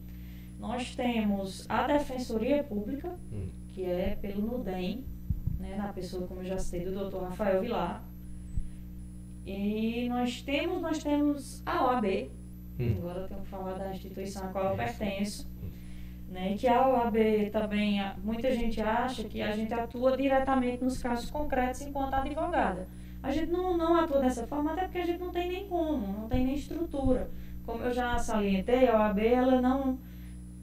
Nós 0.59 0.95
temos 0.97 1.67
a 1.69 1.87
Defensoria 1.87 2.65
Pública, 2.65 3.17
hum. 3.33 3.49
que 3.69 3.85
é 3.85 4.17
pelo 4.21 4.43
NUDEM, 4.43 5.05
né? 5.59 5.77
na 5.77 5.93
pessoa, 5.93 6.27
como 6.27 6.41
eu 6.41 6.47
já 6.47 6.59
citei, 6.59 6.85
do 6.85 6.93
doutor 6.93 7.25
Rafael 7.25 7.61
Vilar. 7.61 8.03
E 9.45 10.09
nós 10.09 10.41
temos, 10.41 10.81
nós 10.81 11.03
temos 11.03 11.63
a 11.67 11.85
OAB, 11.85 12.31
hum. 12.81 12.95
agora 12.99 13.21
eu 13.21 13.29
tenho 13.29 13.41
que 13.41 13.49
falar 13.49 13.75
da 13.75 13.91
instituição 13.91 14.47
a 14.47 14.49
qual 14.49 14.71
eu 14.71 14.77
pertenço, 14.77 15.51
né? 16.31 16.57
que 16.57 16.67
a 16.67 16.89
OAB 16.89 17.51
também, 17.53 18.01
muita 18.23 18.51
gente 18.55 18.81
acha 18.81 19.25
que 19.25 19.43
a 19.43 19.53
gente 19.53 19.73
atua 19.75 20.17
diretamente 20.17 20.83
nos 20.83 20.99
casos 20.99 21.31
concretos 21.31 21.83
enquanto 21.83 22.15
advogada. 22.15 22.89
A 23.25 23.31
gente 23.31 23.51
não, 23.51 23.75
não 23.75 23.97
atua 23.97 24.21
dessa 24.21 24.47
forma, 24.47 24.73
até 24.73 24.83
porque 24.83 24.99
a 24.99 25.07
gente 25.07 25.19
não 25.19 25.31
tem 25.31 25.49
nem 25.49 25.67
como, 25.67 26.07
não 26.07 26.29
tem 26.29 26.45
nem 26.45 26.57
estrutura. 26.57 27.31
Como 27.65 27.83
eu 27.83 27.91
já 27.91 28.19
salientei, 28.19 28.87
a 28.87 28.99
OAB 28.99 29.19
ela 29.21 29.63
não, 29.63 29.99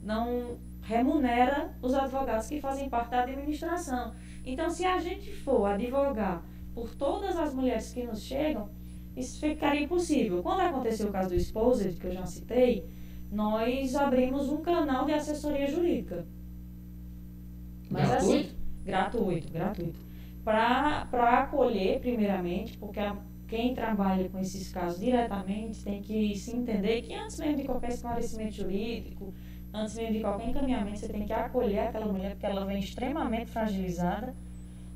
não 0.04 0.60
remunera 0.84 1.76
os 1.82 1.92
advogados 1.96 2.48
que 2.48 2.62
fazem 2.62 2.88
parte 2.88 3.10
da 3.10 3.24
administração. 3.24 4.14
Então, 4.46 4.70
se 4.70 4.86
a 4.86 5.00
gente 5.00 5.34
for 5.34 5.66
advogar 5.66 6.46
por 6.76 6.94
todas 6.94 7.36
as 7.36 7.52
mulheres 7.52 7.92
que 7.92 8.04
nos 8.04 8.22
chegam, 8.22 8.70
isso 9.18 9.40
ficaria 9.40 9.82
impossível. 9.82 10.44
Quando 10.44 10.60
aconteceu 10.60 11.08
o 11.08 11.12
caso 11.12 11.30
do 11.30 11.36
Exposed, 11.36 12.00
que 12.00 12.06
eu 12.06 12.12
já 12.12 12.28
citei, 12.28 12.88
nós 13.32 13.96
abrimos 13.96 14.50
um 14.50 14.62
canal 14.62 15.06
de 15.06 15.14
assessoria 15.14 15.66
jurídica. 15.66 16.28
Mas 17.90 18.08
gratuito? 18.08 18.38
assim, 18.38 18.56
gratuito, 18.86 19.52
gratuito 19.52 20.11
para 20.44 21.40
acolher, 21.40 22.00
primeiramente, 22.00 22.78
porque 22.78 23.00
a, 23.00 23.16
quem 23.48 23.74
trabalha 23.74 24.30
com 24.30 24.40
esses 24.40 24.72
casos 24.72 25.00
diretamente 25.00 25.84
tem 25.84 26.02
que 26.02 26.36
se 26.36 26.56
entender 26.56 27.02
que 27.02 27.14
antes 27.14 27.40
mesmo 27.40 27.58
de 27.58 27.64
qualquer 27.66 27.90
esclarecimento 27.90 28.56
jurídico, 28.56 29.34
antes 29.74 29.96
mesmo 29.96 30.14
de 30.14 30.22
qualquer 30.22 30.50
encaminhamento, 30.50 31.00
você 31.00 31.10
tem 31.10 31.26
que 31.26 31.34
acolher 31.34 31.88
aquela 31.88 32.06
mulher, 32.06 32.32
porque 32.32 32.46
ela 32.46 32.66
vem 32.66 32.80
extremamente 32.80 33.52
fragilizada. 33.52 34.36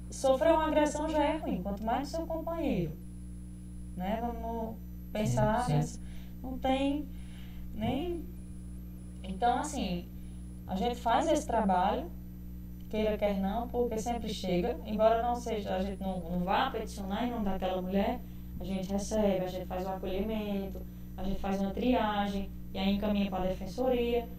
Sofrer 0.09 0.53
uma 0.53 0.67
agressão 0.67 1.09
já 1.09 1.23
é 1.23 1.37
ruim, 1.37 1.61
quanto 1.61 1.83
mais 1.83 2.11
no 2.11 2.17
seu 2.17 2.27
companheiro. 2.27 2.93
Né? 3.97 4.19
Vamos 4.21 4.77
pensar, 5.11 5.65
sim, 5.65 5.81
sim. 5.81 6.01
não 6.41 6.57
tem 6.57 7.07
nem. 7.73 8.25
Então, 9.23 9.57
assim, 9.57 10.07
a 10.67 10.75
gente 10.75 10.95
faz 10.95 11.27
esse 11.27 11.45
trabalho 11.45 12.09
queira 12.95 13.17
quer 13.17 13.39
não, 13.41 13.67
porque 13.67 13.97
sempre 13.97 14.33
chega, 14.33 14.77
embora 14.85 15.21
não 15.21 15.35
seja, 15.35 15.75
a 15.75 15.81
gente 15.81 16.01
não, 16.01 16.17
não 16.19 16.39
vá 16.45 16.69
peticionar 16.69 17.25
em 17.25 17.31
nome 17.31 17.43
daquela 17.43 17.81
mulher, 17.81 18.21
a 18.57 18.63
gente 18.63 18.89
recebe, 18.89 19.43
a 19.43 19.47
gente 19.47 19.65
faz 19.65 19.85
um 19.85 19.89
acolhimento, 19.89 20.79
a 21.17 21.23
gente 21.23 21.39
faz 21.41 21.59
uma 21.59 21.71
triagem, 21.71 22.49
e 22.73 22.77
aí 22.77 22.95
encaminha 22.95 23.29
para 23.29 23.43
a 23.43 23.47
defensoria, 23.47 24.29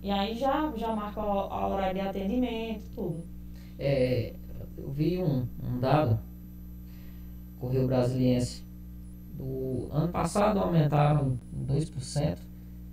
e 0.00 0.10
aí 0.10 0.36
já, 0.36 0.72
já 0.76 0.94
marca 0.94 1.20
a 1.20 1.66
hora 1.66 1.92
de 1.92 2.00
atendimento, 2.00 2.84
tudo. 2.94 3.24
É, 3.76 4.34
eu 4.78 4.90
vi 4.92 5.18
um, 5.18 5.48
um 5.60 5.80
dado, 5.80 6.20
Correio 7.58 7.88
Brasiliense, 7.88 8.62
do 9.34 9.88
ano 9.90 10.08
passado 10.12 10.60
aumentaram 10.60 11.36
2% 11.66 12.38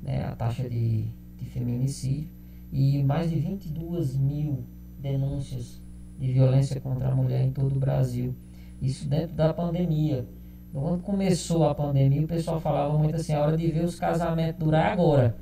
né, 0.01 0.25
a 0.25 0.35
taxa 0.35 0.67
de, 0.67 1.03
de 1.37 1.45
feminicídio 1.45 2.29
e 2.71 3.03
mais 3.03 3.29
de 3.29 3.37
22 3.37 4.15
mil 4.15 4.65
denúncias 4.99 5.81
de 6.19 6.31
violência 6.31 6.81
contra 6.81 7.09
a 7.09 7.15
mulher 7.15 7.43
em 7.43 7.51
todo 7.51 7.75
o 7.75 7.79
Brasil. 7.79 8.35
Isso 8.81 9.07
dentro 9.07 9.35
da 9.35 9.53
pandemia. 9.53 10.25
Quando 10.73 11.01
começou 11.01 11.67
a 11.67 11.73
pandemia, 11.73 12.23
o 12.23 12.27
pessoal 12.27 12.59
falava 12.59 12.97
muito 12.97 13.15
assim, 13.15 13.33
a 13.33 13.41
hora 13.41 13.57
de 13.57 13.67
ver 13.67 13.85
os 13.85 13.99
casamentos 13.99 14.59
durar 14.59 14.91
agora. 14.91 15.35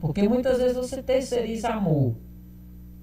Porque 0.00 0.28
muitas 0.28 0.58
vezes 0.58 0.76
você 0.76 1.02
terceiriza 1.02 1.70
amor. 1.70 2.14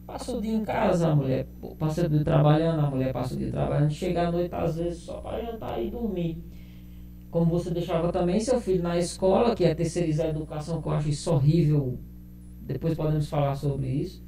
Passa 0.05 0.37
o 0.37 0.41
dia 0.41 0.53
em 0.53 0.63
casa, 0.63 1.09
a 1.09 1.15
mulher 1.15 1.47
passa 1.79 2.05
o 2.05 2.09
dia 2.09 2.23
trabalhando, 2.23 2.79
a 2.79 2.89
mulher 2.89 3.13
passa 3.13 3.33
o 3.35 3.37
dia 3.37 3.49
trabalhando, 3.49 3.91
chega 3.91 4.27
à 4.27 4.31
noite 4.31 4.53
às 4.53 4.75
vezes 4.75 4.99
só 4.99 5.21
para 5.21 5.41
jantar 5.41 5.81
e 5.81 5.89
dormir. 5.89 6.43
Como 7.31 7.49
você 7.49 7.71
deixava 7.71 8.11
também 8.11 8.39
seu 8.39 8.61
filho 8.61 8.83
na 8.83 8.97
escola, 8.97 9.55
que 9.55 9.63
é 9.63 9.73
terceirizar 9.73 10.27
a 10.27 10.29
educação, 10.29 10.81
que 10.81 10.87
eu 10.87 10.91
acho 10.91 11.09
isso 11.09 11.33
horrível. 11.33 11.97
Depois 12.61 12.93
podemos 12.95 13.27
falar 13.27 13.55
sobre 13.55 13.87
isso. 13.87 14.23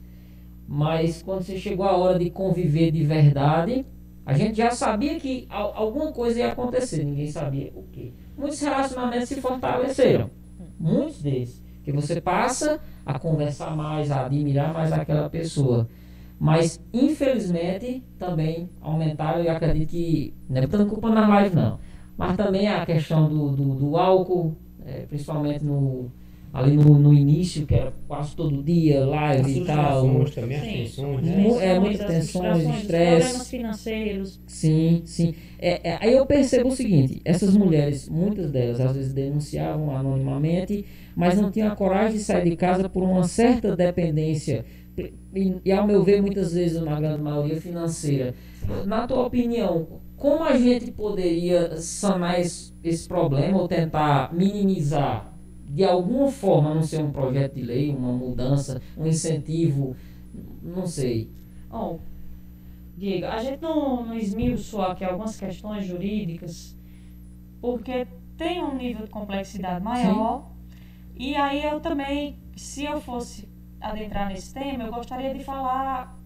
Mas 0.68 1.22
quando 1.22 1.44
você 1.44 1.58
chegou 1.58 1.86
a 1.86 1.96
hora 1.96 2.18
de 2.18 2.30
conviver 2.30 2.92
de 2.92 3.04
verdade, 3.04 3.86
a 4.26 4.34
gente 4.34 4.58
já 4.58 4.72
sabia 4.72 5.20
que 5.20 5.48
alguma 5.50 6.12
coisa 6.12 6.40
ia 6.40 6.52
acontecer, 6.52 7.04
ninguém 7.04 7.28
sabia 7.28 7.72
o 7.76 7.84
quê. 7.92 8.12
Muitos 8.36 8.60
relacionamentos 8.60 9.30
se 9.30 9.40
fortaleceram, 9.40 10.30
muitos 10.80 11.22
deles. 11.22 11.64
Que 11.84 11.92
você 11.92 12.20
passa 12.20 12.80
a 13.06 13.20
conversar 13.20 13.76
mais, 13.76 14.10
a 14.10 14.26
admirar 14.26 14.74
mais 14.74 14.92
aquela 14.92 15.30
pessoa. 15.30 15.88
Mas, 16.40 16.82
infelizmente, 16.92 18.04
também 18.18 18.70
aumentaram, 18.82 19.44
e 19.44 19.48
acredito 19.48 19.92
que, 19.92 20.34
não 20.50 20.58
é 20.58 20.62
botando 20.68 20.90
culpa 20.90 21.10
na 21.12 21.28
live, 21.28 21.56
não. 21.56 21.80
Mas 22.18 22.36
também 22.36 22.68
a 22.68 22.84
questão 22.86 23.30
do, 23.30 23.52
do, 23.52 23.76
do 23.76 23.98
álcool, 23.98 24.56
é, 24.84 25.02
principalmente 25.02 25.64
no, 25.64 26.12
ali 26.56 26.78
no, 26.78 26.98
no 26.98 27.14
início, 27.14 27.68
que 27.68 27.76
era 27.76 27.94
quase 28.08 28.34
todo 28.34 28.64
dia, 28.64 29.06
live 29.06 29.60
e 29.60 29.66
tal. 29.66 30.24
Também, 30.34 30.58
as 30.58 30.64
tensões, 30.64 31.22
né? 31.22 31.48
É, 31.60 31.80
muitas 31.80 32.06
tensões, 32.06 32.64
estresse. 32.64 33.20
Problemas 33.20 33.50
financeiros. 33.50 34.40
Sim, 34.48 35.02
sim. 35.06 35.36
É, 35.60 35.90
é, 35.90 35.98
aí 36.02 36.14
eu 36.16 36.26
percebo 36.26 36.70
o 36.70 36.72
seguinte, 36.72 37.22
essas 37.26 37.58
mulheres, 37.58 38.08
muitas 38.08 38.52
delas, 38.52 38.80
às 38.80 38.96
vezes 38.96 39.14
denunciavam 39.14 39.96
anonimamente, 39.96 40.86
mas 41.14 41.36
não 41.40 41.52
tinham 41.52 41.74
a 41.74 41.76
coragem 41.76 42.18
de 42.18 42.24
sair 42.24 42.50
de 42.50 42.56
casa 42.56 42.88
por 42.88 43.04
uma 43.04 43.24
certa 43.24 43.76
dependência 43.76 44.64
e, 44.98 45.60
e, 45.66 45.72
ao 45.74 45.86
meu 45.86 46.04
ver, 46.04 46.22
muitas 46.22 46.54
vezes, 46.54 46.82
na 46.82 46.98
grande 47.00 47.22
maioria, 47.22 47.60
financeira. 47.60 48.34
Na 48.86 49.06
tua 49.06 49.26
opinião, 49.26 49.88
como 50.16 50.46
a 50.46 50.58
gente 50.58 50.90
poderia 50.92 51.76
sanar 51.78 52.40
esse, 52.40 52.74
esse 52.82 53.08
problema 53.08 53.62
ou 53.62 53.68
tentar 53.68 54.34
minimizar 54.34 55.35
de 55.68 55.84
alguma 55.84 56.32
forma, 56.32 56.74
não 56.74 56.84
ser 56.84 57.04
um 57.04 57.12
projeto 57.12 57.56
de 57.56 57.62
lei, 57.62 57.90
uma 57.94 58.12
mudança, 58.12 58.82
um 58.98 59.06
incentivo, 59.06 59.96
não 60.62 60.86
sei. 60.86 61.30
Bom, 61.70 62.00
Diego, 62.98 63.26
a 63.26 63.42
gente 63.44 63.62
não, 63.62 64.06
não 64.06 64.16
esmiuçou 64.16 64.82
aqui 64.82 65.04
algumas 65.04 65.38
questões 65.38 65.86
jurídicas, 65.86 66.76
porque 67.60 68.08
tem 68.38 68.64
um 68.64 68.76
nível 68.76 69.06
de 69.06 69.12
complexidade 69.12 69.84
maior. 69.84 70.44
Sim. 70.44 70.56
E 71.18 71.36
aí 71.36 71.64
eu 71.64 71.80
também, 71.80 72.38
se 72.56 72.84
eu 72.84 73.02
fosse 73.02 73.48
adentrar 73.80 74.30
nesse 74.30 74.54
tema, 74.54 74.84
eu 74.84 74.92
gostaria 74.92 75.34
de 75.34 75.44
falar 75.44 76.18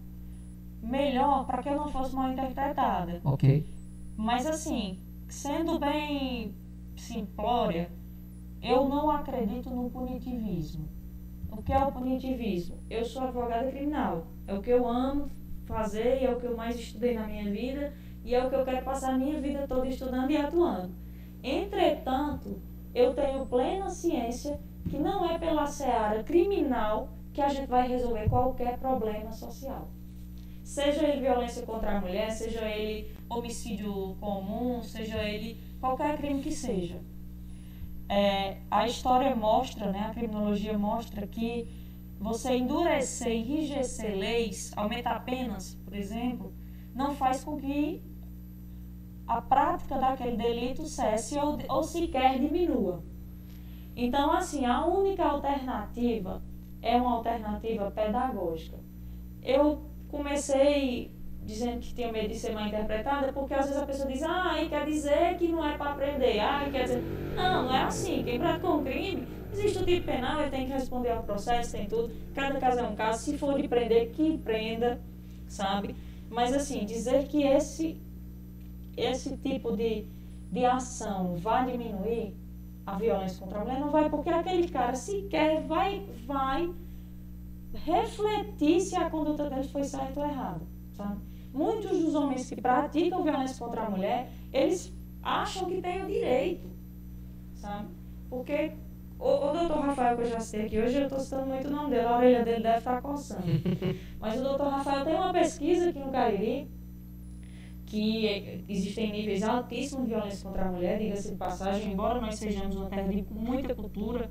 melhor 0.82 1.46
para 1.46 1.62
que 1.62 1.68
eu 1.68 1.76
não 1.76 1.88
fosse 1.88 2.14
mal 2.14 2.30
interpretada. 2.32 3.20
Ok. 3.24 3.66
Mas 4.16 4.46
assim, 4.46 4.98
sendo 5.28 5.78
bem 5.78 6.54
simplória, 6.96 7.90
eu 8.62 8.88
não 8.88 9.10
acredito 9.10 9.70
no 9.70 9.88
punitivismo. 9.90 10.88
O 11.50 11.62
que 11.62 11.72
é 11.72 11.78
o 11.78 11.92
punitivismo? 11.92 12.78
Eu 12.88 13.04
sou 13.04 13.22
advogada 13.22 13.70
criminal. 13.70 14.26
É 14.46 14.54
o 14.54 14.60
que 14.60 14.70
eu 14.70 14.86
amo 14.86 15.30
fazer, 15.64 16.22
é 16.22 16.30
o 16.30 16.38
que 16.38 16.46
eu 16.46 16.56
mais 16.56 16.78
estudei 16.78 17.14
na 17.14 17.26
minha 17.26 17.50
vida 17.50 17.92
e 18.24 18.34
é 18.34 18.44
o 18.44 18.50
que 18.50 18.54
eu 18.54 18.64
quero 18.64 18.84
passar 18.84 19.14
a 19.14 19.18
minha 19.18 19.40
vida 19.40 19.66
toda 19.66 19.88
estudando 19.88 20.30
e 20.30 20.36
atuando. 20.36 20.92
Entretanto, 21.42 22.60
eu 22.94 23.14
tenho 23.14 23.46
plena 23.46 23.88
ciência 23.88 24.60
que 24.88 24.98
não 24.98 25.28
é 25.28 25.38
pela 25.38 25.66
seara 25.66 26.22
criminal 26.22 27.08
que 27.32 27.40
a 27.40 27.48
gente 27.48 27.68
vai 27.68 27.88
resolver 27.88 28.28
qualquer 28.28 28.78
problema 28.78 29.32
social. 29.32 29.88
Seja 30.62 31.06
ele 31.06 31.22
violência 31.22 31.64
contra 31.64 31.96
a 31.96 32.00
mulher, 32.00 32.30
seja 32.30 32.62
ele 32.68 33.10
homicídio 33.28 34.16
comum, 34.20 34.82
seja 34.82 35.22
ele 35.22 35.58
qualquer 35.80 36.16
crime 36.18 36.42
que 36.42 36.52
seja 36.52 37.00
é, 38.10 38.56
a 38.68 38.88
história 38.88 39.36
mostra, 39.36 39.92
né, 39.92 40.08
a 40.10 40.10
criminologia 40.12 40.76
mostra 40.76 41.28
que 41.28 41.68
você 42.18 42.56
endurecer, 42.56 43.32
enrijecer 43.32 44.16
leis, 44.18 44.72
aumentar 44.76 45.24
penas, 45.24 45.76
por 45.84 45.94
exemplo, 45.94 46.52
não 46.92 47.14
faz 47.14 47.44
com 47.44 47.56
que 47.56 48.02
a 49.28 49.40
prática 49.40 49.96
daquele 49.96 50.36
delito 50.36 50.86
cesse 50.86 51.38
ou, 51.38 51.56
ou 51.68 51.84
sequer 51.84 52.40
diminua. 52.40 53.04
Então, 53.94 54.32
assim, 54.32 54.66
a 54.66 54.84
única 54.84 55.24
alternativa 55.24 56.42
é 56.82 56.96
uma 56.96 57.12
alternativa 57.12 57.92
pedagógica. 57.92 58.78
Eu 59.40 59.88
comecei 60.08 61.14
dizendo 61.44 61.80
que 61.80 61.94
tinha 61.94 62.12
medo 62.12 62.28
de 62.28 62.38
ser 62.38 62.52
mal 62.52 62.66
interpretada, 62.66 63.32
porque 63.32 63.54
às 63.54 63.66
vezes 63.66 63.80
a 63.80 63.86
pessoa 63.86 64.08
diz, 64.10 64.22
ah, 64.22 64.54
quer 64.68 64.84
dizer 64.86 65.36
que 65.38 65.48
não 65.48 65.64
é 65.64 65.76
para 65.76 65.92
aprender, 65.92 66.38
ah, 66.40 66.68
quer 66.70 66.84
dizer. 66.84 67.02
Não, 67.34 67.64
não 67.64 67.74
é 67.74 67.82
assim. 67.82 68.22
Quem 68.22 68.38
praticou 68.38 68.80
um 68.80 68.84
crime, 68.84 69.26
existe 69.52 69.78
o 69.78 69.84
tipo 69.84 70.06
penal, 70.06 70.40
ele 70.40 70.50
tem 70.50 70.66
que 70.66 70.72
responder 70.72 71.10
ao 71.10 71.22
processo, 71.22 71.72
tem 71.72 71.86
tudo. 71.86 72.12
Cada 72.34 72.58
caso 72.58 72.80
é 72.80 72.82
um 72.82 72.94
caso. 72.94 73.22
Se 73.22 73.38
for 73.38 73.60
de 73.60 73.66
prender, 73.68 74.10
que 74.10 74.38
prenda, 74.38 75.00
sabe? 75.48 75.96
Mas 76.30 76.54
assim, 76.54 76.84
dizer 76.84 77.26
que 77.26 77.42
esse, 77.42 78.00
esse 78.96 79.36
tipo 79.38 79.76
de, 79.76 80.06
de 80.50 80.64
ação 80.64 81.34
vai 81.36 81.70
diminuir, 81.72 82.34
a 82.86 82.96
violência 82.96 83.38
contra 83.38 83.58
a 83.58 83.64
mulher, 83.64 83.80
não 83.80 83.90
vai 83.90 84.08
porque 84.08 84.30
aquele 84.30 84.68
cara 84.68 84.94
sequer 84.94 85.62
vai, 85.62 86.06
vai 86.26 86.72
refletir 87.74 88.80
se 88.80 88.96
a 88.96 89.08
conduta 89.08 89.48
dele 89.48 89.68
foi 89.68 89.84
certa 89.84 90.20
ou 90.20 90.26
errada, 90.26 90.66
sabe? 90.96 91.29
Muitos 91.52 91.98
dos 91.98 92.14
homens 92.14 92.48
que 92.48 92.60
praticam 92.60 93.22
violência 93.22 93.58
contra 93.58 93.82
a 93.82 93.90
mulher, 93.90 94.30
eles 94.52 94.92
acham 95.22 95.66
que 95.66 95.80
têm 95.80 96.02
o 96.02 96.06
direito, 96.06 96.68
sabe? 97.54 97.88
Porque 98.28 98.72
o, 99.18 99.28
o 99.28 99.52
doutor 99.52 99.80
Rafael, 99.80 100.16
que 100.16 100.22
eu 100.22 100.30
já 100.30 100.40
citei 100.40 100.66
aqui 100.66 100.78
hoje, 100.78 100.96
eu 100.96 101.02
estou 101.02 101.20
citando 101.20 101.46
muito 101.46 101.68
o 101.68 101.70
nome 101.70 101.90
dele, 101.90 102.06
a 102.06 102.16
orelha 102.16 102.44
dele 102.44 102.62
deve 102.62 102.78
estar 102.78 103.02
coçando. 103.02 103.42
Mas 104.18 104.40
o 104.40 104.42
doutor 104.42 104.68
Rafael 104.68 105.04
tem 105.04 105.14
uma 105.14 105.32
pesquisa 105.32 105.90
aqui 105.90 105.98
no 105.98 106.10
Cariri, 106.10 106.70
que 107.84 108.64
existem 108.68 109.10
níveis 109.12 109.42
altíssimos 109.42 110.04
de 110.04 110.14
violência 110.14 110.48
contra 110.48 110.66
a 110.66 110.72
mulher, 110.72 110.98
diga-se 110.98 111.32
de 111.32 111.36
passagem, 111.36 111.92
embora 111.92 112.20
nós 112.20 112.36
sejamos 112.36 112.76
uma 112.76 112.88
terra 112.88 113.08
de 113.08 113.22
muita 113.30 113.74
cultura, 113.74 114.30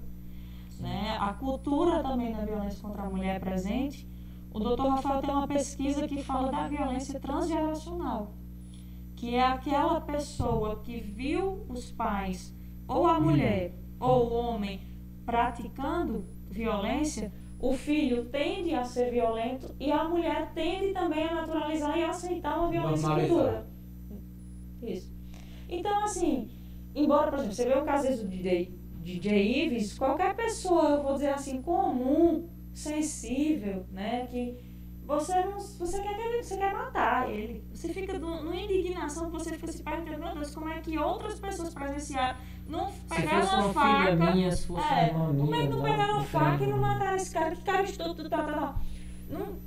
né, 0.79 1.17
a 1.19 1.33
cultura 1.33 2.01
também 2.01 2.31
da 2.31 2.45
violência 2.45 2.81
contra 2.81 3.03
a 3.03 3.09
mulher 3.09 3.35
é 3.35 3.39
presente. 3.39 4.07
O 4.51 4.59
doutor 4.59 4.89
Rafael 4.89 5.21
tem 5.21 5.29
uma 5.29 5.47
pesquisa 5.47 6.07
que 6.07 6.23
fala 6.23 6.51
da 6.51 6.67
violência 6.67 7.19
transgeracional, 7.19 8.33
que 9.15 9.35
é 9.35 9.43
aquela 9.43 10.01
pessoa 10.01 10.79
que 10.83 10.99
viu 10.99 11.65
os 11.69 11.91
pais, 11.91 12.53
ou 12.87 13.05
a 13.07 13.19
mulher, 13.19 13.73
ou 13.99 14.29
o 14.29 14.33
homem, 14.33 14.81
praticando 15.25 16.25
violência, 16.49 17.31
o 17.59 17.73
filho 17.73 18.25
tende 18.25 18.73
a 18.73 18.83
ser 18.83 19.11
violento 19.11 19.75
e 19.79 19.91
a 19.91 20.05
mulher 20.05 20.51
tende 20.53 20.93
também 20.93 21.25
a 21.25 21.35
naturalizar 21.35 21.97
e 21.97 22.03
aceitar 22.03 22.57
uma 22.57 22.69
violência 22.69 23.09
futura. 23.09 23.67
Isso. 24.81 25.13
Então, 25.67 26.03
assim, 26.03 26.49
embora, 26.95 27.29
por 27.29 27.39
exemplo, 27.39 27.53
você 27.53 27.65
vê 27.65 27.77
o 27.77 27.83
caso 27.83 28.23
do 28.23 28.29
DJ, 28.29 28.73
DJ 29.03 29.65
Ives, 29.65 29.97
qualquer 29.97 30.35
pessoa, 30.35 30.89
eu 30.89 31.03
vou 31.03 31.13
dizer 31.13 31.29
assim, 31.29 31.61
comum, 31.61 32.47
sensível, 32.79 33.85
né, 33.91 34.25
que 34.31 34.57
você 35.05 35.33
não 35.43 35.59
você 35.59 36.01
quer 36.01 36.43
você 36.43 36.55
quer 36.55 36.73
matar 36.73 37.29
ele. 37.29 37.63
Você 37.73 37.91
fica 37.91 38.17
numa 38.17 38.55
indignação 38.55 39.29
você 39.29 39.51
fica 39.51 39.71
se 39.71 39.83
perguntando 39.83 40.19
meu 40.19 40.35
Deus 40.35 40.53
como 40.53 40.69
é 40.69 40.79
que 40.79 40.97
outras 40.97 41.39
pessoas 41.39 41.73
presenciaram 41.73 42.37
não 42.67 42.91
pegaram 43.09 43.47
uma, 43.47 43.65
uma 43.65 43.73
faca 43.73 44.15
minha, 44.31 44.51
se 44.51 44.67
fosse 44.67 44.93
é, 44.93 45.11
uma 45.11 45.33
como 45.33 45.55
é 45.55 45.61
que 45.63 45.67
não 45.67 45.81
pegaram 45.81 46.13
uma 46.13 46.23
faca 46.23 46.63
e 46.63 46.67
não 46.67 46.77
mataram 46.77 47.15
esse 47.17 47.33
cara? 47.33 47.55
Que 47.55 47.63
cara 47.63 47.83
estou 47.83 48.13
tudo 48.13 48.29
tá, 48.29 48.43
tá, 48.43 48.53
tá. 48.53 48.75
Não, 49.27 49.59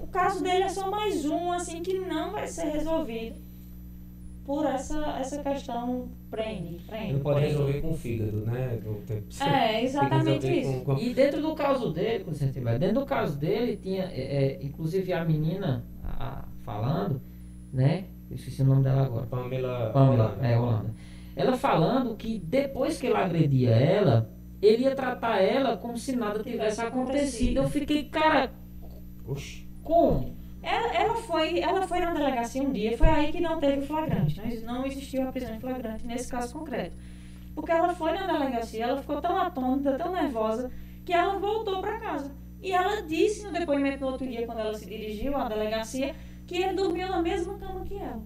o 0.00 0.06
caso 0.08 0.42
dele 0.42 0.62
é 0.64 0.68
só 0.68 0.90
mais 0.90 1.24
um 1.24 1.52
assim 1.52 1.82
que 1.82 1.98
não 1.98 2.32
vai 2.32 2.48
ser 2.48 2.70
resolvido 2.70 3.45
por 4.46 4.64
essa, 4.64 5.18
essa 5.18 5.42
questão 5.42 6.08
prende, 6.30 6.80
prende. 6.86 7.14
Não 7.14 7.20
pode 7.20 7.40
resolver 7.40 7.80
com 7.80 7.90
o 7.90 7.96
fígado, 7.96 8.46
né? 8.46 8.78
É, 9.40 9.82
exatamente 9.82 10.60
isso. 10.60 10.84
Com, 10.84 10.94
com... 10.94 10.98
E 10.98 11.12
dentro 11.12 11.42
do 11.42 11.54
caso 11.54 11.92
dele, 11.92 12.24
dentro 12.78 13.00
do 13.00 13.06
caso 13.06 13.36
dele, 13.36 13.76
tinha, 13.76 14.04
é, 14.04 14.20
é, 14.20 14.58
inclusive 14.62 15.12
a 15.12 15.24
menina 15.24 15.84
a, 16.04 16.44
falando, 16.62 17.20
né? 17.72 18.04
Eu 18.30 18.36
esqueci 18.36 18.62
o 18.62 18.64
nome 18.64 18.84
dela 18.84 19.04
agora. 19.04 19.26
Pamela, 19.26 19.90
Pamela. 19.92 20.38
É, 20.40 20.56
Holanda. 20.56 20.94
Ela 21.34 21.56
falando 21.56 22.16
que 22.16 22.38
depois 22.38 22.98
que 22.98 23.06
ele 23.06 23.16
agredia 23.16 23.70
ela, 23.70 24.30
ele 24.62 24.84
ia 24.84 24.94
tratar 24.94 25.40
ela 25.40 25.76
como 25.76 25.98
se 25.98 26.14
nada 26.14 26.42
tivesse 26.42 26.80
acontecido. 26.80 27.58
Eu 27.58 27.68
fiquei, 27.68 28.04
cara. 28.04 28.52
Oxi. 29.26 29.68
Como? 29.82 30.35
Ela, 30.66 30.92
ela, 30.94 31.14
foi, 31.14 31.60
ela 31.60 31.86
foi 31.86 32.00
na 32.00 32.12
delegacia 32.12 32.60
um 32.60 32.72
dia, 32.72 32.98
foi 32.98 33.06
aí 33.06 33.30
que 33.30 33.40
não 33.40 33.60
teve 33.60 33.86
flagrante, 33.86 34.40
né? 34.40 34.60
não 34.64 34.84
existiu 34.84 35.22
a 35.22 35.30
prisão 35.30 35.54
em 35.54 35.60
flagrante 35.60 36.04
nesse 36.04 36.28
caso 36.28 36.52
concreto. 36.52 36.96
Porque 37.54 37.70
ela 37.70 37.94
foi 37.94 38.10
na 38.12 38.26
delegacia, 38.26 38.82
ela 38.82 39.00
ficou 39.00 39.20
tão 39.20 39.38
atônita, 39.38 39.96
tão 39.96 40.10
nervosa, 40.10 40.72
que 41.04 41.12
ela 41.12 41.38
voltou 41.38 41.80
para 41.80 42.00
casa. 42.00 42.34
E 42.60 42.72
ela 42.72 43.00
disse 43.02 43.44
no 43.44 43.52
depoimento 43.52 44.00
no 44.00 44.10
outro 44.10 44.26
dia, 44.26 44.44
quando 44.44 44.58
ela 44.58 44.74
se 44.74 44.84
dirigiu 44.86 45.36
à 45.36 45.48
delegacia, 45.48 46.16
que 46.48 46.56
ele 46.56 46.74
dormiu 46.74 47.08
na 47.10 47.22
mesma 47.22 47.56
cama 47.58 47.84
que 47.84 47.94
ela. 47.94 48.24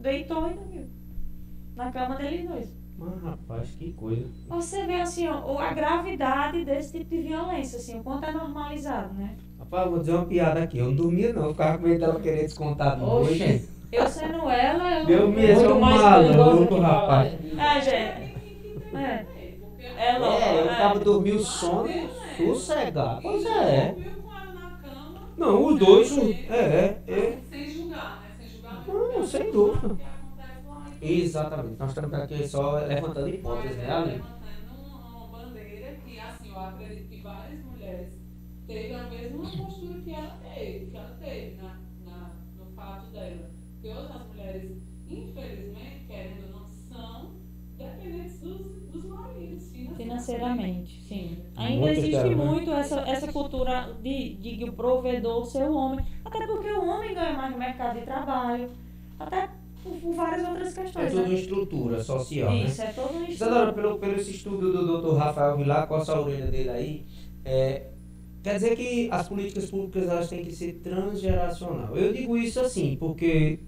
Deitou 0.00 0.50
e 0.50 0.54
dormiu. 0.54 0.88
Na 1.76 1.92
cama 1.92 2.16
deles 2.16 2.48
dois. 2.48 2.74
Mas, 2.96 3.22
rapaz, 3.22 3.70
que 3.72 3.92
coisa. 3.92 4.26
Você 4.48 4.86
vê 4.86 5.02
assim, 5.02 5.28
ó, 5.28 5.58
a 5.58 5.74
gravidade 5.74 6.64
desse 6.64 6.96
tipo 6.96 7.10
de 7.10 7.20
violência, 7.20 7.78
assim, 7.78 8.00
o 8.00 8.02
quanto 8.02 8.24
é 8.24 8.32
normalizado, 8.32 9.12
né? 9.12 9.36
Rapaz, 9.70 9.88
vou 9.88 9.98
dizer 10.00 10.12
uma 10.12 10.26
piada 10.26 10.62
aqui. 10.64 10.78
Eu 10.78 10.86
não 10.86 10.96
dormia, 10.96 11.32
não. 11.32 11.44
Eu 11.44 11.50
ficava 11.52 11.78
com 11.78 11.84
medo 11.84 12.00
dela 12.00 12.20
querer 12.20 12.42
descontar 12.42 12.96
de 12.96 13.02
noite. 13.02 13.68
Eu 13.92 14.08
sendo 14.08 14.50
ela, 14.50 15.00
eu. 15.00 15.06
Meu 15.06 15.28
mesmo, 15.28 15.74
um 15.74 15.80
maluco, 15.80 16.80
rapaz. 16.80 17.38
Ah, 17.56 17.78
gente. 17.78 17.94
É. 18.96 19.26
Ela, 19.96 20.34
é, 20.34 20.60
eu 20.60 20.66
tava 20.66 21.00
é. 21.00 21.04
dormindo 21.04 21.40
sono 21.40 21.88
sossegado. 22.36 23.22
Pois 23.22 23.46
é. 23.46 23.94
Não, 25.36 25.66
os 25.66 25.78
dois. 25.78 26.18
É, 26.50 26.96
é. 27.06 27.38
Sem 27.48 27.70
julgar, 27.70 28.22
né? 28.22 28.36
Sem 28.38 28.48
julgar. 28.48 28.84
Não, 28.88 29.26
sem 29.26 29.52
dúvida. 29.52 29.96
Exatamente. 31.00 31.76
Nós 31.78 31.90
estamos 31.90 32.14
aqui 32.14 32.48
só 32.48 32.72
levantando 32.72 33.28
hipóteses, 33.28 33.76
né, 33.76 33.92
Ali? 33.92 34.10
Levantando 34.10 35.16
uma 35.16 35.28
bandeira 35.28 35.96
que, 36.04 36.18
assim, 36.18 36.48
eu 36.48 36.58
acredito 36.58 37.08
que 37.08 37.22
várias 37.22 37.64
mulheres 37.64 38.19
teve 38.70 38.94
a 38.94 39.02
mesma 39.08 39.38
postura 39.42 40.00
que 40.00 40.12
ela 40.12 40.38
teve, 40.54 40.86
que 40.86 40.96
ela 40.96 41.16
teve 41.20 41.56
na, 41.56 41.80
na, 42.04 42.30
no 42.56 42.66
fato 42.76 43.10
dela. 43.10 43.50
Porque 43.74 43.88
outras 43.88 44.26
mulheres, 44.28 44.82
infelizmente, 45.08 46.04
querendo 46.06 46.44
ou 46.44 46.60
não, 46.60 46.66
são 46.66 47.30
dependentes 47.76 48.38
dos, 48.38 48.86
dos 48.92 49.04
maridos 49.06 49.72
financeiramente. 49.72 50.02
financeiramente 50.04 51.02
sim. 51.02 51.38
Ainda 51.56 51.80
muito 51.80 51.98
existe 51.98 52.28
né? 52.28 52.34
muito 52.36 52.70
essa, 52.72 53.00
essa 53.00 53.32
cultura 53.32 53.96
de, 54.00 54.36
de 54.36 54.64
o 54.64 54.72
provedor 54.72 55.44
ser 55.46 55.64
o 55.64 55.74
homem. 55.74 56.06
Até 56.24 56.46
porque 56.46 56.70
o 56.70 56.86
homem 56.86 57.12
ganha 57.12 57.32
mais 57.32 57.50
no 57.50 57.58
mercado 57.58 57.98
de 57.98 58.04
trabalho. 58.04 58.70
Até 59.18 59.50
por, 59.82 59.96
por 59.96 60.14
várias 60.14 60.48
outras 60.48 60.74
questões. 60.74 61.06
É 61.06 61.10
toda 61.10 61.22
né? 61.22 61.28
uma 61.28 61.34
estrutura 61.34 62.04
social. 62.04 62.52
Né? 62.52 62.64
Isso, 62.64 62.82
né? 62.82 62.88
é 62.88 62.92
toda 62.92 63.08
uma 63.08 63.28
estrutura. 63.28 63.50
Isadora, 63.50 63.72
pelo, 63.72 63.98
pelo 63.98 64.14
esse 64.14 64.30
estudo 64.30 64.72
do 64.72 65.00
Dr. 65.00 65.16
Rafael 65.16 65.56
Vilar, 65.56 65.88
com 65.88 65.96
a 65.96 66.20
orelha 66.20 66.46
dele 66.46 66.68
aí, 66.68 67.06
é, 67.44 67.90
Quer 68.42 68.54
dizer 68.54 68.76
que 68.76 69.08
as 69.10 69.28
políticas 69.28 69.70
públicas 69.70 70.08
elas 70.08 70.28
têm 70.28 70.44
que 70.44 70.52
ser 70.52 70.80
transgeracional. 70.82 71.94
Eu 71.94 72.12
digo 72.12 72.36
isso 72.38 72.58
assim, 72.60 72.96
porque 72.98 73.60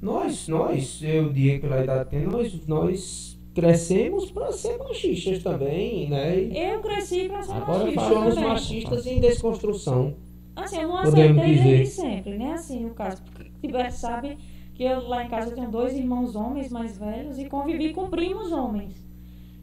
nós, 0.00 0.48
nós, 0.48 1.02
eu 1.02 1.32
digo 1.32 1.62
pela 1.62 1.82
idade 1.82 2.10
que 2.10 2.18
nós, 2.18 2.66
nós 2.66 3.38
crescemos 3.54 4.30
para 4.30 4.52
ser 4.52 4.78
machistas 4.78 5.42
também, 5.42 6.08
né? 6.08 6.38
Eu 6.38 6.80
cresci 6.80 7.28
para 7.28 7.42
ser 7.42 7.52
Agora 7.52 7.84
machista. 7.84 8.00
Agora 8.00 8.20
somos 8.20 8.36
machistas 8.36 9.06
em 9.06 9.20
desconstrução. 9.20 10.14
Assim, 10.54 10.80
eu 10.80 10.88
não 10.88 10.98
aceitei 10.98 11.58
desde 11.58 11.86
sempre, 11.86 12.38
né? 12.38 12.52
Assim, 12.52 12.80
no 12.80 12.94
caso, 12.94 13.22
porque 13.22 13.50
Tibete 13.60 13.94
sabe 13.94 14.38
que 14.74 14.82
eu 14.82 15.08
lá 15.08 15.24
em 15.24 15.28
casa 15.28 15.54
tenho 15.54 15.70
dois 15.70 15.94
irmãos 15.94 16.36
homens 16.36 16.70
mais 16.70 16.98
velhos 16.98 17.38
e 17.38 17.46
convivi 17.46 17.92
com 17.92 18.08
primos 18.08 18.52
homens. 18.52 18.94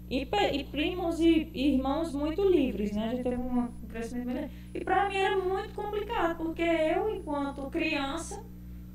E, 0.09 0.27
e 0.51 0.63
primos 0.65 1.19
e, 1.19 1.49
e, 1.53 1.73
irmãos 1.73 2.13
muito 2.13 2.47
livres, 2.47 2.91
né? 2.91 3.05
A 3.05 3.09
gente 3.11 3.23
teve 3.23 3.37
um 3.37 3.67
crescimento 3.93 4.49
E 4.73 4.83
para 4.83 5.07
mim 5.07 5.15
era 5.15 5.37
muito 5.37 5.73
complicado, 5.73 6.37
porque 6.37 6.61
eu, 6.61 7.15
enquanto 7.15 7.69
criança, 7.69 8.43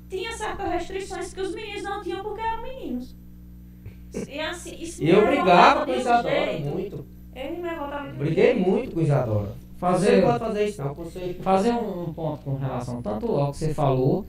tinha 0.09 0.31
certas 0.33 0.69
restrições 0.69 1.33
que 1.33 1.41
os 1.41 1.55
meninos 1.55 1.83
não 1.83 2.01
tinham 2.01 2.21
porque 2.21 2.41
eram 2.41 2.61
meninos. 2.61 3.15
E 4.27 4.39
assim, 4.39 4.75
isso 4.79 5.03
eu 5.03 5.25
brigava 5.25 5.85
com 5.85 5.93
Isadora 5.93 6.59
muito. 6.59 7.05
Eu 7.35 7.51
me 7.51 7.69
revoltava. 7.69 8.09
Briguei 8.13 8.53
muito 8.55 8.91
com 8.91 9.01
Isadora. 9.01 9.55
Fazer, 9.77 10.15
você 10.15 10.21
pode 10.21 10.39
fazer 10.39 10.65
isso 10.65 10.83
não. 10.83 10.93
Você... 10.93 11.37
Fazer 11.41 11.71
um, 11.71 12.13
ponto 12.13 12.43
com 12.43 12.55
relação 12.55 13.01
tanto 13.01 13.27
ao 13.27 13.51
que 13.51 13.57
você 13.57 13.73
falou 13.73 14.25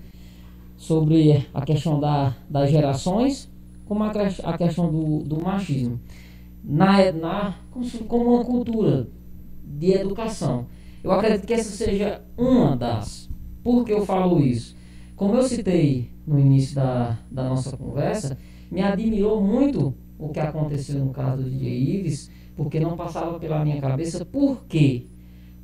sobre 0.76 1.48
a 1.52 1.62
questão 1.62 1.98
da, 1.98 2.34
das 2.48 2.70
gerações, 2.70 3.50
como 3.86 4.04
a, 4.04 4.12
a 4.44 4.58
questão 4.58 4.90
do, 4.92 5.24
do 5.24 5.42
machismo 5.42 5.98
na, 6.62 7.10
na, 7.12 7.54
como 8.06 8.34
uma 8.34 8.44
cultura 8.44 9.08
de 9.70 9.92
educação. 9.92 10.66
Eu 11.02 11.12
acredito 11.12 11.46
que 11.46 11.54
essa 11.54 11.70
seja 11.70 12.22
uma 12.36 12.76
das. 12.76 13.30
Por 13.62 13.84
que 13.84 13.92
eu 13.92 14.04
falo 14.04 14.40
isso? 14.40 14.76
Como 15.16 15.34
eu 15.34 15.42
citei 15.42 16.10
no 16.26 16.38
início 16.38 16.74
da, 16.74 17.18
da 17.30 17.48
nossa 17.48 17.76
conversa, 17.76 18.36
me 18.70 18.82
admirou 18.82 19.42
muito 19.42 19.94
o 20.18 20.28
que 20.28 20.40
aconteceu 20.40 21.04
no 21.04 21.12
caso 21.12 21.42
do 21.42 21.50
DJ 21.50 21.98
Ives, 21.98 22.30
porque 22.56 22.80
não 22.80 22.96
passava 22.96 23.38
pela 23.38 23.64
minha 23.64 23.80
cabeça. 23.80 24.24
Por 24.24 24.64
quê? 24.66 25.06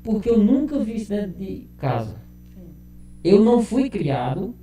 Porque 0.03 0.31
eu 0.31 0.39
nunca 0.39 0.79
vi 0.79 0.97
isso 0.97 1.11
dentro 1.11 1.39
de 1.39 1.69
casa. 1.77 2.17
Eu 3.23 3.45
não 3.45 3.63
fui 3.63 3.91
criado. 3.91 4.55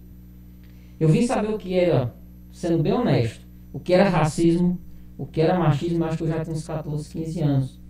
Eu 0.99 1.09
vim 1.09 1.25
saber 1.27 1.53
o 1.53 1.57
que 1.57 1.73
era, 1.73 2.13
sendo 2.51 2.81
bem 2.81 2.93
honesto, 2.93 3.45
o 3.73 3.79
que 3.79 3.93
era 3.93 4.07
racismo, 4.07 4.79
o 5.17 5.25
que 5.25 5.41
era 5.41 5.59
machismo, 5.59 6.03
acho 6.05 6.17
que 6.17 6.23
eu 6.23 6.27
já 6.27 6.43
tinha 6.43 6.55
uns 6.55 6.65
14, 6.65 7.09
15 7.09 7.41
anos. 7.41 7.82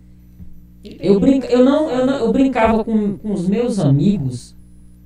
Eu, 0.84 1.18
brinca, 1.18 1.46
eu, 1.46 1.64
não, 1.64 1.90
eu, 1.90 2.04
não, 2.04 2.18
eu 2.18 2.32
brincava 2.32 2.84
com, 2.84 3.16
com 3.16 3.32
os 3.32 3.48
meus 3.48 3.78
amigos, 3.78 4.54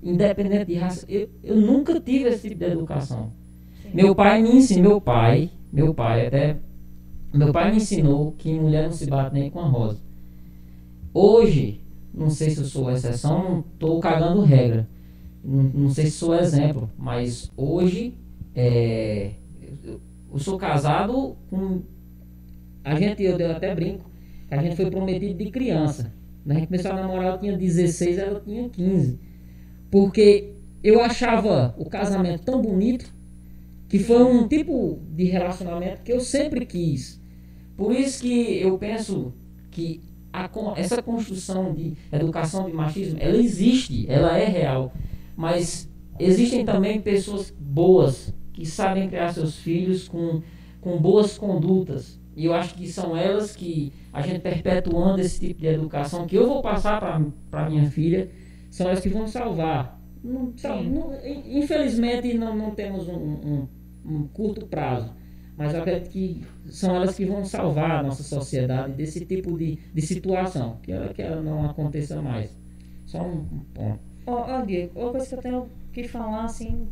independente 0.02 0.64
de 0.64 0.74
raça. 0.74 1.06
Eu, 1.08 1.28
eu 1.42 1.56
nunca 1.56 2.00
tive 2.00 2.28
esse 2.28 2.48
tipo 2.48 2.64
de 2.64 2.72
educação. 2.72 3.32
Meu 3.94 4.12
pai 4.12 4.42
me 4.42 4.56
ensinou, 4.56 4.90
meu 4.90 5.00
pai, 5.00 5.50
meu 5.72 5.94
pai 5.94 6.26
até 6.26 6.56
Meu 7.32 7.52
pai 7.52 7.70
me 7.70 7.76
ensinou 7.76 8.32
que 8.36 8.52
mulher 8.52 8.84
não 8.84 8.92
se 8.92 9.06
bate 9.06 9.34
nem 9.34 9.50
com 9.50 9.60
a 9.60 9.68
rosa. 9.68 10.00
Hoje, 11.14 11.80
não 12.12 12.28
sei 12.28 12.50
se 12.50 12.58
eu 12.58 12.64
sou 12.64 12.90
exceção, 12.90 13.44
não 13.44 13.60
estou 13.60 14.00
cagando 14.00 14.42
regra. 14.42 14.88
Não, 15.44 15.62
não, 15.62 15.90
sei 15.90 16.06
se 16.06 16.12
sou 16.12 16.34
exemplo, 16.34 16.90
mas 16.98 17.50
hoje 17.56 18.14
é, 18.54 19.30
eu, 19.84 20.00
eu 20.32 20.38
sou 20.38 20.58
casado 20.58 21.36
com. 21.48 21.82
A 22.82 22.96
gente, 22.96 23.22
eu, 23.22 23.38
eu 23.38 23.52
até 23.52 23.74
brinco, 23.74 24.07
a 24.50 24.56
gente 24.56 24.76
foi 24.76 24.90
prometido 24.90 25.34
de 25.34 25.50
criança. 25.50 26.12
A 26.48 26.54
gente 26.54 26.66
começou 26.68 26.92
a 26.92 26.94
namorar, 26.94 27.32
eu 27.32 27.38
tinha 27.38 27.56
16, 27.56 28.18
ela 28.18 28.40
tinha 28.40 28.68
15. 28.68 29.20
Porque 29.90 30.54
eu 30.82 31.00
achava 31.00 31.74
o 31.76 31.84
casamento 31.84 32.44
tão 32.44 32.62
bonito 32.62 33.12
que 33.88 33.98
foi 33.98 34.22
um 34.22 34.46
tipo 34.46 35.00
de 35.10 35.24
relacionamento 35.24 36.02
que 36.02 36.12
eu 36.12 36.20
sempre 36.20 36.64
quis. 36.64 37.20
Por 37.76 37.92
isso 37.92 38.22
que 38.22 38.60
eu 38.60 38.78
penso 38.78 39.32
que 39.70 40.02
a, 40.32 40.50
essa 40.76 41.02
construção 41.02 41.74
de 41.74 41.94
educação 42.12 42.66
de 42.66 42.72
machismo, 42.72 43.18
ela 43.20 43.36
existe, 43.36 44.06
ela 44.08 44.36
é 44.36 44.46
real. 44.46 44.92
Mas 45.36 45.88
existem 46.18 46.64
também 46.64 47.00
pessoas 47.00 47.50
boas 47.58 48.34
que 48.52 48.66
sabem 48.66 49.08
criar 49.08 49.32
seus 49.32 49.56
filhos 49.56 50.08
com, 50.08 50.42
com 50.80 50.98
boas 50.98 51.38
condutas. 51.38 52.18
E 52.36 52.44
eu 52.44 52.52
acho 52.52 52.74
que 52.74 52.86
são 52.86 53.16
elas 53.16 53.56
que 53.56 53.92
a 54.18 54.22
gente 54.22 54.40
perpetuando 54.40 55.20
esse 55.20 55.40
tipo 55.40 55.60
de 55.60 55.66
educação 55.66 56.26
que 56.26 56.36
eu 56.36 56.46
vou 56.46 56.62
passar 56.62 57.00
para 57.50 57.70
minha 57.70 57.90
filha, 57.90 58.30
são 58.70 58.86
elas 58.86 59.00
que 59.00 59.08
vão 59.08 59.26
salvar. 59.26 59.98
Não, 60.22 60.52
não, 60.82 61.12
infelizmente 61.46 62.34
não, 62.34 62.56
não 62.56 62.70
temos 62.72 63.08
um, 63.08 63.14
um 63.14 63.68
um 64.08 64.26
curto 64.28 64.66
prazo. 64.66 65.12
Mas 65.56 65.74
eu 65.74 65.80
acredito 65.80 66.10
que 66.10 66.46
são 66.66 66.94
elas 66.94 67.16
que 67.16 67.24
vão 67.24 67.44
salvar 67.44 67.90
a 67.98 68.02
nossa 68.02 68.22
sociedade 68.22 68.92
desse 68.92 69.26
tipo 69.26 69.58
de, 69.58 69.76
de 69.92 70.02
situação, 70.02 70.78
que 70.82 70.92
ela, 70.92 71.12
que 71.12 71.20
ela 71.20 71.42
não 71.42 71.68
aconteça 71.68 72.22
mais. 72.22 72.56
Só 73.04 73.22
um, 73.22 73.44
ponto. 73.74 73.98
Ó, 74.26 74.60
oh, 74.60 74.64
Diego, 74.64 74.92
outra 74.94 75.18
coisa 75.18 75.28
que 75.28 75.34
eu 75.34 75.42
tenho 75.42 75.68
que 75.92 76.06
falar, 76.06 76.44
assim, 76.44 76.88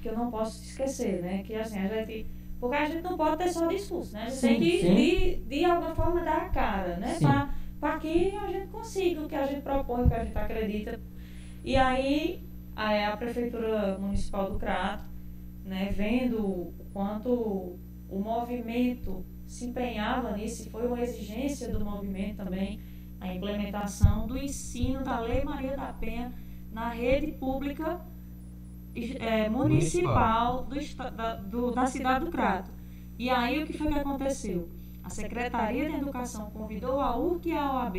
que 0.00 0.08
eu 0.08 0.16
não 0.16 0.30
posso 0.30 0.62
esquecer, 0.64 1.20
né? 1.20 1.42
Que 1.42 1.54
assim, 1.54 1.78
a 1.78 1.88
gente. 1.88 2.26
Porque 2.62 2.76
a 2.76 2.84
gente 2.84 3.02
não 3.02 3.16
pode 3.16 3.38
ter 3.38 3.48
só 3.48 3.66
discurso, 3.66 4.12
né? 4.12 4.22
A 4.22 4.28
gente 4.28 4.38
sim, 4.38 4.46
tem 4.46 4.60
que, 4.60 4.94
de, 4.94 5.34
de 5.48 5.64
alguma 5.64 5.96
forma, 5.96 6.22
dar 6.22 6.42
a 6.42 6.48
cara, 6.50 6.96
né? 6.96 7.18
Para 7.80 7.98
que 7.98 8.36
a 8.36 8.46
gente 8.52 8.68
consiga 8.68 9.20
o 9.20 9.28
que 9.28 9.34
a 9.34 9.44
gente 9.48 9.62
propõe, 9.62 10.04
o 10.04 10.08
que 10.08 10.14
a 10.14 10.24
gente 10.24 10.38
acredita. 10.38 11.00
E 11.64 11.74
aí, 11.74 12.46
a, 12.76 13.08
a 13.08 13.16
Prefeitura 13.16 13.98
Municipal 13.98 14.52
do 14.52 14.60
Crato 14.60 15.02
né, 15.64 15.90
vendo 15.92 16.38
o 16.38 16.72
quanto 16.92 17.80
o 18.08 18.20
movimento 18.20 19.26
se 19.44 19.64
empenhava 19.64 20.30
nisso, 20.36 20.70
foi 20.70 20.86
uma 20.86 21.00
exigência 21.00 21.68
do 21.68 21.84
movimento 21.84 22.44
também, 22.44 22.78
a 23.20 23.34
implementação 23.34 24.24
do 24.28 24.38
ensino 24.38 25.02
da 25.02 25.18
Lei 25.18 25.42
Maria 25.42 25.76
da 25.76 25.92
Penha 25.92 26.32
na 26.70 26.90
rede 26.90 27.32
pública 27.32 28.00
é, 28.94 29.48
municipal 29.48 30.64
do, 30.64 30.76
da, 31.10 31.36
do, 31.36 31.70
da 31.70 31.86
cidade 31.86 32.24
do 32.24 32.30
Crato. 32.30 32.70
E 33.18 33.30
aí 33.30 33.62
o 33.62 33.66
que 33.66 33.76
foi 33.76 33.88
que 33.88 33.98
aconteceu? 33.98 34.68
A 35.02 35.10
Secretaria 35.10 35.90
de 35.90 35.96
Educação 35.96 36.50
convidou 36.50 37.00
a 37.00 37.16
URC 37.16 37.48
e 37.48 37.52
a 37.52 37.72
OAB 37.72 37.96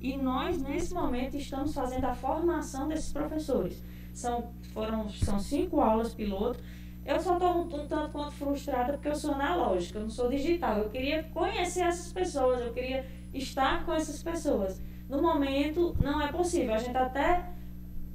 e 0.00 0.16
nós, 0.16 0.60
nesse 0.60 0.92
momento, 0.92 1.36
estamos 1.36 1.74
fazendo 1.74 2.04
a 2.04 2.14
formação 2.14 2.88
desses 2.88 3.12
professores. 3.12 3.82
São, 4.12 4.52
foram, 4.74 5.08
são 5.08 5.38
cinco 5.38 5.80
aulas 5.80 6.12
piloto 6.12 6.60
eu 7.04 7.20
só 7.20 7.34
estou 7.34 7.56
um, 7.56 7.62
um, 7.62 7.86
tanto 7.86 8.10
quanto 8.12 8.32
frustrada 8.32 8.92
porque 8.92 9.08
eu 9.08 9.14
sou 9.14 9.34
analógica, 9.34 9.98
eu 9.98 10.02
não 10.02 10.10
sou 10.10 10.28
digital. 10.28 10.78
Eu 10.78 10.88
queria 10.88 11.24
conhecer 11.24 11.80
essas 11.80 12.12
pessoas, 12.12 12.60
eu 12.60 12.72
queria 12.72 13.04
estar 13.34 13.84
com 13.84 13.92
essas 13.92 14.22
pessoas. 14.22 14.80
No 15.08 15.20
momento, 15.20 15.96
não 16.00 16.20
é 16.20 16.28
possível. 16.28 16.74
A 16.74 16.78
gente 16.78 16.96
até 16.96 17.44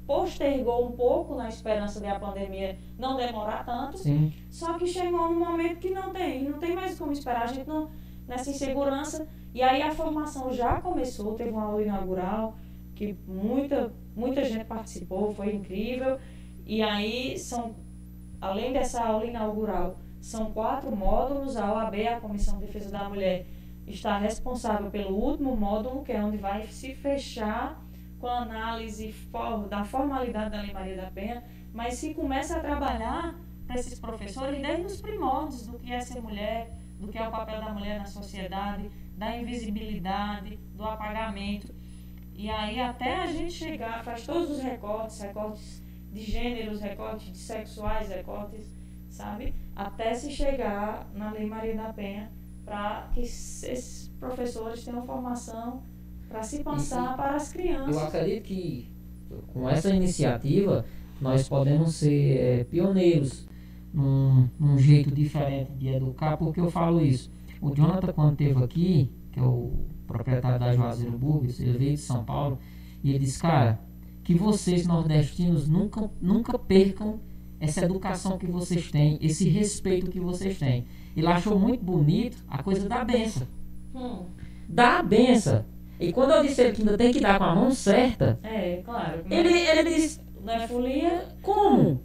postergou 0.07 0.87
um 0.87 0.91
pouco 0.93 1.35
na 1.35 1.49
esperança 1.49 1.99
de 1.99 2.07
a 2.07 2.17
pandemia 2.17 2.79
não 2.97 3.17
demorar 3.17 3.65
tanto. 3.65 3.97
Sim. 3.97 4.31
Só 4.49 4.77
que 4.79 4.87
chegou 4.87 5.19
um 5.27 5.37
momento 5.37 5.79
que 5.79 5.89
não 5.89 6.11
tem, 6.13 6.43
não 6.43 6.57
tem 6.57 6.73
mais 6.73 6.97
como 6.97 7.11
esperar. 7.11 7.43
A 7.43 7.47
gente 7.47 7.67
não, 7.67 7.91
nessa 8.25 8.49
insegurança. 8.49 9.27
E 9.53 9.61
aí 9.61 9.81
a 9.81 9.91
formação 9.91 10.51
já 10.53 10.79
começou, 10.79 11.35
teve 11.35 11.49
uma 11.49 11.63
aula 11.63 11.81
inaugural 11.81 12.55
que 12.95 13.15
muita, 13.27 13.93
muita 14.15 14.43
gente 14.43 14.63
participou, 14.63 15.33
foi 15.33 15.53
incrível. 15.53 16.17
E 16.65 16.81
aí 16.81 17.37
são 17.37 17.75
além 18.39 18.71
dessa 18.71 19.03
aula 19.03 19.25
inaugural, 19.25 19.97
são 20.21 20.51
quatro 20.51 20.95
módulos. 20.95 21.57
A 21.57 21.73
OAB, 21.73 21.95
a 22.07 22.19
Comissão 22.21 22.59
de 22.59 22.65
Defesa 22.65 22.91
da 22.91 23.09
Mulher, 23.09 23.45
está 23.85 24.17
responsável 24.17 24.89
pelo 24.89 25.15
último 25.15 25.55
módulo, 25.55 26.03
que 26.03 26.13
é 26.13 26.23
onde 26.23 26.37
vai 26.37 26.65
se 26.67 26.93
fechar 26.95 27.81
com 28.19 28.27
a 28.27 28.39
análise 28.39 29.11
for, 29.11 29.67
da 29.67 29.83
formalidade 29.83 30.51
da 30.51 30.61
Lei 30.61 30.73
Maria 30.73 30.97
da 30.97 31.11
Penha, 31.11 31.43
mas 31.73 31.95
se 31.95 32.13
começa 32.13 32.57
a 32.57 32.59
trabalhar 32.59 33.35
para 33.65 33.79
esses 33.79 33.99
professores 33.99 34.61
desde 34.61 34.85
os 34.85 35.01
primórdios 35.01 35.67
do 35.67 35.77
que 35.77 35.91
é 35.91 35.99
ser 35.99 36.21
mulher, 36.21 36.71
do 36.99 37.09
que 37.09 37.17
é 37.17 37.27
o 37.27 37.31
papel 37.31 37.61
da 37.61 37.69
mulher 37.69 37.99
na 37.99 38.05
sociedade, 38.05 38.89
da 39.15 39.35
invisibilidade, 39.37 40.57
do 40.73 40.83
apagamento. 40.83 41.73
E 42.33 42.49
aí 42.49 42.79
até 42.79 43.17
a 43.17 43.27
gente 43.27 43.51
chegar, 43.51 44.03
faz 44.03 44.25
todos 44.25 44.49
os 44.51 44.61
recortes, 44.61 45.19
recortes 45.19 45.83
de 46.11 46.21
gêneros, 46.21 46.81
recortes 46.81 47.31
de 47.31 47.37
sexuais, 47.37 48.09
recortes, 48.09 48.65
sabe? 49.09 49.53
Até 49.75 50.13
se 50.13 50.31
chegar 50.31 51.07
na 51.13 51.31
Lei 51.31 51.45
Maria 51.45 51.75
da 51.75 51.93
Penha 51.93 52.31
para 52.63 53.09
que 53.13 53.21
esses 53.21 54.07
professores 54.19 54.83
tenham 54.83 55.05
formação 55.05 55.83
para 56.27 56.43
se 56.43 56.63
passar 56.63 57.15
para 57.15 57.35
as 57.35 57.51
crianças. 57.51 57.95
Eu 57.95 58.01
acredito 58.01 58.43
que 58.43 58.91
com 59.53 59.69
essa 59.69 59.93
iniciativa 59.93 60.85
nós 61.19 61.47
podemos 61.47 61.95
ser 61.95 62.37
é, 62.37 62.63
pioneiros 62.63 63.47
num, 63.93 64.47
num, 64.59 64.77
jeito 64.77 65.11
diferente 65.11 65.71
de 65.73 65.87
educar, 65.87 66.37
porque 66.37 66.59
eu 66.59 66.69
falo 66.69 67.01
isso. 67.01 67.31
O 67.61 67.73
Jonathan, 67.73 68.13
quando 68.13 68.33
esteve 68.33 68.63
aqui, 68.63 69.11
que 69.31 69.39
é 69.39 69.43
o 69.43 69.71
proprietário 70.05 70.59
da 70.59 70.73
Juazeiro 70.73 71.17
Burgers, 71.17 71.59
ele 71.59 71.77
veio 71.77 71.93
de 71.93 72.01
São 72.01 72.23
Paulo, 72.23 72.59
e 73.03 73.09
ele 73.09 73.19
disse, 73.19 73.39
cara, 73.39 73.79
que 74.23 74.35
vocês 74.35 74.85
nordestinos 74.85 75.67
nunca, 75.67 76.09
nunca 76.21 76.59
percam 76.59 77.19
essa 77.59 77.83
educação 77.83 78.37
que 78.37 78.45
vocês 78.45 78.91
têm, 78.91 79.17
esse 79.21 79.49
respeito 79.49 80.11
que 80.11 80.19
vocês 80.19 80.59
têm. 80.59 80.85
Ele 81.15 81.27
achou 81.27 81.57
muito 81.57 81.83
bonito 81.83 82.37
a 82.47 82.61
coisa 82.61 82.87
da 82.87 83.03
benção. 83.03 83.47
Hum. 83.95 84.25
Da 84.69 85.01
benção. 85.01 85.65
E 85.99 86.11
quando 86.13 86.31
eu 86.31 86.43
disse 86.43 86.71
que 86.71 86.81
ainda 86.81 86.97
tem 86.97 87.11
que 87.11 87.19
dar 87.19 87.37
com 87.37 87.45
a 87.45 87.55
mão 87.55 87.71
certa, 87.71 88.39
é, 88.43 88.81
claro. 88.85 89.23
Ele, 89.29 89.49
ele 89.49 89.95
disse, 89.95 90.19
não 90.43 90.53
é 90.53 90.67
folia? 90.67 91.25
Como? 91.41 92.01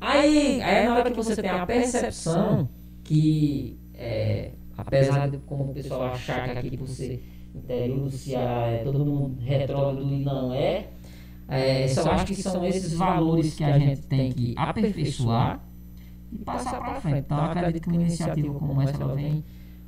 Aí, 0.00 0.62
aí 0.62 0.86
na 0.86 0.94
hora 0.94 1.10
que 1.10 1.16
você 1.16 1.40
tem 1.40 1.50
a 1.50 1.66
percepção 1.66 2.68
que, 3.02 3.78
é, 3.94 4.52
apesar 4.76 5.28
de 5.28 5.38
como 5.38 5.70
o 5.70 5.74
pessoal 5.74 6.04
achar 6.04 6.50
que 6.50 6.58
aqui 6.58 6.76
por 6.76 6.88
ser 6.88 7.24
interior 7.54 8.00
do 8.00 8.10
Ceará 8.10 8.66
é 8.68 8.84
todo 8.84 9.04
mundo 9.04 9.40
retrógrado 9.40 10.02
e 10.02 10.22
não 10.22 10.52
é, 10.52 10.88
é, 11.48 11.86
eu 11.86 12.10
acho 12.10 12.26
que 12.26 12.42
são 12.42 12.64
esses 12.66 12.92
valores 12.94 13.54
que 13.54 13.64
a 13.64 13.78
gente 13.78 14.02
tem 14.02 14.32
que 14.32 14.54
aperfeiçoar 14.56 15.60
e 16.32 16.38
passar 16.38 16.80
para 16.80 17.00
frente. 17.00 17.18
Então, 17.20 17.38
acredito 17.38 17.82
que 17.84 17.88
uma 17.88 18.02
iniciativa 18.02 18.54
como 18.54 18.82
essa 18.82 19.02
ela 19.02 19.14
vem 19.14 19.44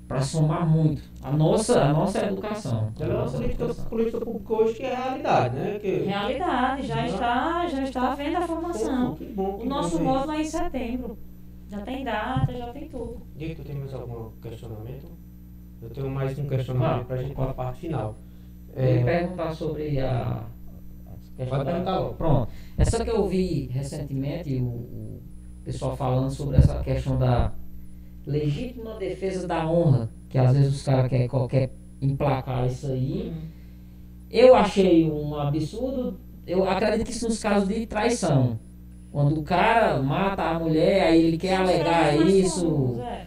para 0.08 0.22
somar 0.22 0.66
muito 0.66 1.02
a 1.22 1.30
nossa, 1.30 1.82
a 1.82 1.92
nossa 1.92 2.24
educação. 2.24 2.90
É 2.98 3.04
a 3.04 3.08
nossa 3.08 3.36
política, 3.36 3.74
política 3.74 4.20
pública 4.20 4.54
hoje 4.54 4.74
que 4.74 4.82
é 4.82 4.94
realidade, 4.94 5.56
né? 5.56 5.78
Que... 5.78 5.96
Realidade, 5.98 6.86
já 6.86 7.06
está, 7.06 7.66
já 7.68 7.82
está 7.84 8.14
vendo 8.14 8.36
a 8.38 8.40
formação. 8.40 9.14
Que 9.14 9.26
bom, 9.26 9.58
que 9.58 9.66
o 9.66 9.68
nosso 9.68 10.02
módulo 10.02 10.32
é 10.32 10.40
em 10.40 10.44
setembro. 10.44 11.18
Já 11.68 11.80
tem 11.82 12.02
data, 12.02 12.52
já 12.54 12.72
tem 12.72 12.88
tudo. 12.88 13.20
Diego, 13.36 13.56
tu 13.56 13.64
tem 13.64 13.76
mais 13.76 13.92
algum 13.92 14.30
questionamento? 14.40 15.06
Eu 15.82 15.90
tenho 15.90 16.10
mais 16.10 16.38
um 16.38 16.48
questionamento 16.48 17.06
para 17.06 17.16
a 17.16 17.22
gente 17.22 17.34
para 17.34 17.50
a 17.50 17.54
parte 17.54 17.80
final. 17.80 18.16
É... 18.74 19.04
perguntar 19.04 19.54
sobre 19.54 20.00
a 20.00 20.42
Pode 21.46 21.64
perguntar 21.64 21.98
logo. 21.98 22.14
Pronto. 22.14 22.48
Essa 22.76 23.04
que 23.04 23.10
eu 23.10 23.28
vi 23.28 23.66
recentemente, 23.66 24.56
o, 24.56 24.64
o 24.64 25.22
pessoal 25.64 25.96
falando 25.96 26.30
sobre 26.30 26.56
essa 26.56 26.82
questão 26.82 27.16
da 27.18 27.52
legítima 28.28 28.94
defesa 28.94 29.48
da 29.48 29.66
honra, 29.66 30.10
que 30.28 30.36
às 30.36 30.54
vezes 30.54 30.76
os 30.76 30.82
caras 30.82 31.08
querem 31.08 31.26
qualquer 31.26 31.72
emplacar 32.00 32.66
isso 32.66 32.86
aí. 32.86 33.32
Eu 34.30 34.54
achei 34.54 35.10
um 35.10 35.34
absurdo. 35.34 36.20
Eu 36.46 36.68
acredito 36.68 37.06
que 37.06 37.12
isso 37.12 37.26
nos 37.26 37.42
casos 37.42 37.68
de 37.68 37.86
traição. 37.86 38.58
Quando 39.10 39.40
o 39.40 39.42
cara 39.42 40.00
mata 40.02 40.42
a 40.42 40.58
mulher, 40.58 41.08
aí 41.08 41.22
ele 41.22 41.38
quer 41.38 41.56
alegar 41.56 42.14
isso. 42.26 43.00
É. 43.00 43.26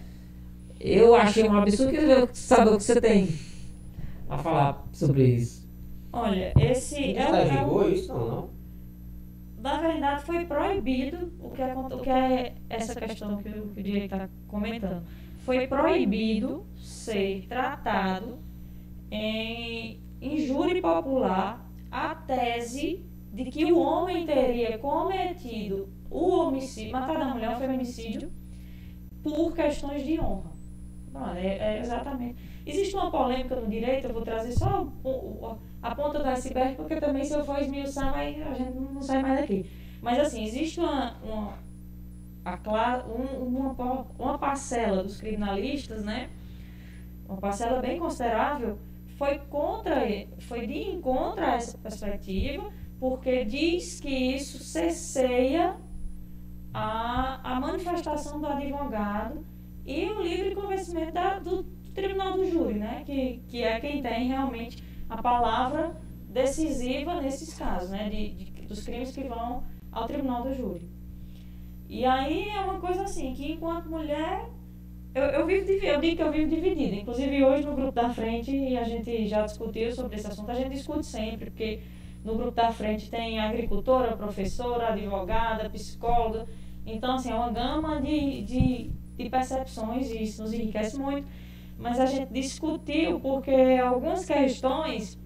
Eu 0.80 1.16
achei 1.16 1.50
um 1.50 1.58
absurdo. 1.58 1.92
Queria 1.92 2.30
saber 2.34 2.72
o 2.72 2.78
que 2.78 2.84
você 2.84 3.02
tem 3.02 3.28
a 4.30 4.38
falar 4.38 4.88
sobre 4.94 5.26
isso. 5.26 5.68
Olha, 6.14 6.54
esse. 6.60 6.96
É, 6.96 7.22
é 7.22 7.90
isso, 7.92 8.14
não, 8.14 8.28
não? 8.28 8.50
Na 9.62 9.78
verdade, 9.78 10.24
foi 10.24 10.44
proibido 10.44 11.32
o 11.40 11.52
que 11.52 11.62
é, 11.62 11.76
o 11.76 12.00
que 12.00 12.10
é 12.10 12.56
essa 12.68 13.00
questão 13.00 13.38
que 13.38 13.50
o, 13.50 13.68
que 13.68 13.80
o 13.80 13.84
direito 13.84 14.16
está 14.16 14.28
comentando. 14.48 15.04
foi 15.46 15.68
proibido 15.68 16.66
ser 16.76 17.46
tratado 17.48 18.40
em, 19.12 20.00
júri 20.48 20.82
popular 20.82 21.64
a 21.92 22.16
tese 22.16 23.06
de 23.32 23.46
que 23.46 23.72
o 23.72 23.80
homem 23.80 24.26
teria 24.26 24.80
cometido 24.80 25.90
o 26.10 26.30
homicídio, 26.40 26.92
matado 26.92 27.22
a 27.22 27.26
mulher, 27.26 27.52
um 27.52 27.60
feminicídio, 27.60 28.32
por 29.22 29.54
questões 29.54 30.04
de 30.04 30.20
honra. 30.20 30.52
é, 31.38 31.76
é, 31.76 31.80
exatamente. 31.82 32.42
Existe 32.66 32.96
uma 32.96 33.12
polêmica 33.12 33.56
no 33.56 33.68
direito, 33.68 34.08
eu 34.08 34.14
vou 34.14 34.24
trazer 34.24 34.54
só 34.54 34.88
a 35.82 35.96
ponta 35.96 36.20
do 36.20 36.28
iceberg, 36.30 36.76
porque 36.76 36.96
também 36.98 37.24
se 37.24 37.34
eu 37.34 37.44
for 37.44 37.60
esmiuçar, 37.60 38.12
vai, 38.12 38.42
a 38.42 38.54
gente 38.54 38.72
não 38.72 39.02
sai 39.02 39.22
mais 39.22 39.40
daqui. 39.40 39.66
Mas 40.02 40.20
assim, 40.20 40.44
existe 40.44 40.80
uma, 40.80 41.18
uma, 41.24 41.54
a, 42.46 43.06
um, 43.08 43.46
uma, 43.46 44.06
uma 44.18 44.38
parcela 44.38 45.04
dos 45.04 45.20
criminalistas, 45.20 46.04
né? 46.04 46.30
Uma 47.28 47.38
parcela 47.38 47.80
bem 47.80 47.98
considerável, 47.98 48.78
foi 49.18 49.40
contra, 49.50 50.02
foi 50.40 50.68
de 50.68 50.80
encontro 50.80 51.44
a 51.44 51.54
essa 51.54 51.78
perspectiva, 51.78 52.70
porque 53.00 53.46
diz 53.46 54.00
que 54.00 54.10
isso 54.10 54.64
cesseia 54.64 55.76
a, 56.74 57.56
a 57.56 57.60
manifestação 57.60 58.40
do 58.40 58.48
advogado 58.48 59.46
e 59.86 60.06
o 60.06 60.22
livre 60.22 60.56
convencimento 60.56 61.14
da, 61.14 61.40
do 61.40 61.64
tribunal 61.94 62.34
do 62.34 62.46
júri, 62.46 62.76
né? 62.76 63.04
que, 63.06 63.42
que 63.48 63.64
é 63.64 63.80
quem 63.80 64.02
tem 64.02 64.28
realmente 64.28 64.91
a 65.12 65.22
palavra 65.22 65.94
decisiva 66.30 67.20
nesses 67.20 67.54
casos, 67.54 67.90
né? 67.90 68.10
de, 68.10 68.30
de 68.30 68.62
dos 68.62 68.86
crimes 68.86 69.12
que 69.12 69.24
vão 69.24 69.64
ao 69.92 70.08
tribunal 70.08 70.44
do 70.44 70.54
júri. 70.54 70.90
E 71.90 72.06
aí 72.06 72.48
é 72.48 72.62
uma 72.62 72.80
coisa 72.80 73.04
assim, 73.04 73.34
que 73.34 73.52
enquanto 73.52 73.90
mulher, 73.90 74.50
eu, 75.14 75.24
eu, 75.24 75.46
vivo, 75.46 75.70
eu 75.70 76.00
digo 76.00 76.16
que 76.16 76.24
eu 76.24 76.32
vivo 76.32 76.50
dividida. 76.50 76.96
Inclusive 76.96 77.44
hoje 77.44 77.68
no 77.68 77.76
grupo 77.76 77.92
da 77.92 78.10
frente, 78.10 78.78
a 78.78 78.86
gente 78.86 79.28
já 79.28 79.42
discutiu 79.42 79.92
sobre 79.92 80.16
esse 80.16 80.28
assunto, 80.28 80.50
a 80.50 80.56
gente 80.56 80.70
discute 80.70 81.06
sempre, 81.06 81.52
porque 81.52 81.82
no 82.24 82.36
grupo 82.36 82.52
da 82.52 82.72
frente 82.72 83.10
tem 83.10 83.38
agricultora, 83.38 84.16
professora, 84.16 84.94
advogada, 84.94 85.70
psicóloga. 85.70 86.48
Então, 86.86 87.16
assim, 87.16 87.32
é 87.32 87.36
uma 87.36 87.52
gama 87.52 88.00
de, 88.00 88.44
de, 88.44 88.92
de 89.18 89.30
percepções 89.30 90.10
e 90.10 90.24
isso 90.24 90.42
nos 90.42 90.54
enriquece 90.54 90.98
muito. 90.98 91.28
Mas 91.82 92.00
a 92.00 92.06
gente 92.06 92.32
discutiu 92.32 93.20
porque 93.20 93.52
algumas 93.84 94.24
questões 94.24 95.20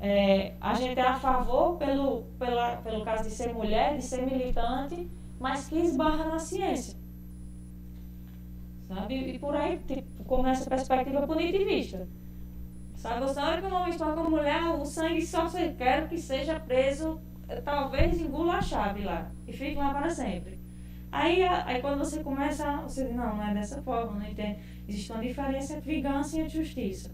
é, 0.00 0.54
a 0.60 0.74
gente 0.74 0.98
é 0.98 1.06
a 1.06 1.14
favor 1.14 1.76
pelo, 1.76 2.24
pela, 2.38 2.76
pelo 2.78 3.04
caso 3.04 3.24
de 3.24 3.30
ser 3.30 3.54
mulher, 3.54 3.96
de 3.96 4.04
ser 4.04 4.26
militante, 4.26 5.08
mas 5.38 5.68
que 5.68 5.78
esbarra 5.78 6.24
na 6.24 6.38
ciência. 6.38 6.98
Sabe? 8.88 9.14
E 9.14 9.38
por 9.38 9.56
aí 9.56 9.78
tipo, 9.78 10.24
começa 10.24 10.64
a 10.64 10.68
perspectiva 10.68 11.26
punitivista. 11.26 12.06
Sabe, 12.96 13.20
você 13.20 13.40
olha 13.40 13.60
que 13.60 13.66
um 13.66 13.74
homem 13.74 13.90
está 13.90 14.12
com 14.12 14.28
mulher, 14.28 14.62
o 14.62 14.84
sangue 14.84 15.24
só 15.24 15.48
se 15.48 15.70
quer 15.70 16.08
que 16.08 16.18
seja 16.18 16.58
preso, 16.58 17.20
eh, 17.48 17.60
talvez 17.60 18.20
engula 18.20 18.54
a 18.54 18.62
chave 18.62 19.04
lá 19.04 19.30
e 19.46 19.52
fique 19.52 19.76
lá 19.76 19.92
para 19.92 20.10
sempre. 20.10 20.58
Aí, 21.12 21.44
aí 21.44 21.80
quando 21.80 21.98
você 21.98 22.24
começa, 22.24 22.78
você 22.78 23.04
diz, 23.04 23.14
não, 23.14 23.36
não 23.36 23.46
é 23.46 23.54
dessa 23.54 23.80
forma, 23.82 24.18
não 24.18 24.26
entende. 24.26 24.58
Existe 24.88 25.12
uma 25.12 25.22
diferença 25.22 25.74
entre 25.74 25.94
vingança 25.94 26.40
e 26.40 26.48
justiça. 26.48 27.10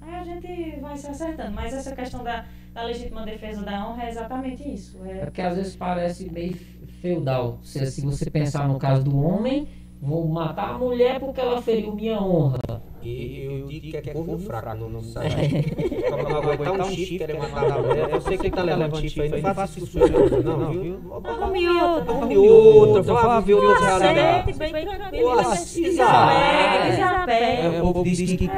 Aí 0.00 0.14
a 0.14 0.22
gente 0.22 0.80
vai 0.80 0.96
se 0.96 1.06
acertando. 1.06 1.52
Mas 1.52 1.72
essa 1.72 1.94
questão 1.94 2.22
da, 2.22 2.44
da 2.72 2.82
legítima 2.84 3.24
defesa 3.24 3.62
da 3.62 3.88
honra 3.88 4.04
é 4.04 4.10
exatamente 4.10 4.68
isso. 4.68 4.98
É, 5.04 5.18
é 5.18 5.24
porque 5.24 5.40
às 5.40 5.56
vezes 5.56 5.76
parece 5.76 6.30
meio 6.30 6.54
feudal. 7.00 7.58
Se, 7.62 7.84
se 7.86 8.02
você 8.02 8.30
pensar 8.30 8.68
no 8.68 8.78
caso 8.78 9.02
do 9.02 9.18
homem, 9.18 9.66
vou 10.00 10.28
matar 10.28 10.74
a 10.74 10.78
mulher 10.78 11.18
porque 11.18 11.40
ela 11.40 11.60
feriu 11.62 11.94
minha 11.94 12.20
honra. 12.20 12.58
E 13.04 13.44
eu 13.44 13.66
digo 13.68 13.90
que 13.90 13.96
é 13.96 14.12
corvo 14.12 14.38
fraco, 14.38 14.74
não, 14.76 14.88
não 14.88 15.02
sabe. 15.02 15.28
Como 16.10 16.22
não 16.28 16.36
aguentar 16.38 16.80
um 16.80 16.90
chifre, 16.90 17.18
querer 17.18 17.38
matar 17.38 17.70
a 17.70 17.82
mulher. 17.82 18.10
Eu 18.10 18.20
sei 18.20 18.38
que 18.38 18.50
tá 18.50 18.62
levando 18.62 19.00
chifre 19.00 19.22
aí, 19.22 19.42
não 19.42 19.54
faça 19.54 19.78
isso 19.78 19.98
não, 19.98 20.70
viu? 20.70 21.00
Arrume 21.24 21.68
outra. 21.68 22.12
Arrume 22.14 22.38
outra, 22.38 23.02
vá 23.02 23.40
ver 23.40 23.54
outra 23.54 23.98
realidade. 23.98 24.52
bem 24.58 24.86
tranquilo. 24.86 25.40
É, 27.28 27.82
o 27.82 27.92
povo 27.92 28.04
diz 28.04 28.32
que... 28.32 28.50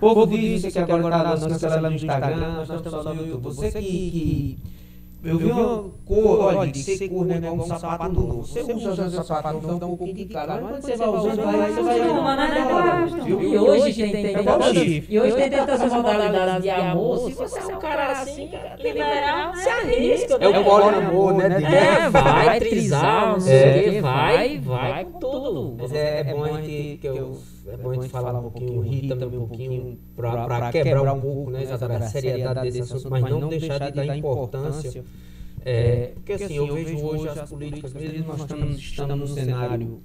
O 0.00 0.14
povo 0.14 0.26
diz 0.26 0.72
que 0.72 0.78
agora 0.78 1.10
tá 1.10 1.24
nós 1.24 1.46
cancelamos 1.46 2.02
no 2.02 2.08
Instagram, 2.08 2.54
nós 2.54 2.70
estamos 2.70 3.02
só 3.02 3.14
no 3.14 3.26
YouTube. 3.26 3.54
Você 3.54 3.70
que 3.70 4.58
eu 5.24 5.38
vi 5.38 5.44
uma 5.44 5.90
cor, 6.04 6.54
olha, 6.54 6.70
de 6.70 6.82
ser 6.82 7.08
cor, 7.08 7.24
né, 7.24 7.36
igual 7.36 7.54
um 7.54 7.64
sapato 7.64 8.12
novo. 8.12 8.42
Você 8.42 8.60
usa 8.60 9.04
um 9.04 9.24
sapato 9.24 9.60
novo, 9.60 9.78
dá 9.78 9.86
um 9.86 9.96
pouquinho 9.96 10.16
de 10.16 10.26
cara. 10.26 10.60
Mas 10.60 10.70
quando 10.70 10.82
você 10.82 10.96
vai 10.96 11.08
usando, 11.08 11.40
aí 11.40 11.72
você 11.72 11.82
vai... 11.82 11.98
E 13.42 13.58
hoje 13.58 14.10
tem 14.10 14.34
E 15.08 15.20
hoje 15.20 15.36
tem 15.36 15.50
tantas 15.50 15.92
modalidades 15.92 16.62
de 16.62 16.70
amor. 16.70 17.18
Se 17.18 17.32
você 17.32 17.58
é 17.58 17.76
um 17.76 17.78
cara 17.78 18.12
assim, 18.12 18.50
liberal, 18.78 19.54
se 19.56 19.68
arrisca. 19.68 20.34
É 20.40 20.48
o 20.48 20.64
poliamor, 20.64 21.34
né? 21.34 21.46
É, 21.62 22.10
vai 22.10 22.58
trisar, 22.58 23.32
não 23.32 23.40
sei 23.40 23.98
o 23.98 24.02
vai, 24.02 24.58
vai 24.58 25.04
com 25.04 25.18
tudo. 25.18 25.76
Mas 25.78 25.92
é 25.92 26.24
bom 26.24 26.56
gente 26.56 26.98
que 26.98 27.06
eu 27.06 27.36
é 27.66 27.76
bom 27.76 27.90
a 27.90 27.94
gente 27.94 28.08
falar 28.08 28.38
um 28.38 28.42
pouquinho, 28.42 28.80
rir 28.80 29.08
também 29.08 29.38
um 29.38 29.46
pouquinho, 29.46 29.98
para 30.16 30.70
quebrar 30.70 31.12
um 31.14 31.20
pouco 31.20 31.50
né, 31.50 31.64
a 31.64 32.00
seriedade 32.02 32.70
desse 32.70 32.82
assunto, 32.82 33.10
mas 33.10 33.22
não 33.22 33.48
deixar 33.48 33.78
de 33.78 33.92
dar 33.92 34.16
importância. 34.16 35.04
É, 35.64 36.12
porque 36.14 36.34
assim, 36.34 36.56
eu 36.56 36.74
vejo 36.74 36.98
hoje 36.98 37.28
as 37.28 37.48
políticas, 37.48 37.94
mesmo 37.94 38.26
nós 38.26 38.40
estamos, 38.40 38.76
estamos 38.76 39.18
num 39.18 39.34
cenário. 39.34 40.02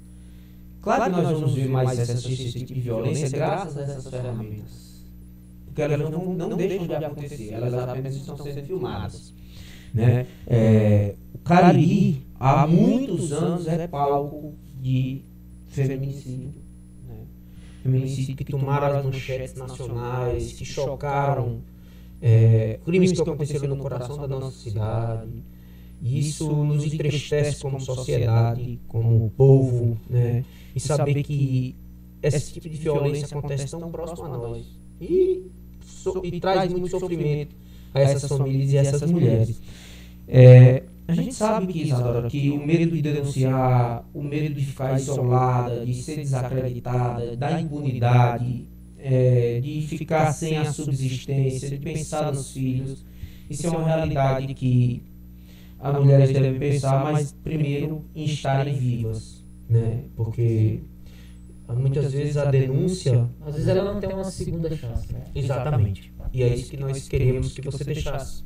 Claro 0.81 1.03
que 1.03 1.21
nós 1.21 1.31
vamos 1.31 1.53
ver 1.53 1.67
mais 1.67 1.99
esse, 1.99 2.31
esse 2.31 2.59
tipo 2.59 2.73
de 2.73 2.79
violência 2.79 3.29
graças 3.29 3.77
a 3.77 3.81
essas 3.81 4.07
ferramentas. 4.09 5.03
Porque 5.65 5.81
elas 5.81 6.09
não, 6.09 6.33
não 6.33 6.55
deixam 6.55 6.87
de 6.87 6.95
acontecer, 6.95 7.53
elas 7.53 7.73
apenas 7.73 8.15
estão 8.15 8.37
sendo 8.37 8.63
filmadas. 8.65 9.33
Né? 9.93 10.27
É, 10.47 11.15
o 11.33 11.39
Cariri, 11.39 12.25
há 12.39 12.65
muitos 12.65 13.33
anos, 13.33 13.67
é 13.67 13.85
palco 13.87 14.53
de 14.79 15.23
feminicídio 15.67 16.68
feminicídio 17.83 18.35
que 18.35 18.43
tomaram 18.43 18.97
as 18.97 19.05
manchetes 19.05 19.55
nacionais, 19.55 20.53
que 20.53 20.65
chocaram, 20.65 21.61
é, 22.21 22.79
crimes 22.85 23.11
que 23.13 23.21
aconteceram 23.21 23.75
no 23.75 23.77
coração 23.77 24.17
da 24.17 24.27
nossa 24.27 24.57
cidade. 24.57 25.43
E 26.01 26.19
isso 26.19 26.49
nos 26.63 26.85
entristece 26.85 27.61
como 27.61 27.79
sociedade, 27.79 28.79
como 28.87 29.29
povo, 29.35 29.97
né? 30.09 30.45
E 30.73 30.79
saber 30.79 31.23
que 31.23 31.75
esse 32.21 32.53
tipo 32.53 32.69
de 32.69 32.77
violência 32.77 33.25
acontece 33.25 33.69
tão 33.69 33.91
próximo 33.91 34.25
a 34.25 34.37
nós. 34.37 34.65
E, 35.01 35.43
so, 35.85 36.21
e 36.23 36.39
traz 36.39 36.71
muito 36.71 36.89
sofrimento 36.89 37.55
a 37.93 38.01
essas 38.01 38.29
famílias 38.29 38.71
e 38.71 38.77
a 38.77 38.81
essas 38.81 39.11
mulheres. 39.11 39.61
É, 40.27 40.83
a 41.09 41.13
gente 41.15 41.33
sabe 41.33 41.73
que, 41.73 41.81
Isadora, 41.83 42.29
que 42.29 42.51
o 42.51 42.63
medo 42.63 42.95
de 42.95 43.01
denunciar, 43.01 44.07
o 44.13 44.21
medo 44.21 44.53
de 44.53 44.63
ficar 44.63 44.95
isolada, 44.95 45.83
de 45.83 45.93
ser 45.95 46.17
desacreditada, 46.17 47.35
da 47.35 47.59
impunidade, 47.59 48.67
é, 48.97 49.59
de 49.59 49.81
ficar 49.87 50.31
sem 50.31 50.57
a 50.57 50.71
subsistência, 50.71 51.69
de 51.69 51.77
pensar 51.77 52.31
nos 52.31 52.51
filhos, 52.51 53.03
isso 53.49 53.65
é 53.65 53.69
uma 53.71 53.85
realidade 53.85 54.53
que 54.53 55.01
as 55.79 55.99
mulheres 55.99 56.31
devem 56.31 56.59
pensar, 56.59 57.03
mas 57.03 57.31
primeiro 57.43 58.05
em 58.13 58.25
estarem 58.25 58.75
vivas, 58.75 59.43
né? 59.67 60.03
Porque 60.15 60.81
muitas 61.69 62.11
vezes 62.11 62.37
a 62.37 62.45
denúncia. 62.45 63.27
Às 63.45 63.55
vezes 63.55 63.67
ela 63.67 63.93
não 63.93 63.99
tem 63.99 64.13
uma 64.13 64.25
segunda 64.25 64.69
chance, 64.75 65.11
né? 65.11 65.23
Exatamente. 65.33 66.13
E 66.31 66.43
é 66.43 66.53
isso 66.53 66.69
que 66.69 66.77
nós 66.77 67.07
queremos 67.07 67.53
que 67.53 67.61
você 67.61 67.83
deixasse 67.83 68.43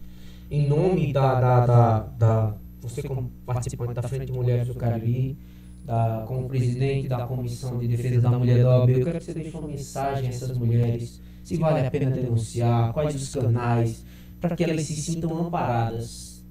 em 0.50 0.68
nome 0.68 1.14
da, 1.14 1.40
da, 1.40 1.66
da, 1.66 2.00
da 2.18 2.56
você 2.82 3.02
como 3.02 3.30
participante 3.46 3.94
da 3.94 4.02
Frente 4.02 4.26
de 4.26 4.34
Mulheres 4.34 4.68
do 4.68 4.76
Cariri, 4.76 5.38
da, 5.86 6.26
como 6.28 6.48
presidente 6.48 7.08
da 7.08 7.26
Comissão 7.26 7.78
de 7.78 7.88
Defesa 7.88 8.22
da 8.22 8.38
Mulher 8.38 8.64
da 8.64 8.80
OAB, 8.80 8.90
eu 8.90 9.04
quero 9.06 9.20
que 9.20 9.26
você 9.26 9.34
deixe 9.34 9.58
uma 9.58 9.68
mensagem 9.68 10.28
a 10.28 10.30
essas 10.30 10.58
mulheres, 10.58 11.22
se 11.44 11.58
vale 11.58 11.86
a 11.86 11.92
pena 11.92 12.12
denunciar, 12.12 12.94
quais 12.94 13.16
os 13.16 13.34
canais, 13.34 14.06
para 14.40 14.56
que 14.56 14.64
elas 14.64 14.84
se 14.84 14.96
sintam 14.96 15.38
amparadas. 15.38 16.44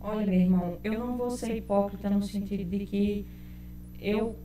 Olha, 0.00 0.26
meu 0.26 0.40
irmão, 0.40 0.78
eu 0.84 0.98
não 0.98 1.16
vou 1.16 1.30
ser 1.30 1.56
hipócrita 1.56 2.10
no 2.10 2.22
sentido 2.22 2.68
de 2.68 2.84
que 2.84 3.26
eu 3.98 4.36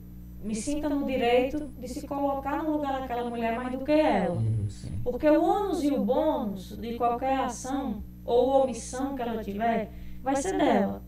me 0.44 0.56
sinta 0.56 0.88
no 0.88 1.06
direito 1.06 1.70
de 1.80 1.88
se 1.88 2.08
colocar 2.08 2.64
no 2.64 2.72
lugar 2.78 3.02
daquela 3.02 3.30
mulher 3.30 3.58
mais 3.58 3.78
do 3.78 3.84
que 3.84 3.92
ela. 3.92 4.36
Uhum, 4.36 4.68
Porque 5.04 5.30
o 5.30 5.44
ônus 5.44 5.84
e 5.84 5.92
o 5.92 6.04
bônus 6.04 6.78
de 6.78 6.94
qualquer 6.96 7.40
ação 7.40 8.02
ou 8.26 8.64
omissão 8.64 9.16
que 9.16 9.22
ela 9.22 9.44
tiver, 9.44 9.92
vai 10.22 10.36
ser 10.36 10.58
dela. 10.58 11.04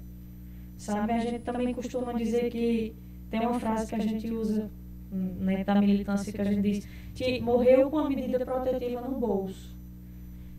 Sabe? 0.77 1.13
A 1.13 1.19
gente 1.19 1.39
também 1.39 1.73
costuma 1.73 2.13
dizer 2.13 2.49
que 2.49 2.95
tem 3.29 3.41
uma 3.41 3.59
frase 3.59 3.87
que 3.87 3.95
a 3.95 3.99
gente 3.99 4.29
usa 4.31 4.69
né, 5.11 5.63
da 5.63 5.75
militância 5.75 6.31
que 6.31 6.41
a 6.41 6.45
gente 6.45 6.61
diz 6.61 6.87
que 7.13 7.41
morreu 7.41 7.89
com 7.89 7.99
a 7.99 8.09
medida 8.09 8.43
protetiva 8.45 9.01
no 9.01 9.19
bolso. 9.19 9.75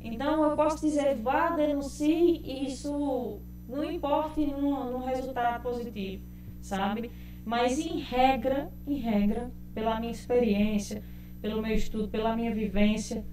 Então 0.00 0.42
eu 0.44 0.56
posso 0.56 0.84
dizer, 0.84 1.16
vá, 1.16 1.50
denuncie 1.50 2.42
isso 2.66 3.40
não 3.68 3.84
importe 3.84 4.44
no, 4.46 4.90
no 4.90 4.98
resultado 5.04 5.62
positivo, 5.62 6.22
sabe? 6.60 7.10
Mas 7.44 7.78
em 7.78 7.98
regra, 8.00 8.70
em 8.86 8.96
regra, 8.96 9.50
pela 9.74 9.98
minha 9.98 10.12
experiência, 10.12 11.02
pelo 11.40 11.62
meu 11.62 11.74
estudo, 11.74 12.08
pela 12.08 12.36
minha 12.36 12.54
vivência, 12.54 13.24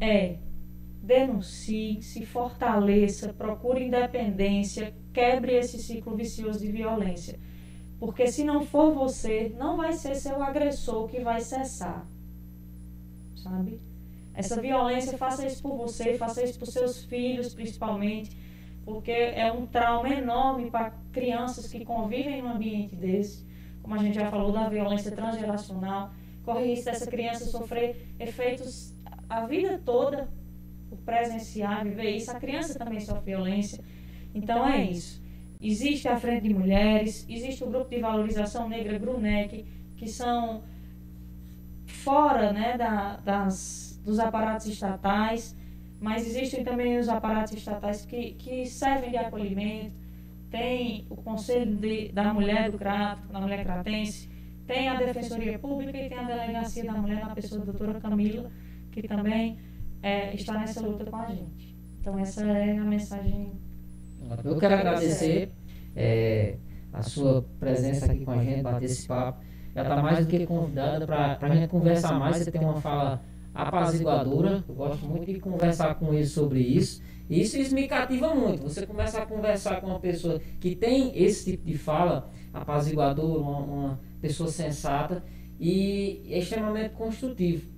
é 0.00 0.36
denuncie, 1.10 2.00
se 2.00 2.24
fortaleça, 2.24 3.32
procure 3.32 3.84
independência, 3.84 4.94
quebre 5.12 5.54
esse 5.56 5.78
ciclo 5.82 6.14
vicioso 6.14 6.60
de 6.60 6.70
violência. 6.70 7.36
Porque 7.98 8.28
se 8.28 8.44
não 8.44 8.64
for 8.64 8.94
você, 8.94 9.52
não 9.58 9.76
vai 9.76 9.92
ser 9.92 10.14
seu 10.14 10.40
agressor 10.40 11.08
que 11.08 11.18
vai 11.20 11.40
cessar. 11.40 12.06
Sabe? 13.42 13.80
Essa 14.32 14.60
violência, 14.60 15.18
faça 15.18 15.44
isso 15.44 15.60
por 15.60 15.76
você, 15.76 16.16
faça 16.16 16.44
isso 16.44 16.56
por 16.56 16.68
seus 16.68 17.04
filhos, 17.04 17.52
principalmente, 17.52 18.30
porque 18.84 19.10
é 19.10 19.52
um 19.52 19.66
trauma 19.66 20.08
enorme 20.08 20.70
para 20.70 20.94
crianças 21.12 21.66
que 21.66 21.84
convivem 21.84 22.40
num 22.40 22.52
ambiente 22.52 22.94
desse. 22.94 23.44
Como 23.82 23.96
a 23.96 23.98
gente 23.98 24.14
já 24.14 24.30
falou 24.30 24.52
da 24.52 24.68
violência 24.68 25.10
transgeracional, 25.10 26.12
corre 26.44 26.66
risco 26.66 26.84
dessa 26.84 27.10
criança 27.10 27.46
sofrer 27.46 28.14
efeitos 28.18 28.94
a 29.28 29.44
vida 29.46 29.80
toda 29.84 30.28
por 30.90 30.98
presenciar, 30.98 31.84
viver 31.84 32.10
isso. 32.10 32.30
A 32.30 32.34
criança 32.34 32.78
também 32.78 33.00
sofre 33.00 33.32
violência. 33.32 33.82
Então 34.34 34.68
é 34.68 34.84
isso. 34.84 35.22
Existe 35.62 36.08
a 36.08 36.16
Frente 36.18 36.48
de 36.48 36.54
Mulheres, 36.54 37.26
existe 37.28 37.62
o 37.62 37.68
Grupo 37.68 37.88
de 37.90 38.00
Valorização 38.00 38.68
Negra 38.68 38.98
GRUNEC, 38.98 39.64
que 39.96 40.08
são 40.08 40.62
fora 41.86 42.52
né, 42.52 42.76
da, 42.76 43.16
das, 43.16 44.00
dos 44.04 44.18
aparatos 44.18 44.66
estatais, 44.66 45.54
mas 46.00 46.26
existem 46.26 46.64
também 46.64 46.98
os 46.98 47.08
aparatos 47.08 47.52
estatais 47.52 48.06
que, 48.06 48.32
que 48.32 48.66
servem 48.66 49.10
de 49.10 49.18
acolhimento. 49.18 49.94
Tem 50.50 51.06
o 51.10 51.16
Conselho 51.16 51.76
de, 51.76 52.08
da 52.08 52.32
Mulher 52.32 52.70
do 52.70 52.78
Crato, 52.78 53.28
da 53.28 53.40
Mulher 53.40 53.62
Cratense, 53.62 54.28
tem 54.66 54.88
a 54.88 54.94
Defensoria 54.94 55.58
Pública 55.58 55.98
e 55.98 56.08
tem 56.08 56.18
a 56.18 56.22
Delegacia 56.22 56.84
da 56.84 56.92
Mulher 56.92 57.20
na 57.20 57.34
pessoa 57.34 57.60
da 57.60 57.72
doutora 57.72 58.00
Camila, 58.00 58.50
que 58.92 59.02
também 59.02 59.58
é, 60.02 60.34
está 60.34 60.54
nessa 60.54 60.80
luta 60.80 61.04
com 61.04 61.16
a 61.16 61.26
gente. 61.26 61.76
Então 62.00 62.18
essa 62.18 62.42
é 62.44 62.78
a 62.78 62.84
mensagem. 62.84 63.52
Eu 64.44 64.56
quero 64.56 64.74
agradecer 64.74 65.50
é, 65.94 66.56
a 66.92 67.02
sua 67.02 67.44
presença 67.58 68.06
aqui 68.06 68.24
com 68.24 68.30
a 68.32 68.42
gente, 68.42 68.62
bater 68.62 68.84
esse 68.84 69.06
papo. 69.06 69.44
Já 69.74 69.82
está 69.82 70.02
mais 70.02 70.26
do 70.26 70.30
que 70.30 70.46
convidada 70.46 71.06
para 71.06 71.38
a 71.40 71.54
gente 71.54 71.68
conversar 71.68 72.18
mais. 72.18 72.38
Você 72.38 72.50
tem 72.50 72.60
uma 72.60 72.80
fala 72.80 73.22
apaziguadora. 73.54 74.64
Eu 74.68 74.74
gosto 74.74 75.06
muito 75.06 75.26
de 75.26 75.38
conversar 75.38 75.94
com 75.96 76.12
ele 76.12 76.26
sobre 76.26 76.60
isso. 76.60 77.02
Isso, 77.28 77.56
isso 77.56 77.74
me 77.74 77.86
cativa 77.86 78.34
muito. 78.34 78.64
Você 78.64 78.84
começa 78.86 79.22
a 79.22 79.26
conversar 79.26 79.80
com 79.80 79.86
uma 79.86 80.00
pessoa 80.00 80.40
que 80.58 80.74
tem 80.74 81.12
esse 81.14 81.52
tipo 81.52 81.64
de 81.64 81.78
fala 81.78 82.28
apaziguadora, 82.52 83.40
uma, 83.40 83.58
uma 83.58 84.00
pessoa 84.20 84.50
sensata 84.50 85.22
e 85.58 86.22
é 86.28 86.38
extremamente 86.38 86.94
construtivo 86.94 87.70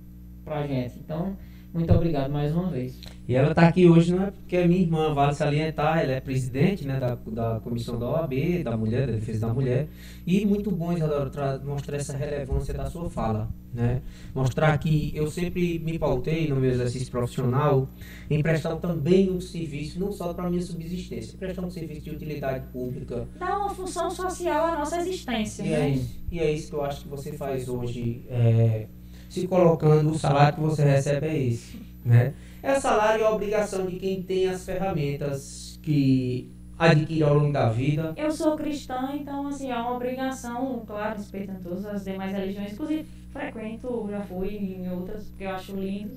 para 0.43 0.61
a 0.61 0.67
gente. 0.67 0.97
Então, 0.97 1.37
muito 1.73 1.91
obrigado 1.91 2.31
mais 2.31 2.53
uma 2.53 2.69
vez. 2.69 2.99
E 3.27 3.35
ela 3.35 3.49
está 3.49 3.67
aqui 3.67 3.87
hoje 3.87 4.13
não 4.13 4.23
é 4.23 4.31
porque 4.31 4.55
é 4.55 4.67
minha 4.67 4.81
irmã, 4.81 5.13
vale 5.13 5.33
salientar, 5.33 5.99
ela 5.99 6.11
é 6.11 6.21
presidente 6.21 6.85
né, 6.85 6.99
da, 6.99 7.15
da 7.15 7.59
comissão 7.61 7.97
da 7.97 8.07
OAB, 8.09 8.63
da 8.63 8.77
mulher, 8.77 9.07
da 9.07 9.13
defesa 9.13 9.47
da 9.47 9.53
mulher. 9.53 9.87
E 10.27 10.45
muito 10.45 10.69
bom, 10.69 10.93
Isadora, 10.93 11.59
mostrar 11.63 11.97
essa 11.97 12.15
relevância 12.15 12.73
da 12.73 12.85
sua 12.85 13.09
fala. 13.09 13.49
Né? 13.73 14.01
Mostrar 14.35 14.77
que 14.77 15.11
eu 15.15 15.31
sempre 15.31 15.79
me 15.79 15.97
pautei 15.97 16.47
no 16.47 16.57
meu 16.57 16.69
exercício 16.69 17.09
profissional 17.09 17.89
em 18.29 18.43
prestar 18.43 18.75
também 18.75 19.31
um 19.31 19.41
serviço, 19.41 19.99
não 19.99 20.11
só 20.11 20.31
para 20.31 20.45
a 20.45 20.49
minha 20.49 20.61
subsistência, 20.61 21.35
prestar 21.39 21.63
um 21.65 21.71
serviço 21.71 22.01
de 22.01 22.11
utilidade 22.11 22.67
pública. 22.71 23.27
Dá 23.39 23.57
uma 23.57 23.69
função 23.71 24.11
social 24.11 24.65
à 24.67 24.75
nossa 24.77 24.97
existência. 24.99 25.63
E, 25.63 25.69
né? 25.69 25.87
é, 25.87 25.89
isso, 25.89 26.19
e 26.31 26.39
é 26.39 26.51
isso 26.51 26.69
que 26.69 26.75
eu 26.75 26.83
acho 26.83 27.01
que 27.01 27.07
você 27.07 27.33
faz 27.33 27.67
hoje. 27.67 28.21
É, 28.29 28.85
se 29.33 29.47
colocando 29.47 30.11
o 30.11 30.17
salário 30.17 30.55
que 30.55 30.61
você 30.61 30.83
recebe 30.83 31.27
é 31.27 31.43
esse. 31.43 31.81
Né? 32.05 32.33
É 32.61 32.79
salário 32.79 33.23
e 33.23 33.27
obrigação 33.27 33.87
de 33.87 33.95
quem 33.95 34.21
tem 34.21 34.47
as 34.47 34.63
ferramentas 34.63 35.79
que 35.81 36.51
adquire 36.77 37.23
ao 37.23 37.33
longo 37.33 37.51
da 37.51 37.69
vida. 37.69 38.13
Eu 38.15 38.31
sou 38.31 38.55
cristã, 38.55 39.11
então 39.13 39.47
assim, 39.47 39.71
é 39.71 39.75
uma 39.75 39.95
obrigação, 39.95 40.83
claro, 40.85 41.17
respeitando 41.17 41.61
todas 41.61 41.85
as 41.85 42.03
demais 42.03 42.31
religiões, 42.31 42.73
inclusive 42.73 43.05
frequento, 43.31 44.07
já 44.09 44.21
fui 44.21 44.55
em 44.55 44.91
outras, 44.91 45.25
porque 45.25 45.45
eu 45.45 45.49
acho 45.49 45.75
lindo 45.75 46.15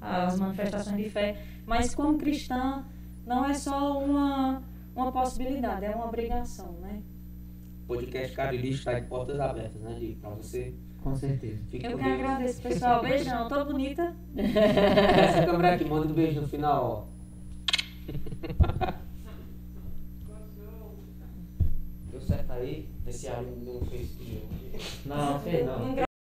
as 0.00 0.38
manifestações 0.38 0.96
de 0.96 1.10
fé, 1.10 1.36
mas 1.66 1.94
como 1.94 2.16
cristã 2.16 2.84
não 3.26 3.44
é 3.44 3.54
só 3.54 3.98
uma, 3.98 4.62
uma 4.94 5.10
possibilidade, 5.10 5.84
é 5.84 5.90
uma 5.90 6.06
obrigação, 6.06 6.72
né? 6.80 7.02
O 7.84 7.88
podcast 7.88 8.34
Cariri 8.36 8.70
está 8.70 8.98
de 8.98 9.06
portas 9.06 9.38
abertas, 9.38 9.80
né, 9.82 10.14
Para 10.20 10.30
você 10.30 10.72
com 11.02 11.16
certeza. 11.16 11.62
Fique 11.70 11.86
eu 11.86 11.98
que 11.98 12.04
agradeço, 12.04 12.62
pessoal. 12.62 13.02
Beijão. 13.02 13.48
Tô 13.48 13.64
bonita? 13.64 14.14
Essa 14.36 15.44
câmera 15.46 15.74
aqui 15.74 15.84
manda 15.84 16.06
um 16.06 16.12
beijo 16.12 16.40
no 16.40 16.48
final, 16.48 17.08
ó. 17.08 17.12
Deu 22.10 22.20
certo 22.20 22.52
aí? 22.52 22.88
Esse 23.06 23.28
ar 23.28 23.42
não 23.42 23.80
fez. 23.86 24.10
Não, 25.06 25.40
fez 25.40 25.66
não. 25.66 26.04